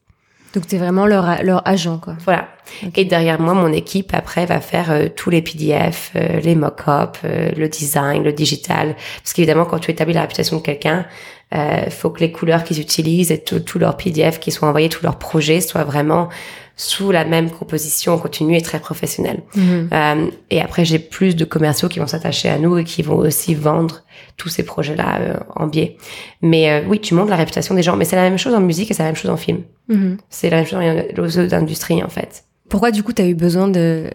Donc 0.56 0.66
tu 0.66 0.76
es 0.76 0.78
vraiment 0.78 1.04
leur, 1.04 1.42
leur 1.42 1.68
agent, 1.68 1.98
quoi. 1.98 2.14
Voilà. 2.24 2.48
Et 2.94 3.04
derrière 3.04 3.38
moi, 3.38 3.52
mon 3.52 3.70
équipe, 3.72 4.14
après, 4.14 4.46
va 4.46 4.60
faire 4.60 4.90
euh, 4.90 5.08
tous 5.14 5.28
les 5.28 5.42
PDF, 5.42 6.12
euh, 6.16 6.40
les 6.40 6.54
mock-ups, 6.54 7.20
euh, 7.24 7.50
le 7.54 7.68
design, 7.68 8.22
le 8.22 8.32
digital. 8.32 8.96
Parce 9.22 9.34
qu'évidemment, 9.34 9.66
quand 9.66 9.78
tu 9.78 9.90
établis 9.90 10.14
la 10.14 10.22
réputation 10.22 10.56
de 10.56 10.62
quelqu'un, 10.62 11.04
il 11.52 11.90
faut 11.90 12.10
que 12.10 12.20
les 12.20 12.32
couleurs 12.32 12.64
qu'ils 12.64 12.80
utilisent 12.80 13.30
et 13.30 13.38
tous 13.38 13.78
leurs 13.78 13.96
PDF 13.96 14.40
qui 14.40 14.50
soient 14.50 14.68
envoyés, 14.68 14.88
tous 14.88 15.04
leurs 15.04 15.18
projets 15.18 15.60
soient 15.60 15.84
vraiment 15.84 16.28
sous 16.76 17.10
la 17.10 17.24
même 17.24 17.50
composition 17.50 18.18
continue 18.18 18.56
et 18.56 18.60
très 18.60 18.78
professionnelle. 18.78 19.42
Mhm. 19.54 19.88
Euh, 19.92 20.30
et 20.50 20.60
après, 20.60 20.84
j'ai 20.84 20.98
plus 20.98 21.34
de 21.34 21.46
commerciaux 21.46 21.88
qui 21.88 21.98
vont 21.98 22.06
s'attacher 22.06 22.50
à 22.50 22.58
nous 22.58 22.76
et 22.76 22.84
qui 22.84 23.00
vont 23.00 23.16
aussi 23.16 23.54
vendre 23.54 24.02
tous 24.36 24.50
ces 24.50 24.62
projets-là 24.62 25.20
euh, 25.20 25.36
en 25.54 25.66
biais. 25.68 25.96
Mais 26.42 26.70
euh, 26.70 26.82
oui, 26.86 27.00
tu 27.00 27.14
montres 27.14 27.30
la 27.30 27.36
réputation 27.36 27.74
des 27.74 27.82
gens. 27.82 27.96
Mais 27.96 28.04
c'est 28.04 28.16
la 28.16 28.28
même 28.28 28.38
chose 28.38 28.52
en 28.52 28.60
musique 28.60 28.90
et 28.90 28.94
c'est 28.94 29.02
la 29.02 29.08
même 29.08 29.16
chose 29.16 29.30
en 29.30 29.38
film. 29.38 29.62
Mhm. 29.88 30.18
C'est 30.28 30.50
la 30.50 30.58
même 30.58 30.66
chose 30.66 30.78
dans 31.16 31.22
les 31.24 31.38
autres 31.38 31.54
industries, 31.54 32.02
en 32.02 32.10
fait. 32.10 32.44
Pourquoi, 32.68 32.90
du 32.90 33.02
coup, 33.02 33.14
tu 33.14 33.22
as 33.22 33.26
eu 33.26 33.34
besoin 33.34 33.68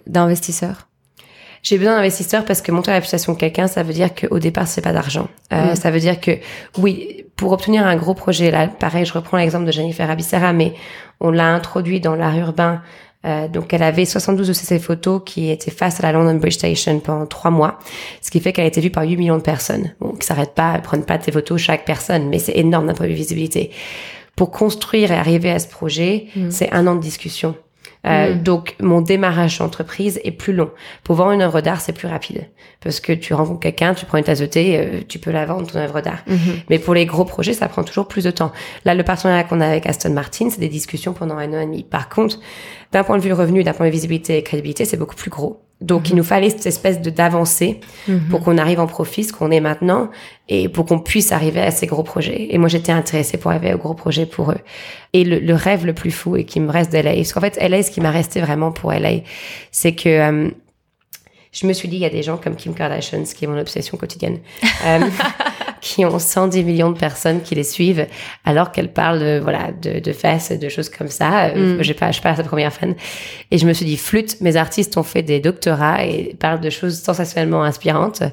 d'investisseurs? 0.05 0.87
J'ai 1.63 1.77
besoin 1.77 1.95
d'investisseurs 1.95 2.43
parce 2.45 2.61
que 2.61 2.71
monter 2.71 2.91
la 2.91 2.97
réputation 2.97 3.33
de 3.33 3.37
quelqu'un, 3.37 3.67
ça 3.67 3.83
veut 3.83 3.93
dire 3.93 4.09
qu'au 4.15 4.39
départ, 4.39 4.67
c'est 4.67 4.81
pas 4.81 4.93
d'argent. 4.93 5.27
Euh, 5.53 5.73
mm. 5.73 5.75
Ça 5.75 5.91
veut 5.91 5.99
dire 5.99 6.19
que, 6.19 6.31
oui, 6.77 7.20
pour 7.41 7.53
obtenir 7.53 7.87
un 7.87 7.95
gros 7.95 8.13
projet, 8.13 8.51
là, 8.51 8.67
pareil, 8.67 9.03
je 9.03 9.13
reprends 9.13 9.37
l'exemple 9.37 9.65
de 9.65 9.71
Jennifer 9.71 10.07
Abissera, 10.07 10.53
mais 10.53 10.75
on 11.19 11.31
l'a 11.31 11.47
introduit 11.47 11.99
dans 11.99 12.13
l'art 12.13 12.37
urbain. 12.37 12.83
Euh, 13.25 13.47
donc, 13.47 13.73
elle 13.73 13.81
avait 13.81 14.05
72 14.05 14.47
de 14.47 14.53
ses 14.53 14.77
photos 14.77 15.23
qui 15.25 15.49
étaient 15.49 15.71
face 15.71 15.99
à 15.99 16.03
la 16.03 16.11
London 16.11 16.35
Bridge 16.35 16.53
Station 16.53 16.99
pendant 16.99 17.25
trois 17.25 17.49
mois, 17.49 17.79
ce 18.21 18.29
qui 18.29 18.41
fait 18.41 18.53
qu'elle 18.53 18.65
a 18.65 18.67
été 18.67 18.79
vue 18.79 18.91
par 18.91 19.05
8 19.05 19.17
millions 19.17 19.37
de 19.37 19.41
personnes. 19.41 19.95
Bon, 19.99 20.11
qui 20.11 20.27
s'arrête 20.27 20.53
pas, 20.53 20.73
elles 20.75 20.83
prennent 20.83 21.03
pas 21.03 21.17
tes 21.17 21.31
photos 21.31 21.59
chaque 21.59 21.83
personne, 21.83 22.29
mais 22.29 22.37
c'est 22.37 22.55
énorme 22.55 22.85
d'un 22.85 22.93
point 22.93 23.07
de 23.07 23.11
vue 23.11 23.17
visibilité. 23.17 23.71
Pour 24.35 24.51
construire 24.51 25.11
et 25.11 25.15
arriver 25.15 25.49
à 25.49 25.57
ce 25.57 25.67
projet, 25.67 26.27
mm. 26.35 26.51
c'est 26.51 26.71
un 26.71 26.85
an 26.85 26.93
de 26.93 27.01
discussion. 27.01 27.55
Euh, 28.07 28.33
mm. 28.33 28.43
Donc 28.43 28.75
mon 28.81 29.01
démarrage 29.01 29.59
d'entreprise 29.59 30.19
est 30.23 30.31
plus 30.31 30.53
long. 30.53 30.71
Pour 31.03 31.15
vendre 31.15 31.31
une 31.31 31.41
œuvre 31.41 31.61
d'art, 31.61 31.81
c'est 31.81 31.93
plus 31.93 32.07
rapide 32.07 32.47
parce 32.83 32.99
que 32.99 33.13
tu 33.13 33.33
rencontres 33.33 33.59
quelqu'un, 33.59 33.93
tu 33.93 34.05
prends 34.05 34.17
une 34.17 34.23
tasse 34.23 34.39
de 34.39 34.45
thé, 34.47 34.77
euh, 34.79 35.01
tu 35.07 35.19
peux 35.19 35.31
la 35.31 35.45
vendre 35.45 35.67
ton 35.67 35.79
œuvre 35.79 36.01
d'art. 36.01 36.23
Mm-hmm. 36.27 36.63
Mais 36.69 36.79
pour 36.79 36.93
les 36.93 37.05
gros 37.05 37.25
projets, 37.25 37.53
ça 37.53 37.67
prend 37.67 37.83
toujours 37.83 38.07
plus 38.07 38.23
de 38.23 38.31
temps. 38.31 38.51
Là, 38.85 38.95
le 38.95 39.03
partenariat 39.03 39.43
qu'on 39.43 39.61
a 39.61 39.67
avec 39.67 39.85
Aston 39.85 40.11
Martin, 40.11 40.49
c'est 40.49 40.59
des 40.59 40.69
discussions 40.69 41.13
pendant 41.13 41.37
un 41.37 41.53
an 41.53 41.61
et 41.61 41.65
demi. 41.65 41.83
Par 41.83 42.09
contre, 42.09 42.39
d'un 42.91 43.03
point 43.03 43.17
de 43.17 43.23
vue 43.23 43.33
revenu, 43.33 43.63
d'un 43.63 43.73
point 43.73 43.85
de 43.85 43.91
vue 43.91 43.95
visibilité 43.95 44.37
et 44.37 44.43
crédibilité, 44.43 44.85
c'est 44.85 44.97
beaucoup 44.97 45.15
plus 45.15 45.29
gros. 45.29 45.61
Donc, 45.81 46.09
il 46.09 46.13
mhm. 46.13 46.19
nous 46.19 46.23
fallait 46.23 46.49
cette 46.49 46.65
espèce 46.67 47.01
de 47.01 47.09
d'avancée 47.09 47.79
mhm. 48.07 48.29
pour 48.29 48.41
qu'on 48.41 48.57
arrive 48.57 48.79
en 48.79 48.87
profit, 48.87 49.23
ce 49.23 49.33
qu'on 49.33 49.51
est 49.51 49.59
maintenant, 49.59 50.09
et 50.47 50.69
pour 50.69 50.85
qu'on 50.85 50.99
puisse 50.99 51.31
arriver 51.31 51.61
à 51.61 51.71
ces 51.71 51.87
gros 51.87 52.03
projets. 52.03 52.47
Et 52.51 52.57
moi, 52.57 52.69
j'étais 52.69 52.91
intéressée 52.91 53.37
pour 53.37 53.51
arriver 53.51 53.73
aux 53.73 53.77
gros 53.77 53.93
projets 53.93 54.25
pour 54.25 54.51
eux. 54.51 54.59
Et 55.13 55.23
le, 55.23 55.53
rêve 55.53 55.85
le 55.85 55.93
plus 55.93 56.11
fou 56.11 56.37
et 56.37 56.45
qui 56.45 56.59
me 56.59 56.71
reste 56.71 56.91
d'LA, 56.91 57.15
parce 57.15 57.33
qu'en 57.33 57.41
fait, 57.41 57.57
LA, 57.57 57.83
ce 57.83 57.91
qui 57.91 58.01
m'a 58.01 58.11
resté 58.11 58.41
vraiment 58.41 58.71
pour 58.71 58.91
LA, 58.91 59.21
c'est 59.71 59.93
que 59.93 60.09
euh, 60.09 60.49
je 61.51 61.67
me 61.67 61.73
suis 61.73 61.87
dit, 61.87 61.97
il 61.97 62.01
y 62.01 62.05
a 62.05 62.09
des 62.09 62.23
gens 62.23 62.37
comme 62.37 62.55
Kim 62.55 62.73
Kardashian, 62.73 63.25
ce 63.25 63.35
qui 63.35 63.45
est 63.45 63.47
mon 63.47 63.59
obsession 63.59 63.97
quotidienne, 63.97 64.39
euh, 64.85 64.99
qui 65.81 66.05
ont 66.05 66.19
110 66.19 66.63
millions 66.63 66.91
de 66.91 66.97
personnes 66.97 67.41
qui 67.41 67.55
les 67.55 67.63
suivent, 67.63 68.07
alors 68.45 68.71
qu'elles 68.71 68.93
parlent 68.93 69.19
de, 69.19 69.39
voilà, 69.41 69.71
de, 69.71 69.99
de 69.99 70.13
fesses, 70.13 70.51
de 70.51 70.69
choses 70.69 70.89
comme 70.89 71.07
ça. 71.09 71.47
Euh, 71.47 71.77
mm. 71.77 71.83
J'ai 71.83 71.93
pas, 71.93 72.07
je 72.07 72.13
suis 72.13 72.21
pas 72.21 72.35
sa 72.35 72.43
première 72.43 72.71
fan. 72.71 72.95
Et 73.49 73.57
je 73.57 73.65
me 73.65 73.73
suis 73.73 73.85
dit, 73.85 73.97
flûte, 73.97 74.39
mes 74.41 74.55
artistes 74.55 74.95
ont 74.97 75.03
fait 75.03 75.23
des 75.23 75.39
doctorats 75.39 76.05
et 76.05 76.35
parlent 76.39 76.61
de 76.61 76.69
choses 76.69 77.01
sensationnellement 77.01 77.63
inspirantes 77.63 78.23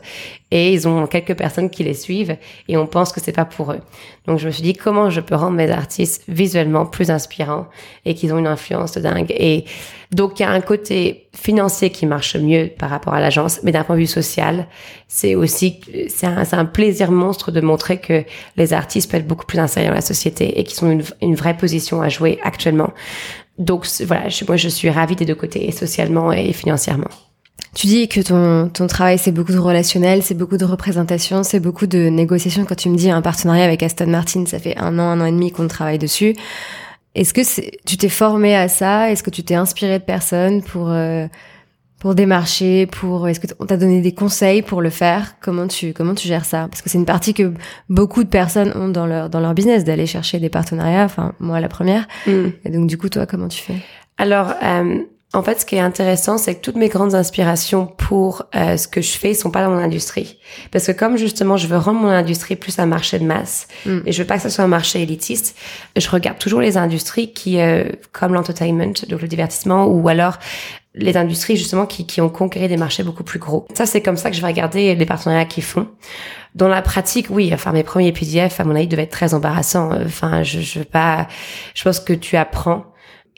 et 0.51 0.73
ils 0.73 0.89
ont 0.89 1.07
quelques 1.07 1.37
personnes 1.37 1.69
qui 1.69 1.85
les 1.85 1.95
suivent 1.95 2.37
et 2.69 2.77
on 2.77 2.87
pense 2.87 3.13
que 3.13 3.21
c'est 3.21 3.33
pas 3.33 3.45
pour 3.45 3.73
eux. 3.73 3.81
Donc 4.27 4.39
je 4.39 4.47
me 4.47 4.51
suis 4.51 4.63
dit 4.63 4.73
comment 4.73 5.11
je 5.11 5.21
peux 5.21 5.35
rendre 5.35 5.57
mes 5.57 5.71
artistes 5.71 6.25
visuellement 6.29 6.87
plus 6.87 7.11
inspirants 7.11 7.69
et 8.05 8.15
qu'ils 8.15 8.33
ont 8.33 8.39
une 8.39 8.47
influence 8.47 8.93
de 8.93 9.01
dingue? 9.01 9.31
Et 9.31 9.65
donc 10.11 10.41
il 10.41 10.43
y 10.43 10.47
a 10.47 10.51
un 10.51 10.61
côté 10.61 11.28
financier 11.41 11.91
qui 11.91 12.05
marche 12.05 12.37
mieux 12.37 12.69
par 12.79 12.91
rapport 12.91 13.15
à 13.15 13.21
l'agence, 13.21 13.61
mais 13.63 13.73
d'un 13.73 13.85
point 13.85 13.97
de 13.97 14.01
vue 14.01 14.07
social, 14.07 14.67
c'est 15.07 15.35
aussi 15.35 15.81
c'est 16.09 16.27
un, 16.27 16.65
plaisir 16.65 17.11
monstre 17.13 17.53
de 17.53 17.61
montrer 17.61 18.01
que 18.01 18.25
les 18.57 18.73
artistes 18.73 19.11
peuvent 19.11 19.21
être 19.21 19.27
beaucoup 19.27 19.47
plus 19.47 19.59
insérés 19.59 19.87
dans 19.87 19.95
la 19.95 20.01
société 20.01 20.59
et 20.59 20.65
qu'ils 20.65 20.85
ont 20.85 20.91
une, 20.91 21.05
une 21.23 21.35
vraie 21.37 21.57
position 21.57 22.03
à 22.03 22.09
jouer 22.09 22.39
actuellement. 22.43 22.93
Donc 23.59 23.87
voilà, 24.05 24.29
moi 24.47 24.57
je 24.57 24.69
suis 24.69 24.91
ravie 24.91 25.17
des 25.17 25.25
deux 25.25 25.35
côtés, 25.35 25.69
et 25.69 25.73
socialement 25.73 26.33
et 26.33 26.53
financièrement. 26.53 27.09
Tu 27.75 27.87
dis 27.87 28.09
que 28.09 28.21
ton, 28.21 28.69
ton 28.69 28.87
travail, 28.87 29.19
c'est 29.19 29.33
beaucoup 29.33 29.53
de 29.53 29.59
relationnel, 29.59 30.23
c'est 30.23 30.35
beaucoup 30.35 30.57
de 30.57 30.65
représentation, 30.65 31.43
c'est 31.43 31.61
beaucoup 31.61 31.87
de 31.87 32.09
négociations. 32.09 32.65
Quand 32.65 32.75
tu 32.75 32.89
me 32.89 32.97
dis 32.97 33.11
un 33.11 33.23
partenariat 33.23 33.65
avec 33.65 33.83
Aston 33.83 34.07
Martin, 34.07 34.47
ça 34.47 34.59
fait 34.59 34.77
un 34.79 34.99
an, 34.99 35.03
un 35.03 35.21
an 35.21 35.27
et 35.27 35.33
demi 35.33 35.53
qu'on 35.53 35.69
travaille 35.69 35.99
dessus. 35.99 36.35
Est-ce 37.15 37.35
que 37.35 37.41
tu 37.87 37.97
t'es 37.97 38.09
formé 38.09 38.55
à 38.55 38.69
ça? 38.69 39.11
Est-ce 39.11 39.23
que 39.23 39.31
tu 39.31 39.43
t'es 39.43 39.55
inspiré 39.55 39.99
de 39.99 40.05
personnes 40.05 40.63
pour 40.63 40.91
euh, 40.91 41.27
pour 41.99 42.15
démarcher 42.15 42.87
Pour 42.87 43.29
est-ce 43.29 43.41
que 43.41 43.47
on 43.59 43.67
t'a 43.67 43.77
donné 43.77 44.01
des 44.01 44.13
conseils 44.13 44.63
pour 44.63 44.83
le 44.83 44.91
faire? 44.91 45.35
Comment 45.41 45.67
tu 45.67 45.93
comment 45.93 46.15
tu 46.15 46.29
gères 46.29 46.45
ça? 46.45 46.69
Parce 46.69 46.83
que 46.83 46.89
c'est 46.89 46.99
une 46.99 47.07
partie 47.07 47.35
que 47.35 47.53
beaucoup 47.89 48.23
de 48.23 48.29
personnes 48.29 48.73
ont 48.77 48.89
dans 48.89 49.07
leur 49.07 49.31
dans 49.31 49.41
leur 49.41 49.55
business 49.55 49.85
d'aller 49.85 50.07
chercher 50.07 50.39
des 50.39 50.49
partenariats. 50.49 51.05
Enfin 51.05 51.35
moi 51.41 51.61
la 51.61 51.69
première. 51.69 52.07
Mm. 52.27 52.47
Et 52.65 52.71
donc 52.71 52.87
du 52.87 52.99
coup 52.99 53.09
toi 53.09 53.27
comment 53.27 53.49
tu 53.49 53.63
fais? 53.63 53.77
Alors 54.17 54.55
euh, 54.63 55.03
en 55.35 55.43
fait, 55.43 55.61
ce 55.61 55.67
qui 55.67 55.75
est 55.75 55.81
intéressant, 55.81 56.39
c'est 56.39 56.55
que 56.55 56.63
toutes 56.63 56.77
mes 56.77 56.89
grandes 56.89 57.15
inspirations 57.15 57.87
pour 57.87 58.45
euh, 58.55 58.79
ce 58.79 58.89
que 58.89 59.03
je 59.03 59.11
fais 59.11 59.35
sont 59.35 59.51
pas 59.51 59.63
dans 59.63 59.71
mon 59.71 59.79
industrie. 59.79 60.39
Parce 60.71 60.87
que 60.87 60.93
comme 60.93 61.19
justement, 61.19 61.59
je 61.59 61.67
veux 61.67 61.77
rendre 61.77 62.01
mon 62.01 62.09
industrie 62.09 62.57
plus 62.57 62.79
un 62.79 62.87
marché 62.87 63.19
de 63.19 63.25
masse, 63.25 63.69
mm. 63.85 63.99
et 64.07 64.13
je 64.13 64.23
veux 64.23 64.27
pas 64.27 64.37
que 64.37 64.43
ce 64.43 64.49
soit 64.49 64.65
un 64.65 64.69
marché 64.69 65.03
élitiste, 65.03 65.55
je 65.97 66.09
regarde 66.09 66.39
toujours 66.39 66.63
les 66.63 66.79
industries 66.79 67.35
qui, 67.35 67.61
euh, 67.61 67.85
comme 68.13 68.33
l'entertainment, 68.33 68.95
donc 69.07 69.21
le 69.21 69.29
divertissement, 69.29 69.87
ou 69.87 70.09
alors 70.09 70.39
les 70.95 71.19
industries 71.19 71.59
justement 71.59 71.85
qui, 71.85 72.07
qui 72.07 72.23
ont 72.23 72.31
conquéré 72.31 72.67
des 72.67 72.79
marchés 72.79 73.03
beaucoup 73.03 73.23
plus 73.23 73.39
gros. 73.39 73.67
Ça, 73.75 73.85
c'est 73.85 74.01
comme 74.01 74.17
ça 74.17 74.31
que 74.31 74.37
je 74.37 74.41
vais 74.41 74.47
regarder 74.47 74.95
les 74.95 75.07
partenariats 75.07 75.45
qu'ils 75.45 75.63
font. 75.63 75.89
Dans 76.55 76.69
la 76.69 76.81
pratique, 76.81 77.27
oui, 77.29 77.51
enfin 77.53 77.73
mes 77.73 77.85
premiers 77.85 78.13
PDF, 78.13 78.61
à 78.61 78.65
mon 78.65 78.75
avis, 78.75 78.89
devaient 78.89 79.03
être 79.03 79.11
très 79.11 79.35
embarrassants. 79.35 79.91
Enfin, 80.07 80.43
je, 80.43 80.61
je 80.61 80.79
veux 80.79 80.85
pas. 80.87 81.29
Je 81.75 81.85
pense 81.85 82.01
que 82.01 82.15
tu 82.15 82.37
apprends 82.39 82.87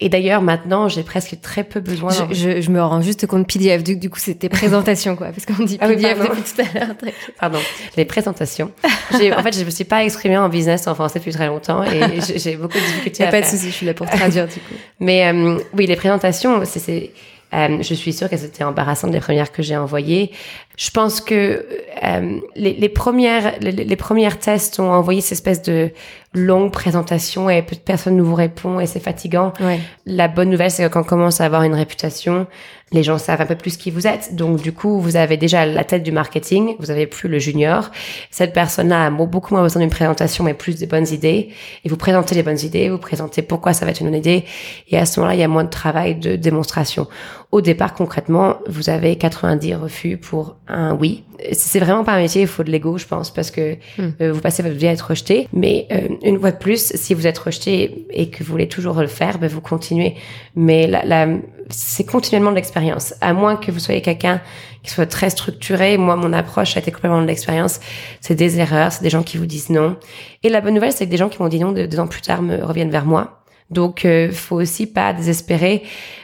et 0.03 0.09
d'ailleurs, 0.09 0.41
maintenant, 0.41 0.89
j'ai 0.89 1.03
presque 1.03 1.39
très 1.43 1.63
peu 1.63 1.81
besoin. 1.81 2.11
Je, 2.11 2.35
je, 2.35 2.61
je, 2.63 2.71
me 2.71 2.83
rends 2.83 3.03
juste 3.03 3.27
compte 3.27 3.47
PDF. 3.47 3.85
Du, 3.85 3.97
du 3.97 4.09
coup, 4.09 4.19
c'était 4.19 4.49
présentation, 4.49 5.15
quoi. 5.15 5.29
Parce 5.29 5.45
qu'on 5.45 5.63
dit 5.63 5.77
PDF 5.77 6.19
ah 6.19 6.25
depuis 6.25 6.43
tout 6.43 6.63
à 6.63 6.79
l'heure. 6.79 6.95
Pardon. 7.39 7.59
Les 7.99 8.07
présentations. 8.07 8.71
en 9.13 9.43
fait, 9.43 9.59
je 9.59 9.65
me 9.65 9.71
suis 9.71 9.85
pas 9.85 10.03
exprimée 10.03 10.39
en 10.39 10.49
business 10.49 10.87
en 10.87 10.95
français 10.95 11.19
depuis 11.19 11.33
très 11.33 11.49
longtemps 11.49 11.85
et 11.85 12.21
j'ai 12.37 12.57
beaucoup 12.57 12.79
de 12.79 12.85
difficultés 12.85 13.25
à 13.25 13.31
pas 13.31 13.43
de 13.43 13.47
souci, 13.47 13.67
je 13.67 13.75
suis 13.75 13.87
là 13.87 13.93
pour 13.93 14.09
traduire, 14.09 14.47
du 14.47 14.55
coup. 14.55 14.75
Mais 15.01 15.31
euh, 15.31 15.59
oui, 15.75 15.87
les 15.87 15.97
présentations, 15.97 16.63
c'est 16.65 17.11
euh, 17.53 17.83
je 17.83 17.95
suis 17.95 18.13
sûre 18.13 18.29
qu'elles 18.29 18.45
étaient 18.45 18.65
embarrassantes 18.65 19.13
les 19.13 19.21
premières 19.21 19.51
que 19.53 19.63
j'ai 19.63 19.77
envoyées. 19.77 20.31
Je 20.77 20.91
pense 20.91 21.21
que 21.21 21.67
euh, 22.05 22.41
les, 22.55 22.75
les, 22.75 22.89
premières 22.89 23.59
les, 23.61 23.73
les, 23.73 23.97
premières 23.97 24.39
tests 24.39 24.81
ont 24.81 24.91
envoyé 24.91 25.21
cette 25.21 25.33
espèce 25.33 25.61
de 25.63 25.91
longue 26.33 26.71
présentation 26.71 27.51
et 27.51 27.61
peu 27.63 27.75
de 27.75 27.81
personnes 27.81 28.17
nous 28.17 28.25
vous 28.25 28.37
répond 28.37 28.79
et 28.79 28.87
c'est 28.87 29.01
fatigant. 29.01 29.53
Ouais. 29.61 29.81
La 30.07 30.29
bonne 30.29 30.49
nouvelle, 30.49 30.71
c'est 30.71 30.85
que 30.85 30.89
quand 30.89 31.01
on 31.01 31.05
commence 31.05 31.41
à 31.41 31.45
avoir 31.45 31.65
une 31.65 31.75
réputation, 31.75 32.47
les 32.93 33.03
gens 33.03 33.19
savent 33.19 33.41
un 33.41 33.47
peu 33.47 33.57
plus 33.57 33.77
qui 33.77 33.91
vous 33.91 34.07
êtes. 34.07 34.35
Donc 34.37 34.63
du 34.63 34.73
coup, 34.73 35.01
vous 35.01 35.17
avez 35.17 35.37
déjà 35.37 35.67
la 35.67 35.85
tête 35.85 36.03
du 36.03 36.13
marketing, 36.13 36.77
vous 36.79 36.91
avez 36.91 37.07
plus 37.07 37.29
le 37.29 37.39
junior. 37.39 37.91
Cette 38.31 38.53
personne-là 38.53 39.07
a 39.07 39.11
beaucoup 39.11 39.55
moins 39.55 39.63
besoin 39.63 39.81
d'une 39.81 39.91
présentation, 39.91 40.45
mais 40.45 40.55
plus 40.55 40.77
des 40.77 40.87
bonnes 40.87 41.09
idées. 41.09 41.51
Et 41.85 41.89
vous 41.89 41.97
présentez 41.97 42.35
les 42.35 42.43
bonnes 42.43 42.61
idées, 42.61 42.89
vous 42.89 42.99
présentez 42.99 43.43
pourquoi 43.43 43.73
ça 43.73 43.85
va 43.85 43.91
être 43.91 44.01
une 44.01 44.07
bonne 44.09 44.19
idée. 44.19 44.45
Et 44.89 44.99
à 44.99 45.07
ce 45.07 45.21
moment-là, 45.21 45.35
il 45.35 45.41
y 45.41 45.45
a 45.45 45.49
moins 45.49 45.65
de 45.65 45.71
travail 45.71 46.15
de 46.15 46.37
démonstration. 46.37 47.09
Au 47.53 47.61
départ, 47.61 47.95
concrètement, 47.95 48.59
vous 48.69 48.91
avez 48.91 49.17
90 49.17 49.75
refus 49.75 50.17
pour 50.17 50.57
un 50.69 50.95
oui. 50.95 51.25
C'est 51.53 51.81
vraiment 51.81 52.05
pas 52.05 52.13
un 52.13 52.21
métier, 52.21 52.43
il 52.43 52.47
faut 52.47 52.63
de 52.63 52.71
l'ego, 52.71 52.97
je 52.97 53.07
pense, 53.07 53.33
parce 53.33 53.51
que 53.51 53.75
hmm. 53.99 54.11
euh, 54.21 54.33
vous 54.33 54.41
passez 54.41 54.63
votre 54.63 54.77
vie 54.77 54.87
à 54.87 54.93
être 54.93 55.09
rejeté. 55.09 55.49
Mais 55.53 55.89
euh, 55.91 56.09
une 56.23 56.39
fois 56.39 56.53
de 56.53 56.59
plus, 56.59 56.93
si 56.95 57.13
vous 57.13 57.27
êtes 57.27 57.39
rejeté 57.39 58.07
et 58.11 58.31
que 58.31 58.45
vous 58.45 58.53
voulez 58.53 58.69
toujours 58.69 59.01
le 59.01 59.09
faire, 59.09 59.39
ben 59.39 59.49
vous 59.49 59.61
continuez. 59.61 60.15
Mais 60.55 60.87
la, 60.87 61.05
la 61.05 61.27
c'est 61.71 62.05
continuellement 62.05 62.51
de 62.51 62.57
l'expérience. 62.57 63.15
À 63.21 63.33
moins 63.33 63.57
que 63.57 63.73
vous 63.73 63.81
soyez 63.81 64.03
quelqu'un 64.03 64.41
qui 64.83 64.91
soit 64.91 65.07
très 65.07 65.31
structuré, 65.31 65.99
moi, 65.99 66.17
mon 66.17 66.33
approche 66.33 66.77
a 66.77 66.81
été 66.81 66.93
complètement 66.93 67.23
de 67.23 67.27
l'expérience. 67.27 67.81
C'est 68.21 68.35
des 68.35 68.61
erreurs, 68.61 68.93
c'est 68.93 69.03
des 69.03 69.11
gens 69.11 69.23
qui 69.23 69.39
vous 69.39 69.47
disent 69.47 69.71
non. 69.71 69.97
Et 70.43 70.49
la 70.49 70.61
bonne 70.61 70.75
nouvelle, 70.75 70.93
c'est 70.93 71.07
que 71.07 71.11
des 71.11 71.17
gens 71.17 71.29
qui 71.29 71.43
m'ont 71.43 71.49
dit 71.49 71.59
non 71.59 71.73
deux 71.73 72.01
ans 72.01 72.07
plus 72.07 72.23
tard 72.23 72.43
me 72.43 72.65
reviennent 72.65 72.91
vers 72.91 73.07
moi 73.07 73.40
donc, 73.71 74.05
euh, 74.05 74.33
faut 74.33 74.57
aussi 74.57 74.87
pas 74.87 75.13
désespérer. 75.13 75.83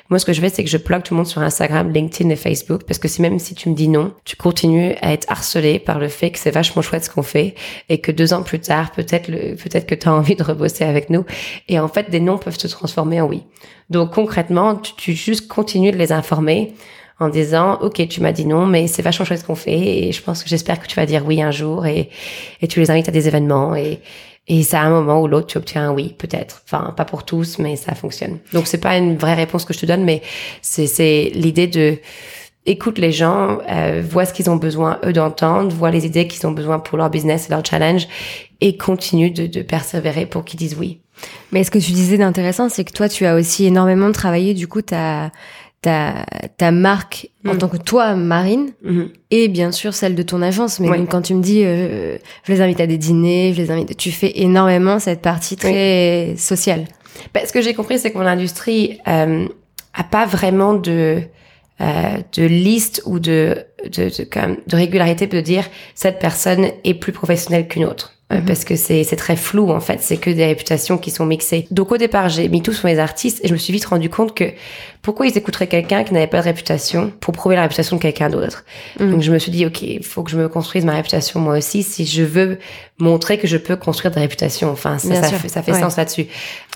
Moi, 0.09 0.19
ce 0.19 0.25
que 0.25 0.33
je 0.33 0.41
fais, 0.41 0.49
c'est 0.49 0.65
que 0.65 0.71
je 0.71 0.79
bloque 0.79 1.05
tout 1.05 1.15
le 1.15 1.19
monde 1.19 1.27
sur 1.27 1.41
Instagram, 1.41 1.93
LinkedIn 1.93 2.31
et 2.31 2.37
Facebook, 2.37 2.83
parce 2.85 2.99
que 2.99 3.09
si 3.09 3.23
même 3.23 3.39
si 3.39 3.55
tu 3.55 3.69
me 3.69 3.75
dis 3.75 3.89
non, 3.89 4.13
tu 4.25 4.37
continues 4.37 4.95
à 5.01 5.13
être 5.13 5.31
harcelé 5.31 5.79
par 5.79 5.99
le 5.99 6.09
fait 6.09 6.31
que 6.31 6.39
c'est 6.39 6.51
vachement 6.51 6.83
chouette 6.83 7.05
ce 7.05 7.11
qu'on 7.11 7.23
fait 7.23 7.55
et 7.89 8.01
que 8.01 8.11
deux 8.11 8.33
ans 8.33 8.43
plus 8.43 8.61
tard, 8.61 8.91
peut-être 8.93 9.31
peut-être 9.31 9.87
que 9.87 9.95
tu 9.95 10.09
as 10.09 10.13
envie 10.15 10.35
de 10.35 10.43
rebosser 10.43 10.85
avec 10.85 11.09
nous. 11.09 11.25
Et 11.69 11.79
en 11.79 11.89
fait, 11.89 12.11
des 12.11 12.21
noms 12.21 12.39
peuvent 12.39 12.59
se 12.59 12.69
transformer 12.69 13.21
en 13.21 13.29
oui. 13.29 13.45
Donc, 13.91 14.13
concrètement, 14.13 14.75
tu, 14.77 14.95
tu 14.97 15.13
juste 15.13 15.47
continues 15.47 15.93
de 15.93 15.99
les 15.99 16.13
informer 16.13 16.75
en 17.19 17.31
disant 17.31 17.79
ok 17.81 18.09
tu 18.09 18.21
m'as 18.21 18.33
dit 18.33 18.45
non 18.45 18.67
mais 18.67 18.89
c'est 18.89 19.01
vachement 19.01 19.25
chouette 19.25 19.41
ce 19.41 19.45
qu'on 19.47 19.55
fait 19.55 20.09
et 20.09 20.13
je 20.13 20.23
pense 20.23 20.43
que 20.43 20.51
j'espère 20.51 20.79
que 20.79 20.87
tu 20.87 20.97
vas 20.97 21.07
dire 21.07 21.25
oui 21.25 21.41
un 21.41 21.51
jour 21.51 21.87
et, 21.87 22.11
et 22.61 22.69
tu 22.69 22.79
les 22.79 22.91
invites 22.91 23.09
à 23.09 23.11
des 23.11 23.27
événements 23.27 23.75
et, 23.75 24.01
et 24.49 24.63
ça, 24.63 24.81
à 24.81 24.85
un 24.85 24.91
moment 24.91 25.21
ou 25.21 25.27
l'autre, 25.27 25.49
tu 25.49 25.59
obtiens 25.59 25.89
un 25.89 25.93
oui, 25.93 26.15
peut-être. 26.17 26.63
Enfin, 26.65 26.95
pas 26.97 27.05
pour 27.05 27.25
tous, 27.25 27.59
mais 27.59 27.75
ça 27.77 27.95
fonctionne. 27.95 28.39
Donc, 28.53 28.67
c'est 28.67 28.81
pas 28.81 28.97
une 28.97 29.17
vraie 29.17 29.35
réponse 29.35 29.65
que 29.65 29.75
je 29.75 29.81
te 29.81 29.87
donne, 29.87 30.05
mais 30.05 30.23
c'est 30.63 31.33
l'idée 31.35 31.67
de 31.67 31.99
écoute 32.69 32.99
les 32.99 33.13
gens, 33.13 33.59
euh, 33.71 34.03
vois 34.09 34.25
ce 34.25 34.33
qu'ils 34.33 34.51
ont 34.51 34.57
besoin 34.57 34.99
eux 35.05 35.13
d'entendre, 35.13 35.73
vois 35.73 35.91
les 35.91 36.05
idées 36.05 36.27
qu'ils 36.27 36.45
ont 36.47 36.53
besoin 36.53 36.81
pour 36.81 36.99
leur 36.99 37.11
business 37.11 37.47
et 37.49 37.53
leur 37.53 37.65
challenge, 37.65 38.09
et 38.61 38.77
continue 38.77 39.31
de, 39.31 39.47
de 39.47 39.63
persévérer 39.63 40.27
pour 40.27 40.45
qu'ils 40.45 40.59
disent 40.59 40.77
oui. 40.77 41.01
Mais 41.53 41.65
ce 41.65 41.71
que 41.71 41.79
tu 41.79 41.93
disais 41.93 42.19
d'intéressant, 42.19 42.69
c'est 42.69 42.85
que 42.85 42.93
toi, 42.93 43.09
tu 43.09 43.25
as 43.25 43.37
aussi 43.37 43.67
énormément 43.67 44.11
travaillé, 44.13 44.53
du 44.53 44.69
coup, 44.69 44.83
ta 44.83 45.31
ta, 45.87 46.27
ta 46.57 46.73
marque 46.73 47.31
en 47.47 47.55
mm. 47.55 47.59
tant 47.59 47.69
que 47.69 47.77
toi, 47.77 48.17
Marine, 48.17 48.73
mm-hmm. 48.85 49.09
et 49.31 49.47
bien 49.47 49.71
sûr 49.71 49.95
celle 49.95 50.17
de 50.17 50.23
ton 50.25 50.43
agence. 50.43 50.81
Mais 50.81 50.89
quand 51.07 51.23
tu 51.23 51.35
me 51.35 51.41
dis, 51.41 51.63
euh, 51.65 52.19
je 52.43 52.53
les 52.53 52.61
invite 52.61 52.81
à 52.81 52.89
des 52.89 52.99
dîners, 52.99 53.53
je 53.55 53.63
les 53.63 53.71
invite, 53.71 53.97
tu 53.97 54.11
fais 54.11 54.33
énormément 54.35 54.99
cette 54.99 55.23
partie 55.23 55.57
très 55.57 56.35
sociale. 56.37 56.87
Bah, 57.33 57.41
ce 57.47 57.53
que 57.53 57.63
j'ai 57.63 57.73
compris, 57.73 58.01
c'est 58.01 58.11
que 58.11 58.19
mon 58.19 58.27
industrie 58.27 58.99
euh, 59.07 59.47
a 59.95 60.03
pas 60.03 60.27
vraiment 60.27 60.75
de 60.75 61.21
euh, 61.81 62.17
de 62.37 62.45
liste 62.45 63.03
ou 63.07 63.21
de 63.21 63.65
de, 63.85 64.09
de, 64.09 64.57
de 64.67 64.77
régularité 64.77 65.29
de 65.29 65.41
dire 65.41 65.69
cette 65.95 66.19
personne 66.19 66.67
est 66.83 66.95
plus 66.95 67.13
professionnelle 67.13 67.69
qu'une 67.69 67.85
autre. 67.85 68.16
Euh, 68.33 68.41
mhm. 68.41 68.45
parce 68.45 68.65
que 68.65 68.75
c'est 68.75 69.05
très 69.17 69.37
flou 69.37 69.71
en 69.71 69.79
fait, 69.79 69.99
c'est 70.03 70.17
que 70.17 70.31
des 70.31 70.47
réputations 70.47 70.99
qui 70.99 71.13
sont 71.13 71.25
mixées. 71.25 71.69
Donc 71.71 71.93
au 71.93 71.97
départ, 71.97 72.29
j'ai 72.29 72.49
mis 72.49 72.61
tout 72.61 72.73
sur 72.73 72.89
les 72.89 72.99
artistes 72.99 73.41
et 73.45 73.49
je 73.49 73.53
me 73.53 73.59
suis 73.59 73.73
vite 73.73 73.85
rendu 73.85 74.11
compte 74.11 74.35
que 74.35 74.53
pourquoi 75.01 75.29
ils 75.29 75.39
écouteraient 75.39 75.69
quelqu'un 75.69 76.03
qui 76.03 76.13
n'avait 76.13 76.27
pas 76.27 76.39
de 76.39 76.43
réputation 76.43 77.13
pour 77.21 77.33
prouver 77.33 77.55
la 77.55 77.63
réputation 77.63 77.97
de 77.99 78.03
quelqu'un 78.03 78.29
d'autre. 78.29 78.65
Mhm. 78.99 79.13
Donc 79.13 79.21
je 79.23 79.31
me 79.31 79.39
suis 79.39 79.53
dit 79.53 79.65
ok, 79.65 79.81
il 79.83 80.05
faut 80.05 80.25
que 80.25 80.33
je 80.33 80.37
me 80.37 80.49
construise 80.49 80.85
ma 80.85 80.95
réputation 80.95 81.39
moi 81.39 81.57
aussi 81.57 81.85
si 81.85 82.05
je 82.05 82.25
veux 82.25 82.59
montrer 82.99 83.39
que 83.39 83.47
je 83.47 83.59
peux 83.59 83.77
construire 83.77 84.13
des 84.13 84.21
réputations. 84.21 84.73
Enfin 84.73 84.99
ça, 84.99 85.23
ça 85.23 85.39
fait, 85.39 85.49
ça 85.49 85.63
fait 85.63 85.75
sens 85.75 85.97
là-dessus. 85.97 86.27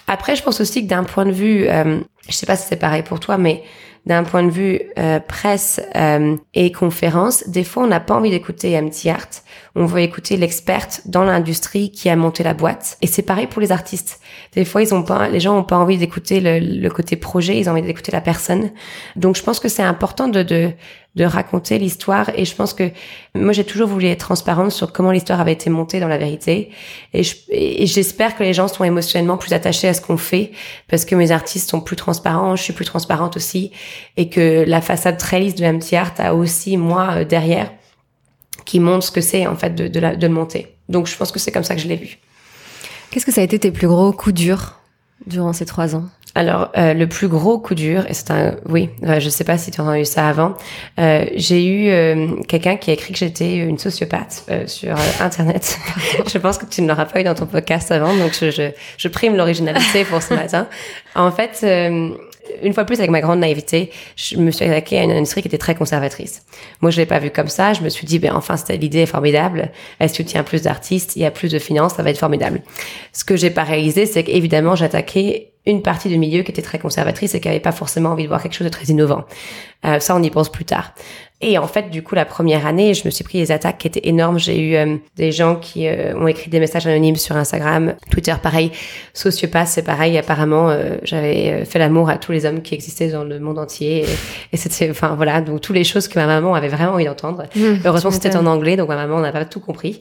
Après, 0.07 0.37
je 0.37 0.45
pense 0.45 0.61
aussi 0.61 0.85
que 0.85 0.89
d'un 0.89 1.05
point 1.05 1.25
de 1.25 1.33
vue, 1.33 1.69
euh, 1.69 1.99
je 2.29 2.33
sais 2.33 2.47
pas 2.47 2.57
si 2.57 2.67
c'est 2.69 2.77
pareil 2.77 3.03
pour 3.03 3.19
toi, 3.19 3.39
mais 3.39 3.63
d'un 4.07 4.25
point 4.25 4.43
de 4.43 4.51
vue 4.51 4.81
euh, 4.99 5.21
presse 5.21 5.81
euh, 5.95 6.37
et 6.55 6.73
conférence, 6.73 7.49
des 7.49 7.65
fois 7.65 7.85
on 7.85 7.87
n'a 7.87 8.01
pas 8.01 8.15
envie 8.15 8.31
d'écouter 8.31 8.81
MT 8.81 9.07
Art, 9.07 9.29
on 9.75 9.85
veut 9.85 10.01
écouter 10.01 10.37
l'experte 10.37 11.03
dans 11.05 11.23
l'industrie 11.23 11.91
qui 11.91 12.09
a 12.09 12.17
monté 12.17 12.43
la 12.43 12.55
boîte. 12.55 12.97
Et 13.03 13.07
c'est 13.07 13.23
pareil 13.23 13.47
pour 13.47 13.61
les 13.61 13.73
artistes. 13.73 14.21
Des 14.55 14.65
fois 14.65 14.83
ils 14.83 14.95
ont 14.95 15.03
pas, 15.03 15.29
les 15.29 15.41
gens 15.41 15.57
ont 15.59 15.65
pas 15.65 15.77
envie 15.77 15.99
d'écouter 15.99 16.41
le, 16.41 16.59
le, 16.59 16.91
côté 16.91 17.17
projet, 17.17 17.59
ils 17.59 17.69
ont 17.69 17.73
envie 17.73 17.83
d'écouter 17.83 18.11
la 18.13 18.21
personne. 18.21 18.71
Donc 19.17 19.37
je 19.37 19.43
pense 19.43 19.61
que 19.61 19.69
c'est 19.69 19.83
important 19.83 20.29
de, 20.29 20.43
de 20.43 20.73
de 21.17 21.25
raconter 21.25 21.79
l'histoire. 21.79 22.31
Et 22.37 22.45
je 22.45 22.55
pense 22.55 22.73
que 22.73 22.91
moi, 23.35 23.53
j'ai 23.53 23.65
toujours 23.65 23.89
voulu 23.89 24.07
être 24.07 24.21
transparente 24.21 24.71
sur 24.71 24.93
comment 24.93 25.11
l'histoire 25.11 25.41
avait 25.41 25.53
été 25.53 25.69
montée 25.69 25.99
dans 25.99 26.09
la 26.09 26.19
vérité. 26.19 26.71
Et, 27.13 27.25
j'espère 27.87 28.37
que 28.37 28.43
les 28.43 28.55
gens 28.55 28.69
sont 28.69 28.85
émotionnellement 28.85 29.37
plus 29.37 29.53
attachés 29.53 29.89
à 29.89 29.95
ce 29.95 30.01
qu'on 30.01 30.17
fait 30.17 30.53
parce 30.89 31.05
que 31.05 31.15
mes 31.15 31.33
artistes 31.33 31.69
sont 31.69 31.81
plus 31.81 31.97
transparents, 31.97 32.55
je 32.57 32.63
suis 32.63 32.73
plus 32.73 32.85
transparente 32.85 33.37
aussi. 33.37 33.73
Et 34.17 34.29
que 34.29 34.65
la 34.67 34.81
façade 34.81 35.19
très 35.19 35.41
lisse 35.41 35.57
de 35.57 35.67
MT 35.67 35.95
Art 35.95 36.15
a 36.19 36.35
aussi, 36.35 36.77
moi, 36.77 37.09
euh, 37.17 37.25
derrière, 37.25 37.73
qui 38.65 38.79
montre 38.79 39.05
ce 39.05 39.11
que 39.11 39.21
c'est, 39.21 39.47
en 39.47 39.57
fait, 39.57 39.75
de, 39.75 39.89
de, 39.89 39.99
la, 39.99 40.15
de 40.15 40.27
le 40.27 40.33
monter. 40.33 40.77
Donc, 40.89 41.09
je 41.09 41.17
pense 41.17 41.33
que 41.33 41.39
c'est 41.39 41.51
comme 41.51 41.65
ça 41.65 41.75
que 41.75 41.81
je 41.81 41.89
l'ai 41.89 41.97
vu. 41.97 42.19
Qu'est-ce 43.11 43.27
que 43.27 43.33
ça 43.33 43.41
a 43.41 43.45
été 43.45 43.59
tes 43.59 43.73
plus 43.73 43.89
gros 43.89 44.13
coups 44.13 44.35
durs 44.35 44.77
durant 45.27 45.53
ces 45.53 45.67
trois 45.67 45.97
ans? 45.97 46.05
Alors, 46.35 46.71
euh, 46.77 46.95
le 46.95 47.09
plus 47.09 47.27
gros 47.27 47.59
coup 47.59 47.75
dur, 47.75 48.05
et 48.09 48.15
c'est 48.15 48.31
un, 48.31 48.57
oui, 48.69 48.89
euh, 49.05 49.19
je 49.19 49.29
sais 49.29 49.43
pas 49.43 49.59
si 49.59 49.71
tu 49.71 49.81
as 49.81 49.85
entendu 49.85 50.05
ça 50.05 50.29
avant, 50.29 50.55
euh, 50.99 51.25
j'ai 51.35 51.65
eu 51.67 51.91
euh, 51.91 52.41
quelqu'un 52.47 52.77
qui 52.77 52.91
a 52.91 52.93
écrit 52.95 53.13
que 53.13 53.19
j'étais 53.19 53.57
une 53.57 53.79
sociopathe 53.79 54.45
euh, 54.51 54.67
sur 54.67 54.95
Internet. 55.21 55.79
je 56.33 56.39
pense 56.39 56.59
que 56.59 56.67
tu 56.67 56.83
ne 56.83 56.89
l'auras 56.89 57.07
pas 57.07 57.21
eu 57.21 57.25
dans 57.25 57.35
ton 57.35 57.47
podcast 57.47 57.91
avant, 57.91 58.15
donc 58.15 58.33
je, 58.39 58.51
je, 58.51 58.71
je 58.97 59.09
prime 59.09 59.37
l'originalité 59.37 60.05
pour 60.05 60.23
ce 60.23 60.35
matin. 60.35 60.69
En 61.17 61.33
fait, 61.33 61.65
une 62.63 62.75
fois 62.75 62.85
plus, 62.85 62.99
avec 62.99 63.11
ma 63.11 63.21
grande 63.21 63.41
naïveté, 63.41 63.91
je 64.17 64.37
me 64.37 64.51
suis 64.51 64.65
attaquée 64.65 64.99
à 64.99 65.05
une 65.05 65.11
industrie 65.11 65.43
qui 65.43 65.49
était 65.49 65.59
très 65.59 65.75
conservatrice. 65.75 66.43
Moi, 66.81 66.91
je 66.91 66.99
l'ai 66.99 67.07
pas 67.07 67.19
vu 67.19 67.31
comme 67.31 67.49
ça. 67.49 67.73
Je 67.73 67.83
me 67.83 67.89
suis 67.89 68.07
dit, 68.07 68.19
ben 68.19 68.35
enfin, 68.35 68.55
l'idée 68.71 69.01
est 69.01 69.07
formidable. 69.07 69.71
Elle 69.99 70.11
soutient 70.11 70.45
plus 70.45 70.63
d'artistes, 70.63 71.17
il 71.17 71.23
y 71.23 71.25
a 71.25 71.31
plus 71.31 71.51
de 71.51 71.59
finances, 71.59 71.95
ça 71.95 72.03
va 72.03 72.11
être 72.11 72.19
formidable. 72.19 72.63
Ce 73.13 73.25
que 73.25 73.37
j'ai 73.37 73.51
pas 73.51 73.65
réalisé, 73.65 74.07
c'est 74.07 74.25
qu'évidemment, 74.25 74.77
j'attaquais 74.77 75.50
une 75.67 75.83
partie 75.83 76.09
du 76.09 76.19
milieu 76.19 76.43
qui 76.43 76.51
était 76.51 76.63
très 76.63 76.79
conservatrice 76.79 77.35
et 77.35 77.41
qui 77.41 77.49
avait 77.49 77.61
pas 77.61 77.73
forcément 77.73 78.11
envie 78.11 78.25
de 78.25 78.29
voir 78.29 78.43
quelque 78.43 78.55
chose 78.55 78.67
de 78.67 78.73
très 78.73 78.87
innovant. 78.87 79.25
Euh, 79.85 80.01
ça, 80.01 80.17
on 80.17 80.23
y 80.23 80.31
pense 80.31 80.51
plus 80.51 80.65
tard. 80.65 80.95
Et 81.43 81.57
en 81.57 81.67
fait, 81.67 81.89
du 81.89 82.03
coup, 82.03 82.15
la 82.15 82.27
première 82.27 82.67
année, 82.67 82.93
je 82.93 83.07
me 83.07 83.11
suis 83.11 83.25
pris 83.25 83.39
des 83.39 83.51
attaques 83.51 83.79
qui 83.79 83.87
étaient 83.87 84.07
énormes. 84.07 84.39
J'ai 84.39 84.61
eu 84.61 84.77
euh, 84.77 84.97
des 85.17 85.33
gens 85.33 85.57
qui 85.57 85.89
euh, 85.89 86.15
ont 86.15 86.27
écrit 86.27 86.51
des 86.51 86.61
messages 86.61 86.87
anonymes 86.87 87.17
sur 87.17 87.35
Instagram, 87.35 87.95
Twitter, 88.11 88.35
pareil. 88.43 88.73
Sociopath, 89.15 89.69
c'est 89.69 89.83
pareil. 89.83 90.19
Apparemment, 90.19 90.69
euh, 90.69 90.99
j'avais 91.03 91.65
fait 91.65 91.79
l'amour 91.79 92.11
à 92.11 92.19
tous 92.19 92.33
les 92.33 92.45
hommes 92.45 92.61
qui 92.61 92.75
existaient 92.75 93.09
dans 93.09 93.25
le 93.25 93.41
monde 93.41 93.59
entier. 93.59 94.05
Et, 94.53 94.59
c'était, 94.59 94.91
enfin 94.91 95.15
voilà, 95.15 95.41
donc 95.41 95.63
toutes 95.63 95.77
les 95.77 95.85
choses 95.85 96.09
que 96.09 96.19
ma 96.19 96.27
maman 96.27 96.55
avait 96.55 96.69
vraiment 96.69 96.93
envie 96.93 97.07
d'entendre. 97.07 97.45
Mmh, 97.57 97.77
Heureusement, 97.87 98.11
c'était 98.11 98.37
en 98.37 98.45
anglais, 98.45 98.77
donc 98.77 98.89
ma 98.89 98.97
maman 98.97 99.21
n'a 99.21 99.33
pas 99.33 99.47
tout 99.47 99.61
compris. 99.61 99.99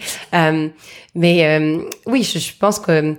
mais 1.16 1.80
oui, 2.06 2.24
je, 2.24 2.38
je 2.38 2.52
pense 2.60 2.80
que 2.80 3.16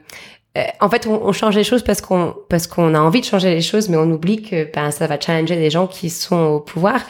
en 0.81 0.91
fait, 0.91 1.07
on, 1.07 1.25
on, 1.25 1.33
change 1.33 1.57
les 1.57 1.65
choses 1.65 1.83
parce 1.83 2.01
qu'on 2.01 2.35
parce 2.49 2.67
qu'on 2.67 2.95
a 2.95 3.01
envie 3.01 3.21
de 3.21 3.27
changer 3.27 3.55
les 3.55 3.61
choses, 3.61 3.89
mais 3.89 3.97
on 3.97 4.11
oublie 4.11 4.43
que 4.43 4.69
ben, 4.73 4.91
ça 4.91 5.07
va 5.07 5.19
challenger 5.19 5.57
des 5.57 5.71
gens 5.71 5.87
qui 5.87 6.11
sont 6.11 6.37
au 6.37 6.61
pouvoir. 6.61 7.01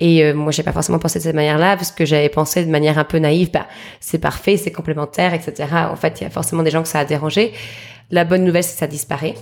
Et 0.00 0.24
euh, 0.24 0.34
moi, 0.34 0.50
j'ai 0.50 0.64
pas 0.64 0.72
forcément 0.72 0.98
pensé 0.98 1.20
de 1.20 1.22
cette 1.22 1.36
manière-là, 1.36 1.76
parce 1.76 1.92
que 1.92 2.04
j'avais 2.04 2.28
pensé 2.28 2.64
de 2.64 2.70
manière 2.70 2.98
un 2.98 3.04
peu 3.04 3.18
naïve, 3.18 3.52
bah, 3.52 3.68
c'est 4.00 4.18
parfait, 4.18 4.56
c'est 4.56 4.72
complémentaire, 4.72 5.32
etc. 5.32 5.68
En 5.92 5.94
fait, 5.94 6.20
il 6.20 6.24
y 6.24 6.26
a 6.26 6.30
forcément 6.30 6.64
des 6.64 6.72
gens 6.72 6.82
que 6.82 6.88
ça 6.88 6.98
a 6.98 7.04
dérangé. 7.04 7.52
La 8.10 8.24
bonne 8.24 8.44
nouvelle, 8.44 8.64
c'est 8.64 8.72
que 8.72 8.78
ça 8.80 8.88
disparaît. 8.88 9.34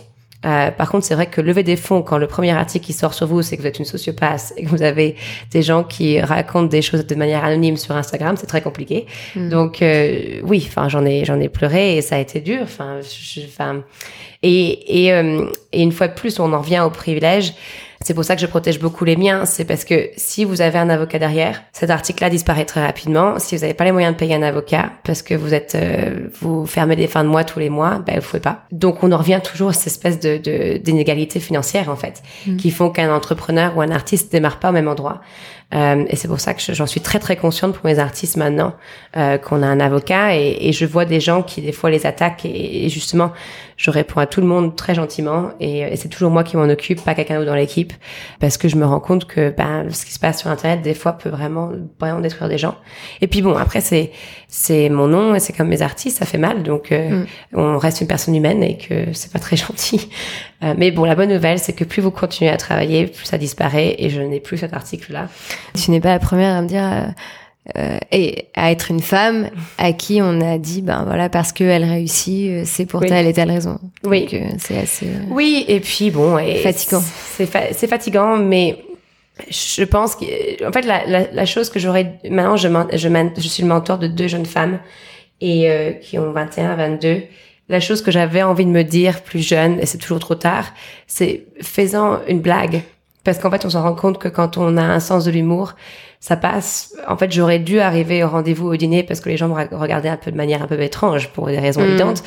Euh, 0.46 0.70
par 0.70 0.90
contre, 0.90 1.05
c'est 1.05 1.14
vrai 1.14 1.26
que 1.26 1.40
lever 1.40 1.62
des 1.62 1.76
fonds, 1.76 2.03
quand 2.03 2.16
le 2.16 2.26
premier 2.26 2.53
article 2.53 2.87
qui 2.87 2.92
sort 2.92 3.12
sur 3.12 3.26
vous, 3.26 3.42
c'est 3.42 3.57
que 3.57 3.62
vous 3.62 3.68
êtes 3.68 3.79
une 3.79 3.85
sociopathe 3.85 4.55
et 4.57 4.64
que 4.64 4.68
vous 4.68 4.83
avez 4.83 5.16
des 5.50 5.62
gens 5.62 5.85
qui 5.85 6.20
racontent 6.20 6.66
des 6.66 6.81
choses 6.83 7.07
de 7.07 7.14
manière 7.14 7.44
anonyme 7.44 7.76
sur 7.76 7.94
Instagram, 7.94 8.37
c'est 8.38 8.46
très 8.46 8.62
compliqué. 8.62 9.07
Hmm. 9.37 9.50
Donc 9.50 9.83
euh, 9.83 10.40
oui, 10.44 10.64
enfin 10.66 10.88
j'en 10.88 11.05
ai 11.05 11.24
j'en 11.24 11.38
ai 11.40 11.48
pleuré 11.48 11.96
et 11.96 12.03
ça 12.03 12.16
a 12.16 12.18
été 12.18 12.40
dur. 12.40 12.61
Enfin, 12.62 13.00
enfin 13.44 13.83
et 14.42 15.05
et, 15.05 15.12
euh, 15.12 15.46
et 15.72 15.83
une 15.83 15.92
fois 15.92 16.09
de 16.09 16.14
plus, 16.14 16.40
on 16.40 16.53
en 16.53 16.61
revient 16.61 16.83
au 16.87 16.90
privilège. 16.90 17.53
C'est 18.02 18.14
pour 18.14 18.24
ça 18.24 18.34
que 18.34 18.40
je 18.40 18.46
protège 18.46 18.80
beaucoup 18.80 19.04
les 19.04 19.14
miens. 19.14 19.44
C'est 19.44 19.66
parce 19.66 19.84
que 19.84 20.08
si 20.16 20.46
vous 20.46 20.62
avez 20.62 20.78
un 20.78 20.88
avocat 20.88 21.18
derrière, 21.18 21.62
cet 21.72 21.90
article-là 21.90 22.30
disparaît 22.30 22.64
très 22.64 22.82
rapidement. 22.82 23.38
Si 23.38 23.54
vous 23.54 23.60
n'avez 23.60 23.74
pas 23.74 23.84
les 23.84 23.92
moyens 23.92 24.14
de 24.14 24.18
payer 24.18 24.34
un 24.34 24.42
avocat 24.42 24.90
parce 25.04 25.20
que 25.20 25.34
vous 25.34 25.52
êtes, 25.52 25.74
euh, 25.74 26.28
vous 26.40 26.64
fermez 26.64 26.96
les 26.96 27.06
fins 27.08 27.24
de 27.24 27.28
mois 27.28 27.44
tous 27.44 27.58
les 27.58 27.68
mois, 27.68 28.02
ben 28.06 28.18
vous 28.18 28.26
pouvez 28.26 28.40
pas. 28.40 28.64
Donc 28.72 29.02
on 29.02 29.12
en 29.12 29.18
revient 29.18 29.40
toujours 29.44 29.68
à 29.68 29.72
cette 29.74 29.88
espèce 29.88 30.18
de 30.18 30.38
d'inégalité 30.78 31.40
financière 31.40 31.90
en 31.90 31.96
fait, 31.96 32.22
mmh. 32.46 32.56
qui 32.56 32.70
font 32.70 32.88
qu'un 32.88 33.14
entrepreneur 33.14 33.76
ou 33.76 33.82
un 33.82 33.90
artiste 33.90 34.32
démarre 34.32 34.60
pas 34.60 34.70
au 34.70 34.72
même 34.72 34.88
endroit. 34.88 35.20
Euh, 35.72 36.04
et 36.08 36.16
c'est 36.16 36.26
pour 36.26 36.40
ça 36.40 36.54
que 36.54 36.60
j'en 36.72 36.86
suis 36.86 37.00
très 37.00 37.20
très 37.20 37.36
consciente 37.36 37.76
pour 37.76 37.86
mes 37.86 38.00
artistes 38.00 38.36
maintenant 38.36 38.74
euh, 39.16 39.38
qu'on 39.38 39.62
a 39.62 39.66
un 39.66 39.78
avocat 39.78 40.36
et, 40.36 40.56
et, 40.62 40.72
je 40.72 40.84
vois 40.84 41.04
des 41.04 41.20
gens 41.20 41.44
qui 41.44 41.62
des 41.62 41.70
fois 41.70 41.90
les 41.90 42.06
attaquent 42.06 42.44
et, 42.44 42.86
et 42.86 42.88
justement 42.88 43.30
je 43.76 43.92
réponds 43.92 44.18
à 44.18 44.26
tout 44.26 44.40
le 44.40 44.48
monde 44.48 44.74
très 44.74 44.96
gentiment 44.96 45.50
et, 45.60 45.82
et 45.82 45.94
c'est 45.94 46.08
toujours 46.08 46.32
moi 46.32 46.42
qui 46.42 46.56
m'en 46.56 46.64
occupe, 46.64 47.04
pas 47.04 47.14
quelqu'un 47.14 47.36
d'autre 47.36 47.50
dans 47.50 47.54
l'équipe 47.54 47.89
parce 48.40 48.57
que 48.57 48.68
je 48.68 48.76
me 48.76 48.85
rends 48.85 49.00
compte 49.00 49.26
que 49.26 49.50
ben, 49.50 49.87
ce 49.90 50.05
qui 50.05 50.12
se 50.12 50.18
passe 50.18 50.40
sur 50.40 50.50
internet 50.50 50.83
des 50.83 50.94
fois 50.94 51.12
peut 51.12 51.29
vraiment 51.29 51.70
vraiment 51.98 52.20
détruire 52.20 52.48
des 52.48 52.59
gens. 52.59 52.76
Et 53.20 53.26
puis 53.26 53.42
bon 53.42 53.57
après 53.57 53.81
c'est 53.81 54.12
c'est 54.48 54.88
mon 54.88 55.09
nom 55.09 55.35
et 55.35 55.40
c'est 55.40 55.53
comme 55.53 55.68
mes 55.68 55.83
artistes, 55.83 56.18
ça 56.18 56.26
fait 56.26 56.38
mal 56.38 56.62
donc 56.62 56.92
euh, 56.92 57.11
mm. 57.11 57.26
on 57.55 57.79
reste 57.79 58.00
une 58.00 58.07
personne 58.07 58.35
humaine 58.35 58.62
et 58.62 58.76
que 58.76 59.12
c'est 59.12 59.33
pas 59.33 59.38
très 59.38 59.57
gentil. 59.57 60.09
Euh, 60.62 60.74
mais 60.76 60.90
bon 60.90 61.05
la 61.05 61.14
bonne 61.14 61.33
nouvelle 61.33 61.59
c'est 61.59 61.72
que 61.72 61.85
plus 61.85 62.03
vous 62.03 62.11
continuez 62.11 62.51
à 62.51 62.57
travailler, 62.57 63.07
plus 63.07 63.24
ça 63.24 63.38
disparaît 63.38 63.97
et 63.99 64.11
je 64.11 64.20
n'ai 64.20 64.41
plus 64.41 64.59
cet 64.59 64.74
article 64.74 65.12
là. 65.12 65.28
Tu 65.74 65.91
n'es 65.91 66.01
pas 66.01 66.11
la 66.11 66.18
première 66.18 66.57
à 66.57 66.62
me 66.62 66.68
dire, 66.68 67.12
euh, 67.76 67.98
et 68.11 68.46
à 68.54 68.70
être 68.72 68.90
une 68.90 69.00
femme 69.00 69.50
à 69.78 69.92
qui 69.92 70.20
on 70.22 70.40
a 70.40 70.56
dit 70.58 70.80
ben 70.82 71.04
voilà 71.04 71.28
parce 71.28 71.52
qu'elle 71.52 71.84
réussit 71.84 72.50
euh, 72.50 72.62
c'est 72.64 72.86
pour 72.86 73.00
telle 73.00 73.26
et 73.26 73.32
telle 73.32 73.50
raison. 73.50 73.78
Oui. 74.04 74.26
Euh, 74.32 74.38
c'est 74.58 74.78
assez 74.78 75.06
euh, 75.06 75.18
oui 75.30 75.64
et 75.68 75.80
puis 75.80 76.11
bon 76.11 76.38
et 76.38 76.56
Fatigant. 76.56 77.02
c'est 77.36 77.46
fa- 77.46 77.72
c'est 77.72 77.86
fatigant 77.86 78.36
mais 78.38 78.78
je 79.50 79.84
pense 79.84 80.16
que 80.16 80.24
en 80.66 80.72
fait 80.72 80.82
la, 80.86 81.04
la, 81.06 81.30
la 81.32 81.46
chose 81.46 81.70
que 81.70 81.78
j'aurais 81.78 82.14
maintenant 82.28 82.56
je, 82.56 82.68
je, 82.92 83.08
je 83.36 83.48
suis 83.48 83.62
le 83.62 83.68
mentor 83.68 83.98
de 83.98 84.06
deux 84.06 84.26
jeunes 84.28 84.46
femmes 84.46 84.78
et 85.40 85.70
euh, 85.70 85.92
qui 85.92 86.18
ont 86.18 86.32
21 86.32 86.74
22 86.76 87.22
la 87.68 87.78
chose 87.80 88.02
que 88.02 88.11
j'avais 88.11 88.42
envie 88.42 88.64
de 88.64 88.70
me 88.70 88.82
dire 88.82 89.22
plus 89.22 89.46
jeune 89.46 89.78
et 89.80 89.86
c'est 89.86 89.98
toujours 89.98 90.18
trop 90.18 90.34
tard 90.34 90.72
c'est 91.06 91.44
faisant 91.62 92.20
une 92.26 92.40
blague 92.40 92.82
parce 93.25 93.39
qu'en 93.39 93.51
fait 93.51 93.64
on 93.64 93.71
se 93.71 93.77
rend 93.77 93.95
compte 93.95 94.18
que 94.18 94.29
quand 94.29 94.57
on 94.57 94.77
a 94.77 94.83
un 94.83 95.01
sens 95.01 95.25
de 95.25 95.31
l'humour 95.31 95.75
ça 96.23 96.37
passe. 96.37 96.95
En 97.09 97.16
fait, 97.16 97.33
j'aurais 97.33 97.59
dû 97.59 97.81
arriver 97.81 98.23
au 98.23 98.29
rendez-vous 98.29 98.66
au 98.68 98.77
dîner 98.77 99.03
parce 99.03 99.21
que 99.21 99.31
les 99.31 99.39
gens 99.39 99.49
me 99.49 99.55
re- 99.55 99.75
regardaient 99.75 100.11
un 100.11 100.18
peu 100.18 100.31
de 100.31 100.37
manière 100.37 100.62
un 100.62 100.66
peu 100.66 100.79
étrange 100.83 101.29
pour 101.29 101.47
des 101.47 101.59
raisons 101.59 101.81
Mm. 101.81 101.85
évidentes. 101.85 102.23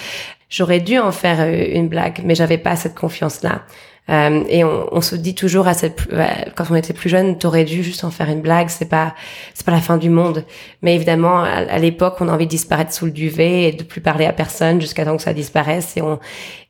J'aurais 0.50 0.80
dû 0.80 0.98
en 0.98 1.12
faire 1.12 1.38
euh, 1.42 1.64
une 1.76 1.90
blague, 1.90 2.22
mais 2.26 2.34
j'avais 2.34 2.58
pas 2.58 2.76
cette 2.76 2.96
confiance-là. 2.96 3.62
Euh, 4.10 4.44
et 4.50 4.64
on, 4.66 4.88
on 4.92 5.02
se 5.02 5.16
dit 5.16 5.34
toujours 5.34 5.68
à 5.68 5.74
cette, 5.74 6.08
euh, 6.12 6.26
quand 6.56 6.66
on 6.70 6.76
était 6.76 6.94
plus 6.94 7.10
jeune, 7.10 7.38
t'aurais 7.38 7.64
dû 7.64 7.84
juste 7.84 8.04
en 8.04 8.12
faire 8.12 8.30
une 8.30 8.42
blague. 8.42 8.70
C'est 8.70 8.90
pas, 8.90 9.16
c'est 9.54 9.66
pas 9.66 9.72
la 9.72 9.80
fin 9.80 9.98
du 9.98 10.10
monde. 10.10 10.44
Mais 10.82 10.96
évidemment, 10.96 11.40
à, 11.42 11.50
à 11.50 11.80
l'époque, 11.80 12.16
on 12.20 12.28
a 12.28 12.34
envie 12.34 12.46
de 12.46 12.52
disparaître 12.52 12.94
sous 12.94 13.06
le 13.06 13.12
duvet 13.12 13.70
et 13.70 13.72
de 13.72 13.84
plus 13.84 14.02
parler 14.02 14.26
à 14.26 14.34
personne 14.34 14.82
jusqu'à 14.82 15.06
temps 15.06 15.16
que 15.16 15.24
ça 15.24 15.34
disparaisse. 15.34 15.96
Et 15.96 16.02
on, 16.02 16.20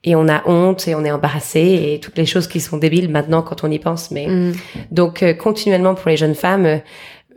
et 0.03 0.15
on 0.15 0.27
a 0.27 0.47
honte 0.47 0.87
et 0.87 0.95
on 0.95 1.03
est 1.05 1.11
embarrassé 1.11 1.93
et 1.93 1.99
toutes 1.99 2.17
les 2.17 2.25
choses 2.25 2.47
qui 2.47 2.59
sont 2.59 2.77
débiles 2.77 3.09
maintenant 3.09 3.41
quand 3.41 3.63
on 3.63 3.71
y 3.71 3.79
pense. 3.79 4.11
Mais 4.11 4.27
mm. 4.27 4.53
donc 4.91 5.23
euh, 5.23 5.33
continuellement 5.33 5.95
pour 5.95 6.09
les 6.09 6.17
jeunes 6.17 6.35
femmes, 6.35 6.65
euh, 6.65 6.77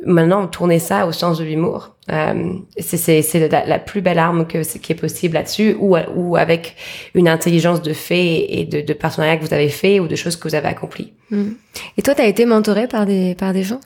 maintenant 0.04 0.46
tourner 0.46 0.78
ça 0.78 1.06
au 1.06 1.12
sens 1.12 1.38
de 1.38 1.44
l'humour, 1.44 1.95
euh, 2.12 2.52
c'est 2.78 3.48
la, 3.50 3.66
la 3.66 3.78
plus 3.78 4.00
belle 4.00 4.18
arme 4.18 4.46
que 4.46 4.62
qui 4.78 4.92
est 4.92 4.96
possible 4.96 5.34
là-dessus, 5.34 5.76
ou 5.78 5.96
ou 6.14 6.36
avec 6.36 6.76
une 7.14 7.28
intelligence 7.28 7.82
de 7.82 7.92
fait 7.92 8.46
et 8.48 8.64
de, 8.64 8.80
de 8.80 8.92
partenariat 8.92 9.36
que 9.36 9.44
vous 9.44 9.54
avez 9.54 9.68
fait 9.68 10.00
ou 10.00 10.06
de 10.06 10.16
choses 10.16 10.36
que 10.36 10.48
vous 10.48 10.54
avez 10.54 10.68
accomplies. 10.68 11.12
Mm. 11.30 11.52
et 11.98 12.02
toi 12.02 12.14
t'as 12.14 12.26
été 12.26 12.46
mentorée 12.46 12.86
par 12.86 13.06
des 13.06 13.34
par 13.34 13.52
des 13.52 13.64
gens? 13.64 13.80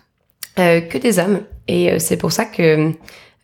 Euh, 0.59 0.81
que 0.81 0.99
des 0.99 1.19
hommes 1.19 1.41
et 1.69 1.93
euh, 1.93 1.99
c'est 1.99 2.17
pour 2.17 2.33
ça 2.33 2.45
que 2.45 2.93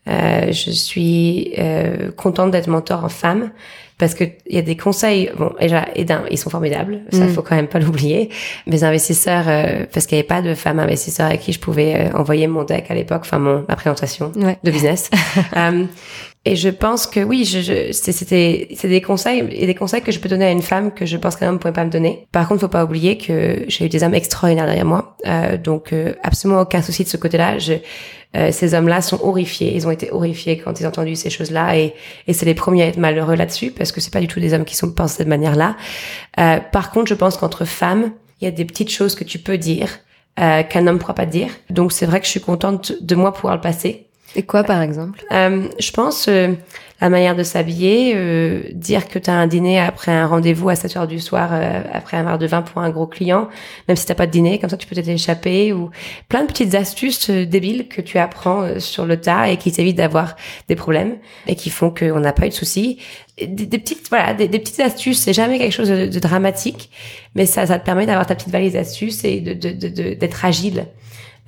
euh, 0.09 0.53
je 0.53 0.71
suis 0.71 1.55
euh, 1.59 2.11
contente 2.13 2.51
d'être 2.51 2.69
mentor 2.69 3.05
en 3.05 3.09
femme 3.09 3.51
parce 3.99 4.15
que 4.15 4.25
il 4.47 4.55
y 4.55 4.59
a 4.59 4.63
des 4.63 4.77
conseils 4.77 5.31
bon 5.39 5.53
déjà 5.61 5.87
ils 6.31 6.39
sont 6.39 6.51
formidables 6.51 7.01
ça 7.11 7.25
Mm. 7.27 7.29
faut 7.31 7.43
quand 7.43 7.57
même 7.57 7.69
pas 7.69 7.79
l'oublier. 7.85 8.31
Mes 8.67 8.85
investisseurs 8.85 9.49
euh, 9.49 9.87
parce 9.93 10.07
qu'il 10.07 10.17
n'y 10.17 10.21
avait 10.21 10.27
pas 10.29 10.43
de 10.43 10.55
femmes 10.55 10.79
investisseurs 10.79 11.31
à 11.31 11.37
qui 11.37 11.53
je 11.53 11.61
pouvais 11.61 11.95
euh, 11.95 12.17
envoyer 12.17 12.47
mon 12.47 12.65
deck 12.65 12.91
à 12.91 12.95
l'époque 12.95 13.23
enfin 13.23 13.39
mon 13.39 13.65
ma 13.69 13.77
présentation 13.77 14.33
ouais. 14.37 14.59
de 14.63 14.71
business. 14.71 15.11
Euh, 15.57 15.85
et 16.47 16.57
je 16.57 16.71
pense 16.71 17.07
que 17.07 17.21
oui 17.21 17.45
je, 17.45 17.61
je 17.61 17.93
c'était 17.93 18.69
c'est 18.75 18.89
des 18.89 19.03
conseils 19.03 19.47
et 19.51 19.67
des 19.67 19.75
conseils 19.75 20.03
que 20.03 20.13
je 20.13 20.21
peux 20.21 20.29
donner 20.29 20.47
à 20.47 20.51
une 20.51 20.63
femme 20.63 20.93
que 20.93 21.05
je 21.05 21.17
pense 21.17 21.37
qu'un 21.37 21.49
homme 21.51 21.59
pourrait 21.59 21.75
pas 21.75 21.85
me 21.85 21.91
donner 21.91 22.27
par 22.33 22.49
contre 22.49 22.63
faut 22.63 22.69
pas 22.69 22.85
oublier 22.85 23.19
que 23.19 23.65
j'ai 23.69 23.87
eu 23.87 23.89
des 23.89 24.03
hommes 24.03 24.15
extraordinaires 24.15 24.67
derrière 24.67 24.87
moi 24.87 25.17
euh, 25.27 25.59
donc 25.59 25.93
euh, 25.93 26.15
absolument 26.23 26.61
aucun 26.63 26.81
souci 26.83 27.05
de 27.05 27.09
ce 27.09 27.19
côté-là 27.19 27.59
euh, 28.37 28.51
ces 28.53 28.75
hommes-là 28.75 29.01
sont 29.03 29.21
horrifiés. 29.23 29.75
Ils 29.75 29.87
ont 29.87 29.91
été 29.91 30.11
horrifiés 30.11 30.59
quand 30.59 30.79
ils 30.79 30.85
ont 30.85 30.89
entendu 30.89 31.17
ces 31.17 31.31
choses-là 31.31 31.77
et, 31.77 31.95
et 32.27 32.33
c'est 32.33 32.45
les 32.45 32.55
premiers 32.55 32.83
à 32.83 32.87
être 32.87 32.99
malheureux 32.99 33.35
là-dessus 33.35 33.71
parce 33.71 33.93
que 33.93 34.01
c'est 34.01 34.13
pas 34.13 34.21
du 34.21 34.27
tout 34.27 34.41
des 34.41 34.53
hommes 34.53 34.65
qui 34.65 34.77
sont 34.77 34.91
pensent 34.91 35.13
de 35.13 35.19
cette 35.19 35.29
manière-là. 35.29 35.77
Euh, 36.39 36.59
par 36.61 36.91
contre, 36.91 37.09
je 37.09 37.15
pense 37.15 37.37
qu'entre 37.37 37.65
femmes, 37.65 38.13
il 38.41 38.45
y 38.45 38.49
a 38.49 38.51
des 38.51 38.65
petites 38.65 38.91
choses 38.91 39.15
que 39.15 39.25
tu 39.25 39.39
peux 39.39 39.57
dire 39.57 39.89
euh, 40.39 40.63
qu'un 40.63 40.87
homme 40.87 40.99
pourra 40.99 41.15
pas 41.15 41.27
dire. 41.27 41.49
Donc 41.71 41.93
c'est 41.93 42.07
vrai 42.07 42.21
que 42.21 42.27
je 42.27 42.31
suis 42.31 42.41
contente 42.41 42.93
de 43.01 43.15
moi 43.15 43.33
pouvoir 43.33 43.55
le 43.55 43.61
passer. 43.61 44.06
Et 44.37 44.43
quoi 44.43 44.63
par 44.65 44.83
exemple? 44.83 45.25
Euh, 45.33 45.67
je 45.79 45.91
pense 45.91 46.29
euh, 46.29 46.53
la 47.01 47.11
manière 47.11 47.37
de 47.37 47.43
s'habiller, 47.43 48.13
euh, 48.17 48.63
dire 48.73 49.09
que 49.09 49.19
tu 49.19 49.29
as 49.29 49.35
un 49.35 49.47
dîner 49.47 49.79
après 49.79 50.13
un 50.13 50.27
rendez-vous 50.27 50.69
à 50.69 50.77
7 50.77 50.97
heures 50.97 51.07
du 51.07 51.21
soir, 51.21 51.51
euh, 51.53 51.83
après 51.93 52.17
un 52.17 52.23
verre 52.23 52.39
de 52.39 52.47
vin 52.47 52.63
pour 52.63 52.81
un 52.81 52.91
gros 52.91 53.07
client, 53.07 53.49
même 53.89 53.97
si 53.97 54.07
t'as 54.07 54.15
pas 54.15 54.27
de 54.27 54.33
dîner, 54.33 54.59
comme 54.59 54.71
ça 54.71 54.77
tu 54.77 54.87
peux 54.87 54.95
t'échapper, 54.95 55.73
ou 55.73 55.91
plein 56.29 56.43
de 56.43 56.47
petites 56.47 56.75
astuces 56.75 57.29
euh, 57.31 57.45
débiles 57.45 57.89
que 57.89 58.01
tu 58.01 58.19
apprends 58.19 58.63
euh, 58.63 58.79
sur 58.79 59.05
le 59.05 59.19
tas 59.21 59.51
et 59.51 59.57
qui 59.59 59.73
t'évitent 59.73 59.97
d'avoir 59.99 60.37
des 60.69 60.77
problèmes 60.77 61.17
et 61.47 61.55
qui 61.57 61.69
font 61.71 61.91
qu'on 61.91 62.21
n'a 62.21 62.33
pas 62.33 62.47
eu 62.47 62.51
de 62.51 62.55
soucis. 62.55 62.99
Des, 63.47 63.67
petites 63.79 64.09
voilà 64.09 64.33
des, 64.33 64.49
petites 64.49 64.81
astuces 64.81 65.19
c'est 65.19 65.35
jamais 65.35 65.59
quelque 65.59 65.73
chose 65.73 65.91
de, 65.91 66.19
dramatique 66.19 66.89
mais 67.35 67.45
ça 67.45 67.67
ça 67.67 67.79
te 67.79 67.85
permet 67.85 68.07
d'avoir 68.07 68.25
ta 68.25 68.35
petite 68.35 68.49
valise 68.49 68.73
d'astuces 68.73 69.25
et 69.25 69.43
de 69.43 69.53
de- 69.53 69.73
de- 69.73 69.89
de- 69.89 70.15
d'être 70.15 70.43
agile 70.47 70.87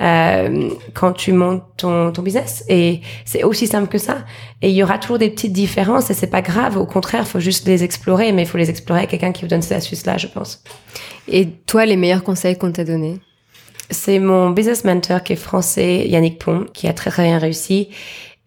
euh, 0.01 0.71
quand 0.95 1.13
tu 1.13 1.33
montes 1.33 1.63
ton, 1.77 2.13
ton 2.13 2.23
business. 2.23 2.65
Et 2.69 3.01
c'est 3.25 3.43
aussi 3.43 3.67
simple 3.67 3.89
que 3.89 3.99
ça. 3.99 4.19
Et 4.63 4.71
il 4.71 4.75
y 4.75 4.83
aura 4.83 4.99
toujours 4.99 5.19
des 5.19 5.31
petites 5.31 5.53
différences 5.53 6.11
et 6.11 6.15
c'est 6.15 6.29
pas 6.29 6.43
grave. 6.43 6.77
Au 6.77 6.87
contraire, 6.87 7.27
faut 7.27 7.41
juste 7.41 7.67
les 7.67 7.85
explorer, 7.85 8.33
mais 8.33 8.43
il 8.43 8.49
faut 8.49 8.59
les 8.59 8.71
explorer 8.71 9.01
avec 9.01 9.11
quelqu'un 9.11 9.33
qui 9.33 9.43
vous 9.43 9.49
donne 9.49 9.63
ces 9.63 9.75
astuces-là, 9.75 10.19
je 10.19 10.27
pense. 10.27 10.63
et 11.27 11.49
toi 11.67 11.85
les 11.87 11.97
meilleurs 11.97 12.23
conseils 12.23 12.57
qu'on 12.57 12.73
t'a 12.73 12.85
donnés? 12.85 13.19
C'est 13.91 14.19
mon 14.19 14.51
business 14.51 14.85
mentor 14.85 15.23
qui 15.23 15.33
est 15.33 15.37
français, 15.37 16.07
Yannick 16.07 16.39
Pont, 16.39 16.67
qui 16.75 16.89
a 16.89 16.93
très 16.93 17.11
très 17.11 17.25
bien 17.25 17.39
réussi 17.39 17.89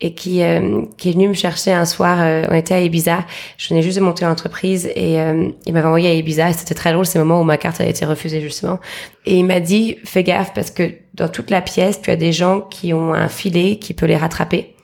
et 0.01 0.13
qui 0.13 0.43
euh, 0.43 0.81
qui 0.97 1.09
est 1.09 1.11
venu 1.13 1.27
me 1.29 1.33
chercher 1.33 1.71
un 1.71 1.85
soir. 1.85 2.17
euh, 2.21 2.43
on 2.49 2.55
était 2.55 2.73
à 2.73 2.81
Ibiza. 2.81 3.25
Je 3.57 3.69
venais 3.69 3.81
juste 3.81 3.97
de 3.97 4.03
monter 4.03 4.25
l'entreprise 4.25 4.89
et 4.95 5.21
euh, 5.21 5.49
il 5.65 5.73
m'avait 5.73 5.87
envoyé 5.87 6.09
à 6.09 6.13
Ibiza. 6.13 6.51
C'était 6.53 6.73
très 6.73 6.91
drôle, 6.91 7.05
c'est 7.05 7.19
le 7.19 7.25
moment 7.25 7.41
où 7.41 7.45
ma 7.45 7.57
carte 7.57 7.79
a 7.79 7.85
été 7.85 8.03
refusée 8.05 8.41
justement. 8.41 8.79
Et 9.25 9.37
il 9.37 9.45
m'a 9.45 9.59
dit 9.59 9.97
fais 10.03 10.23
gaffe 10.23 10.53
parce 10.53 10.71
que 10.71 10.91
dans 11.13 11.29
toute 11.29 11.51
la 11.51 11.61
pièce, 11.61 12.01
tu 12.01 12.09
as 12.09 12.15
des 12.15 12.33
gens 12.33 12.61
qui 12.61 12.93
ont 12.93 13.13
un 13.13 13.27
filet 13.27 13.77
qui 13.77 13.93
peut 13.93 14.07
les 14.07 14.17
rattraper. 14.17 14.75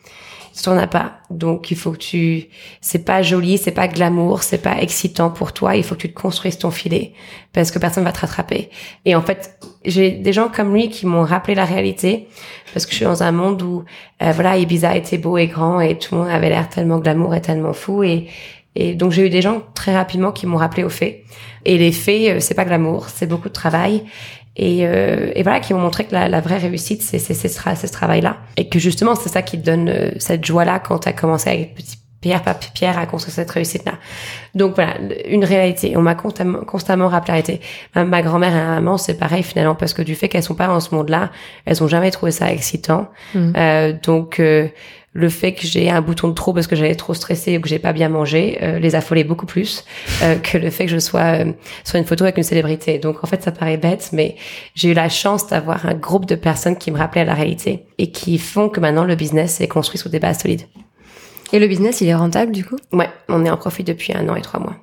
Tu 0.62 0.70
n'en 0.70 0.78
as 0.78 0.88
pas. 0.88 1.20
Donc, 1.30 1.72
il 1.72 1.78
faut 1.78 1.92
que 1.92 1.98
tu, 1.98 2.46
c'est 2.82 3.06
pas 3.06 3.22
joli, 3.22 3.58
c'est 3.58 3.72
pas 3.72 3.88
glamour, 3.88 4.44
c'est 4.44 4.58
pas 4.62 4.82
excitant 4.82 5.30
pour 5.30 5.54
toi. 5.54 5.76
Il 5.76 5.84
faut 5.84 5.96
que 5.96 6.02
tu 6.02 6.14
te 6.14 6.20
construises 6.20 6.58
ton 6.58 6.72
filet 6.72 7.14
parce 7.54 7.72
que 7.72 7.80
personne 7.80 8.04
va 8.04 8.12
te 8.12 8.22
rattraper. 8.22 8.70
Et 9.06 9.16
en 9.16 9.22
fait, 9.22 9.60
j'ai 9.86 10.12
des 10.12 10.34
gens 10.34 10.50
comme 10.50 10.74
lui 10.74 10.90
qui 10.90 11.06
m'ont 11.06 11.24
rappelé 11.24 11.54
la 11.54 11.66
réalité 11.66 12.28
parce 12.74 12.86
que 12.86 12.92
je 12.92 12.98
suis 12.98 13.06
dans 13.06 13.24
un 13.24 13.32
monde 13.32 13.62
où, 13.62 13.84
euh, 14.22 14.32
voilà, 14.32 14.58
Ibiza 14.58 14.96
était 14.96 15.18
beau 15.18 15.38
et 15.38 15.48
grand 15.48 15.80
et 15.80 15.98
tout 15.98 16.16
le 16.16 16.22
monde 16.22 16.30
avait 16.30 16.50
l'air 16.50 16.70
tellement 16.70 17.00
glamour 17.00 17.36
et 17.36 17.42
tellement 17.42 17.74
fou 17.74 18.04
et, 18.04 18.28
et 18.76 18.94
donc 18.94 19.12
j'ai 19.12 19.26
eu 19.26 19.30
des 19.30 19.42
gens 19.42 19.64
très 19.74 19.96
rapidement 19.96 20.32
qui 20.32 20.46
m'ont 20.46 20.58
rappelé 20.58 20.84
aux 20.84 20.90
faits. 20.90 21.24
Et 21.66 21.78
les 21.78 21.92
faits, 21.92 22.38
euh, 22.38 22.40
c'est 22.40 22.54
pas 22.54 22.66
glamour, 22.66 23.10
c'est 23.10 23.28
beaucoup 23.28 23.50
de 23.50 23.54
travail. 23.54 24.04
Et, 24.60 24.88
euh, 24.88 25.32
et 25.36 25.44
voilà, 25.44 25.60
qui 25.60 25.74
m'ont 25.74 25.80
montré 25.80 26.06
que 26.06 26.14
la, 26.14 26.28
la 26.28 26.42
vraie 26.42 26.58
réussite, 26.58 27.04
c'est 27.04 27.20
ce, 27.20 27.32
tra- 27.48 27.76
c'est 27.76 27.86
ce 27.88 27.92
travail-là. 27.92 28.38
Et 28.58 28.68
que 28.70 28.80
justement, 28.80 29.14
c'est 29.14 29.30
ça 29.30 29.44
qui 29.44 29.60
te 29.60 29.64
donne 29.64 29.88
euh, 29.88 30.10
cette 30.18 30.44
joie-là 30.44 30.80
quand 30.80 31.00
tu 31.00 31.10
as 31.10 31.14
commencé 31.14 31.50
avec 31.50 31.76
petit 31.76 31.98
pierre 32.28 32.42
par 32.42 32.60
pierre 32.60 32.98
à 32.98 33.06
construire 33.06 33.34
cette 33.34 33.52
réussite-là. 33.52 33.94
Donc 34.54 34.76
voilà, 34.76 34.96
une 35.30 35.46
réalité. 35.46 35.96
On 35.96 36.02
m'a 36.02 36.16
constamment, 36.16 36.60
constamment 36.60 37.08
rappelé 37.08 37.30
la 37.30 37.34
réalité. 37.34 37.62
Ma, 37.96 38.04
ma 38.04 38.22
grand-mère 38.22 38.52
et 38.52 38.60
ma 38.60 38.76
maman, 38.76 38.98
c'est 38.98 39.18
pareil 39.18 39.44
finalement, 39.44 39.76
parce 39.76 39.94
que 39.94 40.02
du 40.02 40.16
fait 40.16 40.28
qu'elles 40.28 40.44
sont 40.44 40.56
pas 40.56 40.68
dans 40.68 40.80
ce 40.80 40.94
monde-là, 40.94 41.32
elles 41.66 41.84
ont 41.84 41.88
jamais 41.88 42.12
trouvé 42.12 42.32
ça 42.32 42.52
excitant. 42.52 43.08
Mhm. 43.34 43.54
Euh, 43.56 43.94
donc 44.04 44.40
euh, 44.40 44.68
le 45.18 45.30
fait 45.30 45.54
que 45.54 45.66
j'ai 45.66 45.90
un 45.90 46.02
bouton 46.02 46.28
de 46.28 46.34
trop 46.34 46.54
parce 46.54 46.68
que 46.68 46.76
j'avais 46.76 46.94
trop 46.94 47.16
stressé 47.16 47.58
ou 47.58 47.62
que 47.62 47.68
j'ai 47.68 47.80
pas 47.80 47.92
bien 47.92 48.08
mangé 48.08 48.60
euh, 48.62 48.78
les 48.78 48.94
affolait 48.94 49.24
beaucoup 49.24 49.48
plus 49.48 49.84
euh, 50.22 50.36
que 50.36 50.60
le 50.60 50.70
fait 50.70 50.86
que 50.86 50.92
je 50.92 51.00
sois 51.00 51.40
euh, 51.40 51.54
sur 51.84 51.98
une 51.98 52.06
photo 52.06 52.24
avec 52.24 52.38
une 52.38 52.44
célébrité. 52.44 53.00
Donc 53.00 53.24
en 53.24 53.28
fait 53.28 53.42
ça 53.42 53.52
paraît 53.52 53.78
bête, 53.78 54.10
mais 54.14 54.36
j'ai 54.76 54.92
eu 54.92 54.94
la 54.94 55.10
chance 55.10 55.48
d'avoir 55.48 55.88
un 55.88 55.96
groupe 55.96 56.28
de 56.28 56.36
personnes 56.36 56.78
qui 56.78 56.92
me 56.92 56.98
rappelaient 57.00 57.26
la 57.26 57.34
réalité 57.34 57.86
et 57.98 58.12
qui 58.12 58.38
font 58.38 58.70
que 58.70 58.80
maintenant 58.80 59.06
le 59.06 59.16
business 59.16 59.60
est 59.60 59.68
construit 59.68 59.98
sur 59.98 60.12
des 60.12 60.20
bases 60.20 60.42
solides. 60.42 60.68
Et 61.54 61.60
le 61.60 61.68
business 61.68 62.02
il 62.02 62.08
est 62.08 62.16
rentable 62.16 62.52
du 62.52 62.66
coup? 62.66 62.78
Ouais, 62.92 63.10
on 63.30 63.46
est 63.46 63.50
en 63.50 63.58
profit 63.58 63.84
depuis 63.84 64.14
un 64.16 64.28
an 64.30 64.36
et 64.36 64.42
trois 64.42 64.60
mois. 64.60 64.76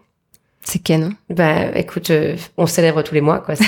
C'est 0.64 0.82
canon 0.82 1.10
Bah, 1.30 1.76
écoute, 1.76 2.10
euh, 2.10 2.36
on 2.56 2.66
célèbre 2.66 3.02
tous 3.02 3.14
les 3.14 3.20
mois, 3.20 3.38
quoi. 3.40 3.54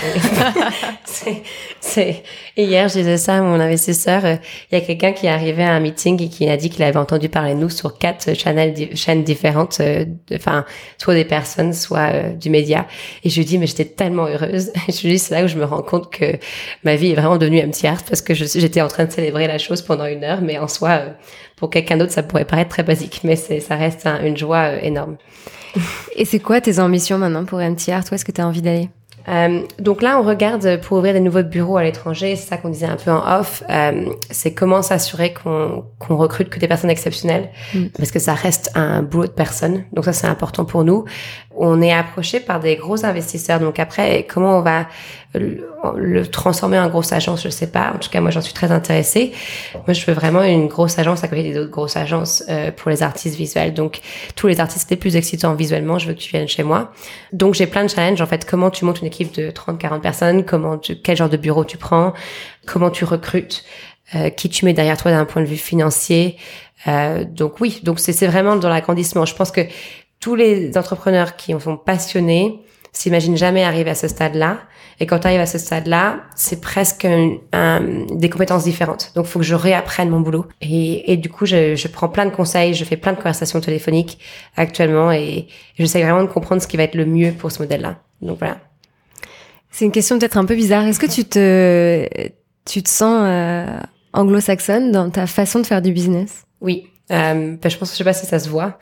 C'est, 1.81 2.23
Et 2.57 2.65
hier, 2.65 2.89
je 2.89 2.95
disais 2.95 3.17
ça 3.17 3.37
à 3.37 3.41
mon 3.41 3.61
investisseur. 3.61 4.25
euh, 4.25 4.37
Il 4.71 4.79
y 4.79 4.83
a 4.83 4.85
quelqu'un 4.85 5.13
qui 5.13 5.27
est 5.27 5.31
arrivé 5.31 5.63
à 5.63 5.73
un 5.73 5.81
meeting 5.81 6.21
et 6.23 6.29
qui 6.29 6.49
a 6.49 6.57
dit 6.57 6.69
qu'il 6.71 6.83
avait 6.83 6.99
entendu 6.99 7.29
parler 7.29 7.55
de 7.55 7.61
nous 7.61 7.71
sur 7.71 7.97
quatre 7.99 8.35
channels, 8.35 8.73
di- 8.75 8.97
chaînes 8.97 9.23
différentes, 9.25 9.79
euh, 9.81 10.05
de- 10.05 10.37
enfin, 10.37 10.65
soit 10.99 11.15
des 11.15 11.25
personnes, 11.25 11.73
soit 11.73 12.13
euh, 12.13 12.33
du 12.33 12.51
média. 12.51 12.87
Et 13.25 13.31
je 13.31 13.37
lui 13.39 13.45
dis, 13.45 13.59
mais 13.59 13.67
j'étais 13.67 13.85
tellement 13.85 14.27
heureuse. 14.27 14.73
Et 14.89 14.93
je 14.93 15.03
lui 15.03 15.13
dis, 15.15 15.19
c'est 15.19 15.35
là 15.35 15.45
où 15.45 15.49
je 15.49 15.57
me 15.57 15.65
rends 15.65 15.83
compte 15.83 16.11
que 16.13 16.37
ma 16.85 16.97
vie 16.97 17.13
est 17.13 17.15
vraiment 17.15 17.39
devenue 17.39 17.61
un 17.61 17.69
petit 17.69 17.87
art 17.87 18.03
parce 18.09 18.21
que 18.23 18.35
j'étais 18.35 18.81
en 18.81 18.89
train 18.89 19.05
de 19.05 19.13
célébrer 19.13 19.47
la 19.47 19.59
chose 19.59 19.83
pendant 19.83 20.07
une 20.07 20.25
heure, 20.25 20.41
mais 20.43 20.59
en 20.59 20.69
soi, 20.69 20.91
euh, 20.91 21.11
pour 21.57 21.71
quelqu'un 21.71 21.97
d'autre, 21.97 22.13
ça 22.13 22.23
pourrait 22.23 22.45
paraître 22.45 22.71
très 22.71 22.83
basique, 22.83 23.21
mais 23.25 23.37
ça 23.37 23.77
reste 23.77 24.07
un- 24.07 24.23
une 24.25 24.37
joie 24.37 24.73
euh, 24.73 24.79
énorme. 24.83 25.17
Et 26.17 26.25
c'est 26.25 26.41
quoi 26.41 26.61
tes 26.61 26.79
ambitions 26.79 27.19
maintenant 27.19 27.45
pour 27.45 27.59
MT 27.59 27.89
Art 27.91 28.05
où 28.11 28.15
est-ce 28.15 28.25
que 28.25 28.33
tu 28.33 28.41
as 28.41 28.47
envie 28.47 28.63
d'aller? 28.63 28.89
Euh, 29.29 29.63
donc 29.79 30.03
là, 30.03 30.21
on 30.21 30.23
regarde 30.23 30.81
pour 30.83 30.99
ouvrir 30.99 31.13
des 31.13 31.21
nouveaux 31.21 31.43
bureaux 31.43 31.77
à 31.77 31.83
l'étranger. 31.83 32.37
C'est 32.37 32.49
ça 32.49 32.57
qu'on 32.59 32.69
disait 32.69 32.87
un 32.87 32.97
peu 32.97 33.11
en 33.11 33.41
off. 33.41 33.63
Euh, 33.69 34.07
c'est 34.31 34.55
comment 34.55 34.83
s'assurer 34.83 35.35
qu'on 35.35 35.85
qu'on 35.99 36.17
recrute 36.17 36.49
que 36.49 36.61
des 36.61 36.69
personnes 36.69 36.91
exceptionnelles, 36.91 37.51
mm. 37.75 37.87
parce 37.99 38.11
que 38.11 38.19
ça 38.19 38.35
reste 38.35 38.71
un 38.75 39.03
boulot 39.03 39.27
de 39.27 39.33
personnes. 39.33 39.85
Donc 39.93 40.05
ça, 40.05 40.13
c'est 40.13 40.29
important 40.29 40.65
pour 40.65 40.85
nous. 40.85 41.05
On 41.57 41.81
est 41.81 41.93
approché 41.93 42.41
par 42.41 42.61
des 42.61 42.77
gros 42.77 43.05
investisseurs. 43.05 43.61
Donc 43.61 43.79
après, 43.79 44.27
comment 44.29 44.59
on 44.59 44.63
va 44.63 44.87
le, 45.39 46.27
transformer 46.27 46.79
en 46.79 46.89
grosse 46.89 47.13
agence, 47.13 47.43
je 47.43 47.49
sais 47.49 47.67
pas. 47.67 47.93
En 47.95 47.99
tout 47.99 48.11
cas, 48.11 48.21
moi, 48.21 48.31
j'en 48.31 48.41
suis 48.41 48.55
très 48.55 48.73
intéressée. 48.73 49.33
Moi, 49.75 49.93
je 49.93 50.05
veux 50.07 50.13
vraiment 50.13 50.43
une 50.43 50.67
grosse 50.67 50.99
agence 50.99 51.25
à 51.25 51.29
côté 51.29 51.43
des 51.43 51.59
autres 51.59 51.71
grosses 51.71 51.97
agences 51.97 52.43
euh, 52.49 52.71
pour 52.71 52.91
les 52.91 53.03
artistes 53.03 53.37
visuels. 53.37 53.75
Donc, 53.75 54.01
tous 54.35 54.47
les 54.47 54.61
artistes 54.61 54.91
les 54.91 54.97
plus 54.97 55.17
excitants 55.17 55.55
visuellement, 55.55 55.99
je 55.99 56.09
veux 56.09 56.15
que 56.15 56.21
tu 56.21 56.31
viennes 56.31 56.49
chez 56.49 56.63
moi. 56.63 56.93
Donc, 57.33 57.55
j'ai 57.55 57.67
plein 57.67 57.85
de 57.85 57.91
challenges. 57.91 58.21
En 58.21 58.27
fait, 58.27 58.45
comment 58.45 58.71
tu 58.71 58.85
montes 58.85 59.01
une 59.01 59.07
équipe 59.07 59.35
de 59.35 59.51
30, 59.51 59.79
40 59.79 60.03
personnes? 60.03 60.45
Comment 60.45 60.79
tu, 60.79 60.97
quel 60.97 61.17
genre 61.17 61.29
de 61.29 61.37
bureau 61.37 61.65
tu 61.65 61.77
prends? 61.77 62.13
Comment 62.67 62.91
tu 62.91 63.05
recrutes? 63.05 63.65
Euh, 64.15 64.31
qui 64.31 64.49
tu 64.49 64.65
mets 64.65 64.73
derrière 64.73 64.97
toi 64.97 65.11
d'un 65.11 65.25
point 65.25 65.43
de 65.43 65.49
vue 65.49 65.57
financier? 65.57 66.37
Euh, 66.87 67.25
donc 67.25 67.61
oui, 67.61 67.81
donc 67.83 67.99
c'est 67.99 68.27
vraiment 68.27 68.55
dans 68.55 68.69
l'agrandissement. 68.69 69.25
Je 69.25 69.35
pense 69.35 69.51
que 69.51 69.63
tous 70.21 70.35
les 70.35 70.77
entrepreneurs 70.77 71.37
qui 71.37 71.55
en 71.55 71.61
sont 71.61 71.77
passionnés 71.77 72.61
s'imaginent 72.93 73.37
jamais 73.37 73.63
arriver 73.63 73.91
à 73.91 73.95
ce 73.95 74.09
stade-là 74.09 74.61
et 74.99 75.07
quand 75.07 75.19
tu 75.19 75.27
arrives 75.27 75.41
à 75.41 75.47
ce 75.47 75.59
stade-là, 75.59 76.21
c'est 76.35 76.61
presque 76.61 77.07
un, 77.53 77.81
des 78.11 78.31
compétences 78.31 78.65
différentes. 78.65 79.13
Donc, 79.15 79.27
il 79.27 79.29
faut 79.29 79.39
que 79.41 79.45
je 79.45 79.55
réapprenne 79.55 80.09
mon 80.09 80.21
boulot. 80.21 80.47
Et, 80.63 81.13
et 81.13 81.17
du 81.19 81.29
coup, 81.29 81.45
je, 81.45 81.75
je, 81.77 81.89
prends 81.89 82.09
plein 82.09 82.25
de 82.25 82.31
conseils, 82.31 82.73
je 82.73 82.85
fais 82.85 82.97
plein 82.97 83.13
de 83.13 83.19
conversations 83.19 83.61
téléphoniques 83.61 84.19
actuellement 84.57 85.13
et 85.13 85.49
j'essaie 85.79 86.03
vraiment 86.03 86.23
de 86.23 86.29
comprendre 86.29 86.63
ce 86.63 86.67
qui 86.67 86.79
va 86.79 86.85
être 86.85 86.95
le 86.95 87.05
mieux 87.05 87.33
pour 87.33 87.53
ce 87.53 87.61
modèle-là. 87.61 87.99
Donc 88.23 88.39
voilà. 88.39 88.59
C'est 89.71 89.85
une 89.85 89.93
question 89.93 90.19
peut-être 90.19 90.39
un 90.39 90.47
peu 90.47 90.55
bizarre. 90.55 90.87
Est-ce 90.87 90.99
que 90.99 91.07
tu 91.07 91.25
te, 91.25 92.09
tu 92.65 92.83
te 92.83 92.89
sens 92.89 93.21
euh, 93.27 93.79
anglo-saxonne 94.15 94.93
dans 94.93 95.11
ta 95.11 95.27
façon 95.27 95.61
de 95.61 95.67
faire 95.67 95.83
du 95.83 95.93
business? 95.93 96.47
Oui. 96.63 96.89
Euh, 97.13 97.57
ben, 97.61 97.69
je 97.71 97.77
pense, 97.77 97.93
je 97.93 97.97
sais 97.97 98.05
pas 98.05 98.15
si 98.15 98.25
ça 98.25 98.39
se 98.39 98.49
voit. 98.49 98.79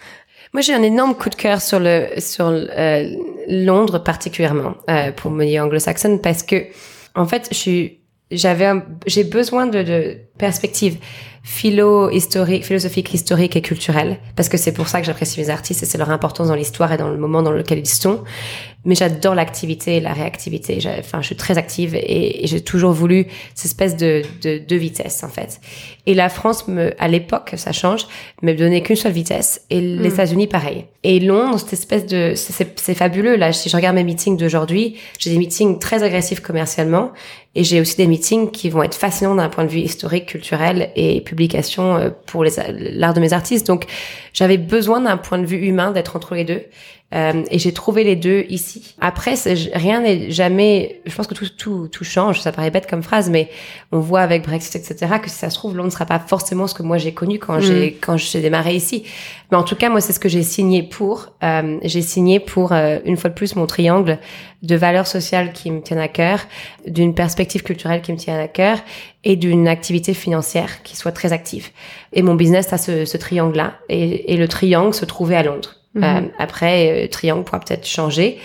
Moi, 0.55 0.61
j'ai 0.61 0.73
un 0.73 0.85
énorme 0.85 1.17
coup 1.17 1.31
de 1.31 1.35
cœur 1.35 1.61
sur 1.61 1.81
le 1.81 2.07
sur 2.19 2.47
euh, 2.47 3.11
Londres 3.49 3.99
particulièrement 3.99 4.75
euh, 4.89 5.11
pour 5.11 5.33
me 5.33 5.45
dire 5.45 5.65
anglo-saxonne 5.65 6.21
parce 6.21 6.45
que 6.45 6.67
en 7.17 7.27
fait, 7.27 7.51
j'avais 8.31 8.71
j'ai 9.07 9.25
besoin 9.25 9.67
de, 9.67 9.83
de 9.83 10.19
perspective 10.39 10.99
philo 11.43 12.11
historique 12.11 12.65
philosophique 12.65 13.13
historique 13.13 13.55
et 13.55 13.61
culturelle 13.61 14.19
parce 14.35 14.49
que 14.49 14.57
c'est 14.57 14.73
pour 14.73 14.89
ça 14.89 15.01
que 15.01 15.07
j'apprécie 15.07 15.39
mes 15.41 15.51
artistes 15.51 15.83
et 15.83 15.87
c'est 15.87 15.99
leur 15.99 16.11
importance 16.11 16.49
dans 16.49 16.55
l'histoire 16.55 16.91
et 16.93 16.97
dans 16.97 17.11
le 17.11 17.19
moment 17.19 17.43
dans 17.43 17.53
lequel 17.53 17.79
ils 17.79 17.87
sont 17.87 18.25
mais 18.85 18.95
j'adore 18.95 19.35
l'activité 19.35 19.97
et 19.97 20.01
la 20.01 20.13
réactivité. 20.13 20.79
Enfin, 20.99 21.21
je 21.21 21.27
suis 21.27 21.37
très 21.37 21.59
active 21.59 21.95
et, 21.95 22.47
j'ai 22.47 22.61
toujours 22.61 22.93
voulu 22.93 23.27
cette 23.55 23.67
espèce 23.67 23.97
de, 23.97 24.23
de, 24.43 24.59
de, 24.59 24.77
vitesse 24.77 25.25
en 25.25 25.29
fait. 25.29 25.61
Et 26.07 26.15
la 26.15 26.29
France, 26.29 26.69
me, 26.69 26.93
à 27.03 27.09
l'époque, 27.09 27.55
ça 27.57 27.73
change, 27.73 28.07
me 28.43 28.53
donnait 28.53 28.83
qu'une 28.83 28.97
seule 28.97 29.13
vitesse 29.13 29.63
et 29.71 29.81
les 29.81 30.09
hmm. 30.09 30.13
États-Unis 30.13 30.47
pareil. 30.47 30.85
Et 31.03 31.21
Londres, 31.21 31.59
cette 31.59 31.73
espèce 31.73 32.07
de, 32.07 32.35
c'est 32.35 32.95
fabuleux 32.95 33.37
là. 33.37 33.53
Si 33.53 33.69
je 33.69 33.77
regarde 33.77 33.97
mes 33.97 34.05
meetings 34.05 34.37
d'aujourd'hui, 34.37 34.97
j'ai 35.19 35.31
des 35.31 35.39
meetings 35.39 35.79
très 35.79 36.03
agressifs 36.03 36.41
commercialement 36.41 37.13
et 37.55 37.65
j'ai 37.65 37.81
aussi 37.81 37.97
des 37.97 38.07
meetings 38.07 38.51
qui 38.51 38.69
vont 38.69 38.83
être 38.83 38.95
fascinants 38.95 39.35
d'un 39.35 39.49
point 39.49 39.65
de 39.65 39.71
vue 39.71 39.81
historique, 39.81 40.24
culturel 40.25 40.91
et 40.97 41.21
publication 41.21 41.97
euh, 41.97 42.11
pour 42.27 42.45
l'art 42.45 43.15
de 43.15 43.21
mes 43.21 43.33
artistes. 43.33 43.67
Donc, 43.67 43.87
j'avais 44.33 44.59
besoin 44.59 45.01
d'un 45.01 45.17
point 45.17 45.39
de 45.39 45.47
vue 45.47 45.59
humain 45.67 45.91
d'être 45.91 46.17
entre 46.17 46.35
les 46.35 46.45
deux. 46.45 46.63
Euh, 47.15 47.45
et 47.51 47.59
j'ai 47.59 47.73
trouvé 47.73 48.03
les 48.03 48.17
deux 48.17 48.45
ici. 48.49 48.95
Après, 49.01 49.35
rien 49.73 50.01
n'est 50.01 50.31
jamais. 50.31 51.01
Je 51.07 51.15
pense 51.15 51.27
que 51.27 51.35
tout, 51.35 51.49
tout, 51.49 51.89
tout 51.91 52.05
change. 52.05 52.41
Ça 52.41 52.51
paraît 52.51 52.71
bête 52.71 52.89
comme 52.89 53.03
phrase, 53.03 53.31
mais 53.31 53.49
on 53.93 54.01
voit 54.01 54.21
avec 54.21 54.43
Brexit, 54.43 54.75
etc., 54.75 55.15
que 55.23 55.31
si 55.31 55.37
ça 55.37 55.51
se 55.51 55.55
trouve, 55.55 55.77
Londres 55.77 55.89
ne 55.89 55.93
sera 55.93 56.07
pas 56.07 56.19
forcément 56.19 56.67
ce 56.67 56.75
que 56.75 56.83
moi 56.83 56.99
j'ai 56.99 57.15
connu 57.15 57.39
quand 57.39 57.61
j'ai 57.61 57.91
mm. 57.91 57.95
quand 58.01 58.17
j'ai 58.17 58.41
démarré 58.41 58.75
ici. 58.75 59.05
Mais 59.51 59.57
en 59.57 59.63
tout 59.63 59.77
cas, 59.77 59.91
moi, 59.91 60.01
c'est 60.01 60.13
ce 60.13 60.19
que 60.19 60.29
j'ai 60.29 60.43
signé 60.43 60.83
pour. 60.83 61.33
Euh, 61.43 61.79
j'ai 61.85 62.03
signé 62.03 62.41
pour 62.41 62.73
euh, 62.73 62.99
une 63.05 63.17
fois 63.17 63.31
de 63.31 63.35
plus 63.35 63.55
mon 63.55 63.67
triangle 63.67 64.19
de 64.63 64.75
valeurs 64.75 65.07
sociales 65.07 65.53
qui 65.53 65.71
me 65.71 65.83
tiennent 65.83 66.01
à 66.01 66.09
cœur, 66.09 66.41
d'une 66.87 67.15
perspective 67.15 67.63
culturelle 67.63 68.03
qui 68.03 68.13
me 68.13 68.17
tient 68.17 68.39
à 68.39 68.49
cœur 68.49 68.79
et 69.23 69.37
d'une 69.37 69.69
activité 69.69 70.15
financière 70.15 70.83
qui 70.83 70.97
soit 70.97 71.13
très 71.13 71.33
active. 71.33 71.69
Et 72.13 72.23
mon 72.23 72.35
business 72.35 72.73
a 72.73 72.79
ce, 72.79 73.05
ce 73.05 73.17
triangle-là. 73.17 73.75
Et, 73.89 74.33
et 74.33 74.37
le 74.37 74.49
triangle 74.49 74.95
se 74.95 75.05
trouvait 75.05 75.37
à 75.37 75.43
Londres. 75.43 75.77
Euh, 75.97 76.01
mhm. 76.01 76.31
après, 76.39 77.05
euh, 77.05 77.09
Triangle 77.09 77.45
pourra 77.45 77.61
peut-être 77.61 77.87
changer. 77.87 78.39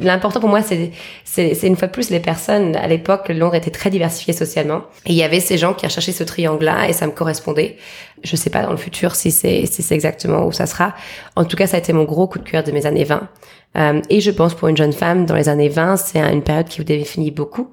L'important 0.00 0.38
pour 0.38 0.50
moi, 0.50 0.60
c'est, 0.60 0.90
c'est, 1.24 1.66
une 1.66 1.76
fois 1.76 1.88
de 1.88 1.92
plus 1.92 2.10
les 2.10 2.20
personnes. 2.20 2.76
À 2.76 2.86
l'époque, 2.88 3.30
Londres 3.30 3.54
était 3.54 3.70
très 3.70 3.88
diversifié 3.88 4.34
socialement, 4.34 4.82
et 5.06 5.12
il 5.12 5.14
y 5.14 5.22
avait 5.22 5.40
ces 5.40 5.56
gens 5.56 5.72
qui 5.72 5.86
recherchaient 5.86 6.12
ce 6.12 6.24
triangle-là, 6.24 6.88
et 6.88 6.92
ça 6.92 7.06
me 7.06 7.12
correspondait. 7.12 7.76
Je 8.22 8.36
sais 8.36 8.50
pas 8.50 8.62
dans 8.62 8.70
le 8.70 8.76
futur 8.76 9.14
si 9.14 9.30
c'est, 9.30 9.64
si 9.64 9.82
c'est 9.82 9.94
exactement 9.94 10.44
où 10.44 10.52
ça 10.52 10.66
sera. 10.66 10.94
En 11.36 11.44
tout 11.44 11.56
cas, 11.56 11.66
ça 11.66 11.76
a 11.76 11.80
été 11.80 11.92
mon 11.94 12.04
gros 12.04 12.28
coup 12.28 12.38
de 12.38 12.48
cœur 12.48 12.62
de 12.62 12.70
mes 12.70 12.84
années 12.84 13.04
20. 13.04 13.28
Euh, 13.76 14.02
et 14.10 14.20
je 14.20 14.30
pense 14.30 14.54
pour 14.54 14.68
une 14.68 14.76
jeune 14.76 14.92
femme 14.92 15.26
dans 15.26 15.36
les 15.36 15.48
années 15.48 15.68
20, 15.68 15.96
c'est 15.96 16.18
une 16.18 16.42
période 16.42 16.66
qui 16.66 16.78
vous 16.78 16.84
définit 16.84 17.30
beaucoup. 17.30 17.70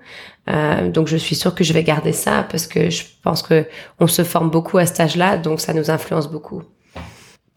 Euh, 0.50 0.90
donc 0.90 1.08
je 1.08 1.18
suis 1.18 1.36
sûre 1.36 1.56
que 1.56 1.64
je 1.64 1.74
vais 1.74 1.84
garder 1.84 2.14
ça 2.14 2.46
parce 2.50 2.68
que 2.68 2.90
je 2.90 3.04
pense 3.24 3.42
que 3.42 3.66
on 4.00 4.08
se 4.08 4.24
forme 4.24 4.50
beaucoup 4.50 4.78
à 4.78 4.86
cet 4.86 5.00
âge-là, 5.00 5.38
donc 5.38 5.60
ça 5.60 5.74
nous 5.74 5.90
influence 5.90 6.32
beaucoup. 6.32 6.62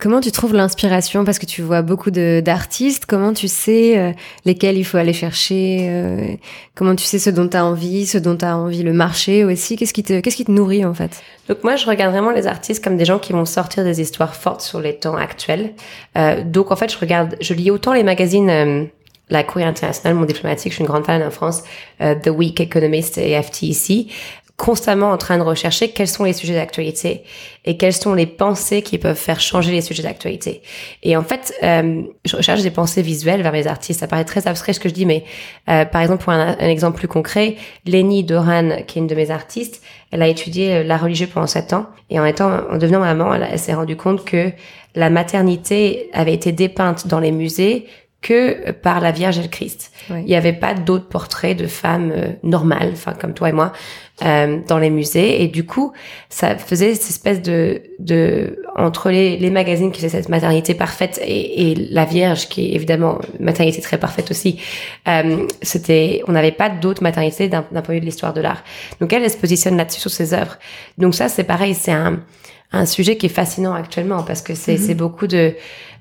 Comment 0.01 0.21
tu 0.23 0.33
trouves 0.33 0.55
l'inspiration? 0.55 1.27
Parce 1.27 1.39
que 1.39 1.45
tu 1.45 1.61
vois 1.61 1.83
beaucoup 1.83 2.11
d'artistes. 2.11 3.05
Comment 3.05 3.35
tu 3.35 3.49
sais 3.49 3.99
euh, 3.99 4.13
lesquels 4.47 4.79
il 4.79 4.85
faut 4.85 4.97
aller 4.97 5.13
chercher 5.13 5.89
euh, 5.91 6.37
Comment 6.75 6.95
tu 6.95 7.05
sais 7.05 7.19
ce 7.19 7.29
dont 7.29 7.47
tu 7.47 7.59
as 7.59 7.67
envie, 7.67 8.07
ce 8.07 8.17
dont 8.17 8.35
tu 8.35 8.47
as 8.47 8.57
envie 8.57 8.83
le 8.83 8.95
marché 8.95 9.45
aussi? 9.45 9.77
Qu'est-ce 9.77 9.93
qui 9.93 10.03
te 10.03 10.21
qu'est-ce 10.21 10.37
qui 10.37 10.47
te 10.47 10.51
nourrit 10.51 10.87
en 10.87 10.95
fait? 10.95 11.23
Donc 11.49 11.65
moi, 11.65 11.77
je 11.77 11.85
regarde 11.85 12.13
vraiment 12.13 12.31
les 12.31 12.47
artistes 12.47 12.83
comme 12.83 12.97
des 12.97 13.05
gens 13.05 13.19
qui 13.19 13.35
vont 13.35 13.45
sortir 13.45 13.85
des 13.85 14.01
histoires 14.01 14.35
fortes 14.35 14.63
sur 14.63 14.81
les 14.81 14.97
temps 14.97 15.17
actuels. 15.17 15.75
Euh, 16.17 16.43
donc 16.45 16.71
en 16.71 16.77
fait, 16.77 16.91
je 16.91 16.99
regarde, 16.99 17.37
je 17.43 17.53
lis 17.53 17.71
autant 17.71 17.93
les 17.93 18.03
magazines 18.03 18.89
la 19.29 19.45
Courrier 19.45 19.69
internationale, 19.69 20.15
mon 20.17 20.25
diplomatique, 20.25 20.73
je 20.73 20.77
suis 20.77 20.83
une 20.83 20.89
grande 20.89 21.07
fan 21.07 21.23
en 21.23 21.31
France, 21.31 21.63
The 22.01 22.31
Week 22.31 22.59
Economist 22.59 23.17
et 23.17 23.41
FTC 23.41 24.09
constamment 24.61 25.11
en 25.11 25.17
train 25.17 25.39
de 25.39 25.43
rechercher 25.43 25.89
quels 25.89 26.07
sont 26.07 26.25
les 26.25 26.35
sujets 26.35 26.53
d'actualité 26.53 27.23
et 27.65 27.79
quelles 27.79 27.95
sont 27.95 28.13
les 28.13 28.27
pensées 28.27 28.83
qui 28.83 28.99
peuvent 28.99 29.17
faire 29.17 29.41
changer 29.41 29.73
les 29.73 29.81
sujets 29.81 30.03
d'actualité. 30.03 30.61
Et 31.03 31.17
en 31.17 31.23
fait, 31.23 31.55
euh, 31.63 32.03
je 32.27 32.37
recherche 32.37 32.61
des 32.61 32.71
pensées 32.71 33.01
visuelles 33.01 33.41
vers 33.41 33.53
mes 33.53 33.67
artistes. 33.67 34.01
Ça 34.01 34.07
paraît 34.07 34.27
très 34.27 34.47
abstrait 34.47 34.75
ce 34.75 34.81
que 34.81 34.91
je 34.91 34.95
dis, 34.95 35.07
mais 35.07 35.25
euh, 35.71 35.87
par 35.87 36.03
exemple, 36.03 36.25
pour 36.25 36.35
un, 36.35 36.59
exemple 36.59 36.99
plus 36.99 37.09
concret, 37.09 37.57
Lenny 37.87 38.23
Doran, 38.23 38.83
qui 38.87 38.99
est 38.99 39.01
une 39.01 39.07
de 39.07 39.15
mes 39.15 39.31
artistes, 39.31 39.81
elle 40.11 40.21
a 40.21 40.29
étudié 40.29 40.75
euh, 40.75 40.83
l'art 40.83 41.01
religieux 41.01 41.29
pendant 41.33 41.47
sept 41.47 41.73
ans 41.73 41.87
et 42.11 42.21
en 42.21 42.27
étant, 42.27 42.51
en 42.71 42.77
devenant 42.77 43.01
maman, 43.01 43.33
elle, 43.33 43.49
elle 43.51 43.59
s'est 43.59 43.73
rendue 43.73 43.97
compte 43.97 44.27
que 44.27 44.53
la 44.95 45.09
maternité 45.09 46.11
avait 46.13 46.35
été 46.35 46.53
dépeinte 46.53 47.07
dans 47.07 47.21
les 47.21 47.33
musées 47.33 47.87
que 48.23 48.73
par 48.73 49.01
la 49.01 49.13
Vierge 49.13 49.39
et 49.39 49.43
le 49.43 49.49
Christ. 49.49 49.93
Il 50.11 50.25
n'y 50.25 50.35
avait 50.35 50.53
pas 50.53 50.75
d'autres 50.75 51.09
portraits 51.09 51.57
de 51.57 51.67
femmes 51.67 52.13
euh, 52.15 52.33
normales, 52.43 52.91
enfin 52.93 53.15
comme 53.15 53.33
toi 53.33 53.49
et 53.49 53.53
moi, 53.53 53.73
euh, 54.23 54.59
dans 54.69 54.79
les 54.79 54.91
musées. 54.91 55.43
Et 55.43 55.49
du 55.49 55.65
coup, 55.65 55.93
ça 56.29 56.59
faisait 56.59 56.95
cette 56.95 57.11
espèce 57.11 57.41
de, 57.41 57.81
de 57.99 58.63
entre 58.77 59.11
les, 59.11 59.39
les 59.39 59.51
magazines 59.51 59.91
qui 59.91 60.01
faisaient 60.01 60.19
cette 60.19 60.29
maternité 60.29 60.75
parfaite 60.75 61.19
et, 61.25 61.71
et, 61.71 61.75
la 61.75 62.05
Vierge, 62.05 62.49
qui 62.49 62.67
est 62.67 62.75
évidemment 62.75 63.19
maternité 63.39 63.81
très 63.81 63.97
parfaite 63.97 64.31
aussi. 64.31 64.61
Euh, 65.09 65.47
c'était, 65.63 66.23
on 66.29 66.33
n'avait 66.33 66.53
pas 66.53 66.69
d'autres 66.69 67.03
maternités 67.03 67.49
d'un 67.49 67.63
point 67.63 67.81
de 67.81 67.93
vue 67.93 68.01
de 68.01 68.07
l'histoire 68.07 68.35
de 68.35 68.43
l'art. 68.43 68.63
Donc 69.01 69.15
elle, 69.15 69.23
elle 69.23 69.31
se 69.31 69.39
positionne 69.39 69.79
là-dessus 69.79 70.01
sur 70.01 70.11
ses 70.11 70.35
œuvres. 70.35 70.59
Donc 70.99 71.15
ça, 71.15 71.31
c'est 71.31 71.45
pareil, 71.45 71.75
c'est 71.75 71.93
un 71.93 72.21
un 72.73 72.87
sujet 72.87 73.17
qui 73.17 73.27
est 73.27 73.31
fascinant 73.31 73.75
actuellement 73.75 74.23
parce 74.23 74.43
que 74.43 74.55
c'est 74.55 74.79
mhm. 74.79 74.95
beaucoup 74.95 75.27
de 75.27 75.55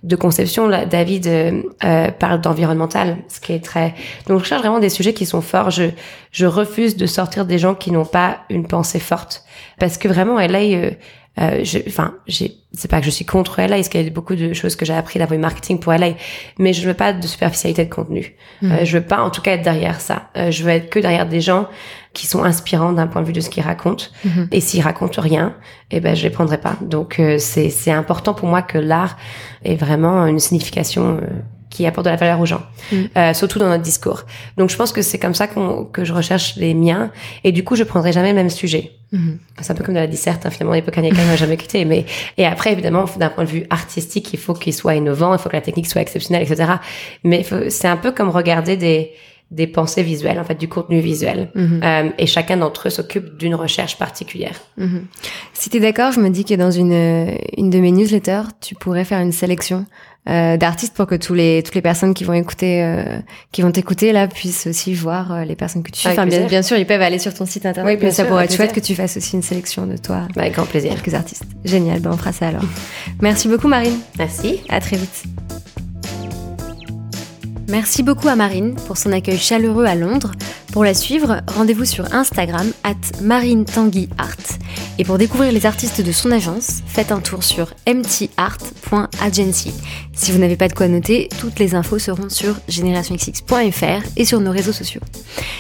de 0.04 0.16
conception. 0.16 0.68
Là, 0.68 0.86
David 0.86 1.28
euh, 1.28 1.62
euh, 1.84 2.10
parle 2.12 2.40
d'environnemental, 2.42 3.18
ce 3.28 3.40
qui 3.40 3.54
est 3.54 3.64
très. 3.64 3.96
Donc 4.28 4.40
je 4.40 4.46
cherche 4.46 4.62
vraiment 4.62 4.80
des 4.80 4.90
sujets 4.90 5.14
qui 5.14 5.26
sont 5.26 5.42
forts. 5.42 5.72
Je 5.72 5.90
je 6.32 6.46
refuse 6.46 6.96
de 6.96 7.06
sortir 7.06 7.46
des 7.46 7.58
gens 7.58 7.76
qui 7.76 7.92
n'ont 7.92 8.06
pas 8.06 8.38
une 8.50 8.68
pensée 8.68 9.00
forte 9.00 9.44
parce 9.80 9.98
que 9.98 10.08
vraiment 10.08 10.40
LA. 10.40 10.60
Euh, 10.60 10.92
euh, 11.40 11.64
enfin, 11.88 12.16
j'ai, 12.28 12.58
c'est 12.74 12.90
pas 12.90 13.00
que 13.00 13.06
je 13.06 13.12
suis 13.12 13.26
contre 13.26 13.62
LA, 13.62 13.68
parce 13.70 13.90
qu'il 13.90 14.04
y 14.04 14.08
a 14.08 14.10
beaucoup 14.10 14.36
de 14.36 14.54
choses 14.54 14.76
que 14.76 14.86
j'ai 14.86 14.94
appris 14.94 15.20
d'avoir 15.20 15.40
marketing 15.40 15.80
pour 15.80 15.94
LA, 15.94 16.14
mais 16.58 16.74
je 16.74 16.88
veux 16.88 16.94
pas 16.94 17.14
de 17.14 17.26
superficialité 17.26 17.86
de 17.86 17.94
contenu. 17.94 18.36
Mhm. 18.62 18.72
Euh, 18.72 18.86
je 18.86 18.98
veux 18.98 19.06
pas, 19.06 19.22
en 19.22 19.30
tout 19.30 19.42
cas, 19.42 19.54
être 19.54 19.64
derrière 19.64 20.02
ça. 20.02 20.30
Euh, 20.38 20.52
je 20.52 20.64
veux 20.64 20.72
être 20.72 20.90
que 20.90 21.00
derrière 21.00 21.28
des 21.28 21.42
gens 21.42 21.68
qui 22.14 22.28
sont 22.28 22.44
inspirants 22.44 22.92
d'un 22.92 23.08
point 23.08 23.22
de 23.22 23.28
vue 23.28 23.34
de 23.34 23.42
ce 23.42 23.50
qu'ils 23.50 23.64
racontent. 23.64 24.06
Mhm. 24.26 24.48
Et 24.52 24.62
s'ils 24.62 24.82
racontent 24.82 25.22
rien, 25.22 25.56
eh 25.92 26.00
ben 26.00 26.16
je 26.16 26.24
les 26.24 26.30
prendrai 26.30 26.60
pas. 26.60 26.76
Donc 26.82 27.20
euh, 27.20 27.38
c'est 27.38 27.70
c'est 27.70 27.92
important 27.92 28.34
pour 28.34 28.48
moi 28.48 28.62
que 28.62 28.78
l'art 28.78 29.18
ait 29.64 29.76
vraiment 29.76 30.26
une 30.26 30.40
signification 30.40 31.20
euh, 31.22 31.28
qui 31.70 31.86
apporte 31.86 32.06
de 32.06 32.10
la 32.10 32.16
valeur 32.16 32.40
aux 32.40 32.46
gens, 32.46 32.64
mhm. 32.92 33.10
euh, 33.18 33.34
surtout 33.34 33.60
dans 33.60 33.70
notre 33.70 33.84
discours. 33.84 34.24
Donc 34.58 34.70
je 34.70 34.76
pense 34.76 34.92
que 34.92 35.02
c'est 35.02 35.20
comme 35.20 35.36
ça 35.36 35.48
qu'on 35.48 35.86
que 35.86 36.04
je 36.04 36.14
recherche 36.14 36.56
les 36.56 36.74
miens. 36.74 37.12
Et 37.44 37.52
du 37.52 37.64
coup, 37.64 37.76
je 37.76 37.84
prendrai 37.84 38.12
jamais 38.12 38.30
le 38.30 38.36
même 38.36 38.50
sujet. 38.50 38.92
Mhm. 39.12 39.40
C'est 39.62 39.72
un 39.72 39.76
peu 39.76 39.84
comme 39.84 39.96
de 39.96 40.00
la 40.00 40.08
disserte, 40.08 40.46
hein, 40.46 40.50
finalement, 40.50 40.74
l'époque 40.74 40.96
Kanye 40.96 41.12
n'a 41.12 41.36
jamais 41.36 41.58
quitté. 41.58 41.86
Mais 41.86 42.06
et 42.38 42.46
après, 42.46 42.72
évidemment, 42.72 43.06
d'un 43.18 43.30
point 43.30 43.44
de 43.44 43.50
vue 43.50 43.66
artistique, 43.70 44.34
il 44.34 44.40
faut 44.40 44.54
qu'il 44.54 44.74
soit 44.74 44.96
innovant, 44.96 45.34
il 45.34 45.40
faut 45.40 45.50
que 45.50 45.56
la 45.56 45.62
technique 45.62 45.88
soit 45.88 46.02
exceptionnelle, 46.02 46.44
etc. 46.44 46.74
Mais 47.24 47.46
c'est 47.70 47.88
un 47.88 47.98
peu 47.98 48.12
comme 48.12 48.30
regarder 48.30 48.78
des 48.78 49.12
des 49.52 49.66
pensées 49.66 50.04
visuelles, 50.04 50.40
en 50.40 50.44
fait, 50.44 50.56
du 50.56 50.68
contenu 50.68 51.00
visuel. 51.00 51.50
Mhm. 51.56 51.82
Euh, 51.84 52.10
et 52.20 52.28
chacun 52.28 52.58
d'entre 52.58 52.88
eux 52.88 52.92
s'occupe 52.92 53.38
d'une 53.38 53.56
recherche 53.56 53.98
particulière. 53.98 54.60
Mhm. 54.78 55.06
Si 55.54 55.70
t'es 55.72 55.80
d'accord, 55.80 56.12
je 56.12 56.20
me 56.20 56.30
dis 56.30 56.46
que 56.46 56.54
dans 56.54 56.70
une, 56.70 57.36
une 57.58 57.70
de 57.72 57.80
mes 57.80 57.92
newsletters, 57.92 58.44
tu 58.62 58.76
pourrais 58.76 59.06
faire 59.06 59.20
une 59.20 59.32
sélection 59.32 59.86
euh, 60.28 60.58
d'artistes 60.58 60.94
pour 60.96 61.08
que 61.08 61.16
tous 61.16 61.34
les 61.34 61.64
toutes 61.64 61.76
les 61.76 61.82
personnes 61.82 62.14
qui 62.14 62.24
vont 62.24 62.34
écouter 62.34 62.84
euh, 62.84 63.20
qui 63.52 63.62
vont 63.62 63.72
t'écouter 63.72 64.12
là 64.12 64.28
puissent 64.28 64.68
aussi 64.68 64.94
voir 64.94 65.32
euh, 65.32 65.44
les 65.46 65.56
personnes 65.56 65.82
que 65.82 65.92
tu 65.92 66.00
suis. 66.00 66.10
Enfin, 66.10 66.26
bien, 66.26 66.62
sûr, 66.62 66.78
ils 66.78 66.86
peuvent 66.86 67.02
aller 67.02 67.20
sur 67.20 67.34
ton 67.34 67.46
site 67.46 67.66
internet. 67.66 67.94
Oui, 67.94 67.98
bien 67.98 68.10
mais 68.10 68.12
ça 68.12 68.24
sûr, 68.24 68.28
pourrait 68.30 68.46
être 68.46 68.54
chouette 68.56 68.74
que 68.74 68.80
tu 68.82 68.96
fasses 68.96 69.18
aussi 69.18 69.36
une 69.36 69.42
sélection 69.44 69.88
de 69.88 69.98
toi, 69.98 70.28
Bah, 70.36 70.42
Avec 70.42 70.54
grand 70.56 70.66
plaisir. 70.66 70.94
quelques 70.94 71.14
artistes. 71.14 71.46
Génial, 71.64 72.00
ben 72.02 72.12
on 72.14 72.18
fera 72.18 72.34
ça 72.34 72.50
alors. 72.50 72.64
Merci 73.22 73.48
beaucoup 73.48 73.68
Marine. 73.70 73.98
Merci. 74.18 74.62
À 74.70 74.80
très 74.82 74.98
vite. 74.98 75.24
Merci 77.70 78.02
beaucoup 78.02 78.28
à 78.28 78.36
Marine 78.36 78.74
pour 78.88 78.98
son 78.98 79.12
accueil 79.12 79.38
chaleureux 79.38 79.86
à 79.86 79.94
Londres. 79.94 80.32
Pour 80.74 80.84
la 80.84 80.96
suivre, 80.96 81.42
rendez-vous 81.48 81.86
sur 81.86 82.14
Instagram 82.16 82.72
at 82.84 82.96
marinetanguyart. 83.22 84.58
Et 84.98 85.04
pour 85.04 85.20
découvrir 85.20 85.52
les 85.52 85.68
artistes 85.68 86.02
de 86.02 86.12
son 86.12 86.32
agence, 86.32 86.82
faites 86.88 87.12
un 87.12 87.20
tour 87.20 87.44
sur 87.44 87.74
mtart.agency. 87.88 89.72
Si 90.14 90.32
vous 90.32 90.40
n'avez 90.40 90.58
pas 90.58 90.68
de 90.68 90.74
quoi 90.74 90.88
noter, 90.88 91.30
toutes 91.40 91.60
les 91.60 91.76
infos 91.76 92.00
seront 92.00 92.30
sur 92.30 92.56
generationxx.fr 92.68 94.04
et 94.18 94.26
sur 94.26 94.42
nos 94.42 94.52
réseaux 94.52 94.74
sociaux. 94.74 95.02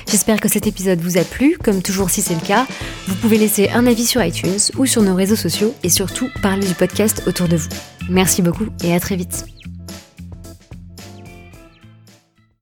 J'espère 0.10 0.42
que 0.42 0.50
cet 0.50 0.66
épisode 0.66 1.00
vous 1.02 1.20
a 1.20 1.24
plu. 1.24 1.60
Comme 1.64 1.84
toujours, 1.84 2.10
si 2.10 2.24
c'est 2.24 2.34
le 2.34 2.42
cas, 2.42 2.66
vous 3.08 3.16
pouvez 3.16 3.38
laisser 3.38 3.70
un 3.70 3.86
avis 3.86 4.06
sur 4.06 4.24
iTunes 4.24 4.58
ou 4.78 4.88
sur 4.88 5.04
nos 5.04 5.14
réseaux 5.14 5.36
sociaux 5.36 5.76
et 5.84 5.90
surtout 5.90 6.28
parler 6.42 6.66
du 6.68 6.74
podcast 6.74 7.22
autour 7.28 7.48
de 7.48 7.58
vous. 7.58 7.70
Merci 8.10 8.42
beaucoup 8.42 8.66
et 8.84 8.96
à 8.96 9.00
très 9.00 9.16
vite. 9.16 9.46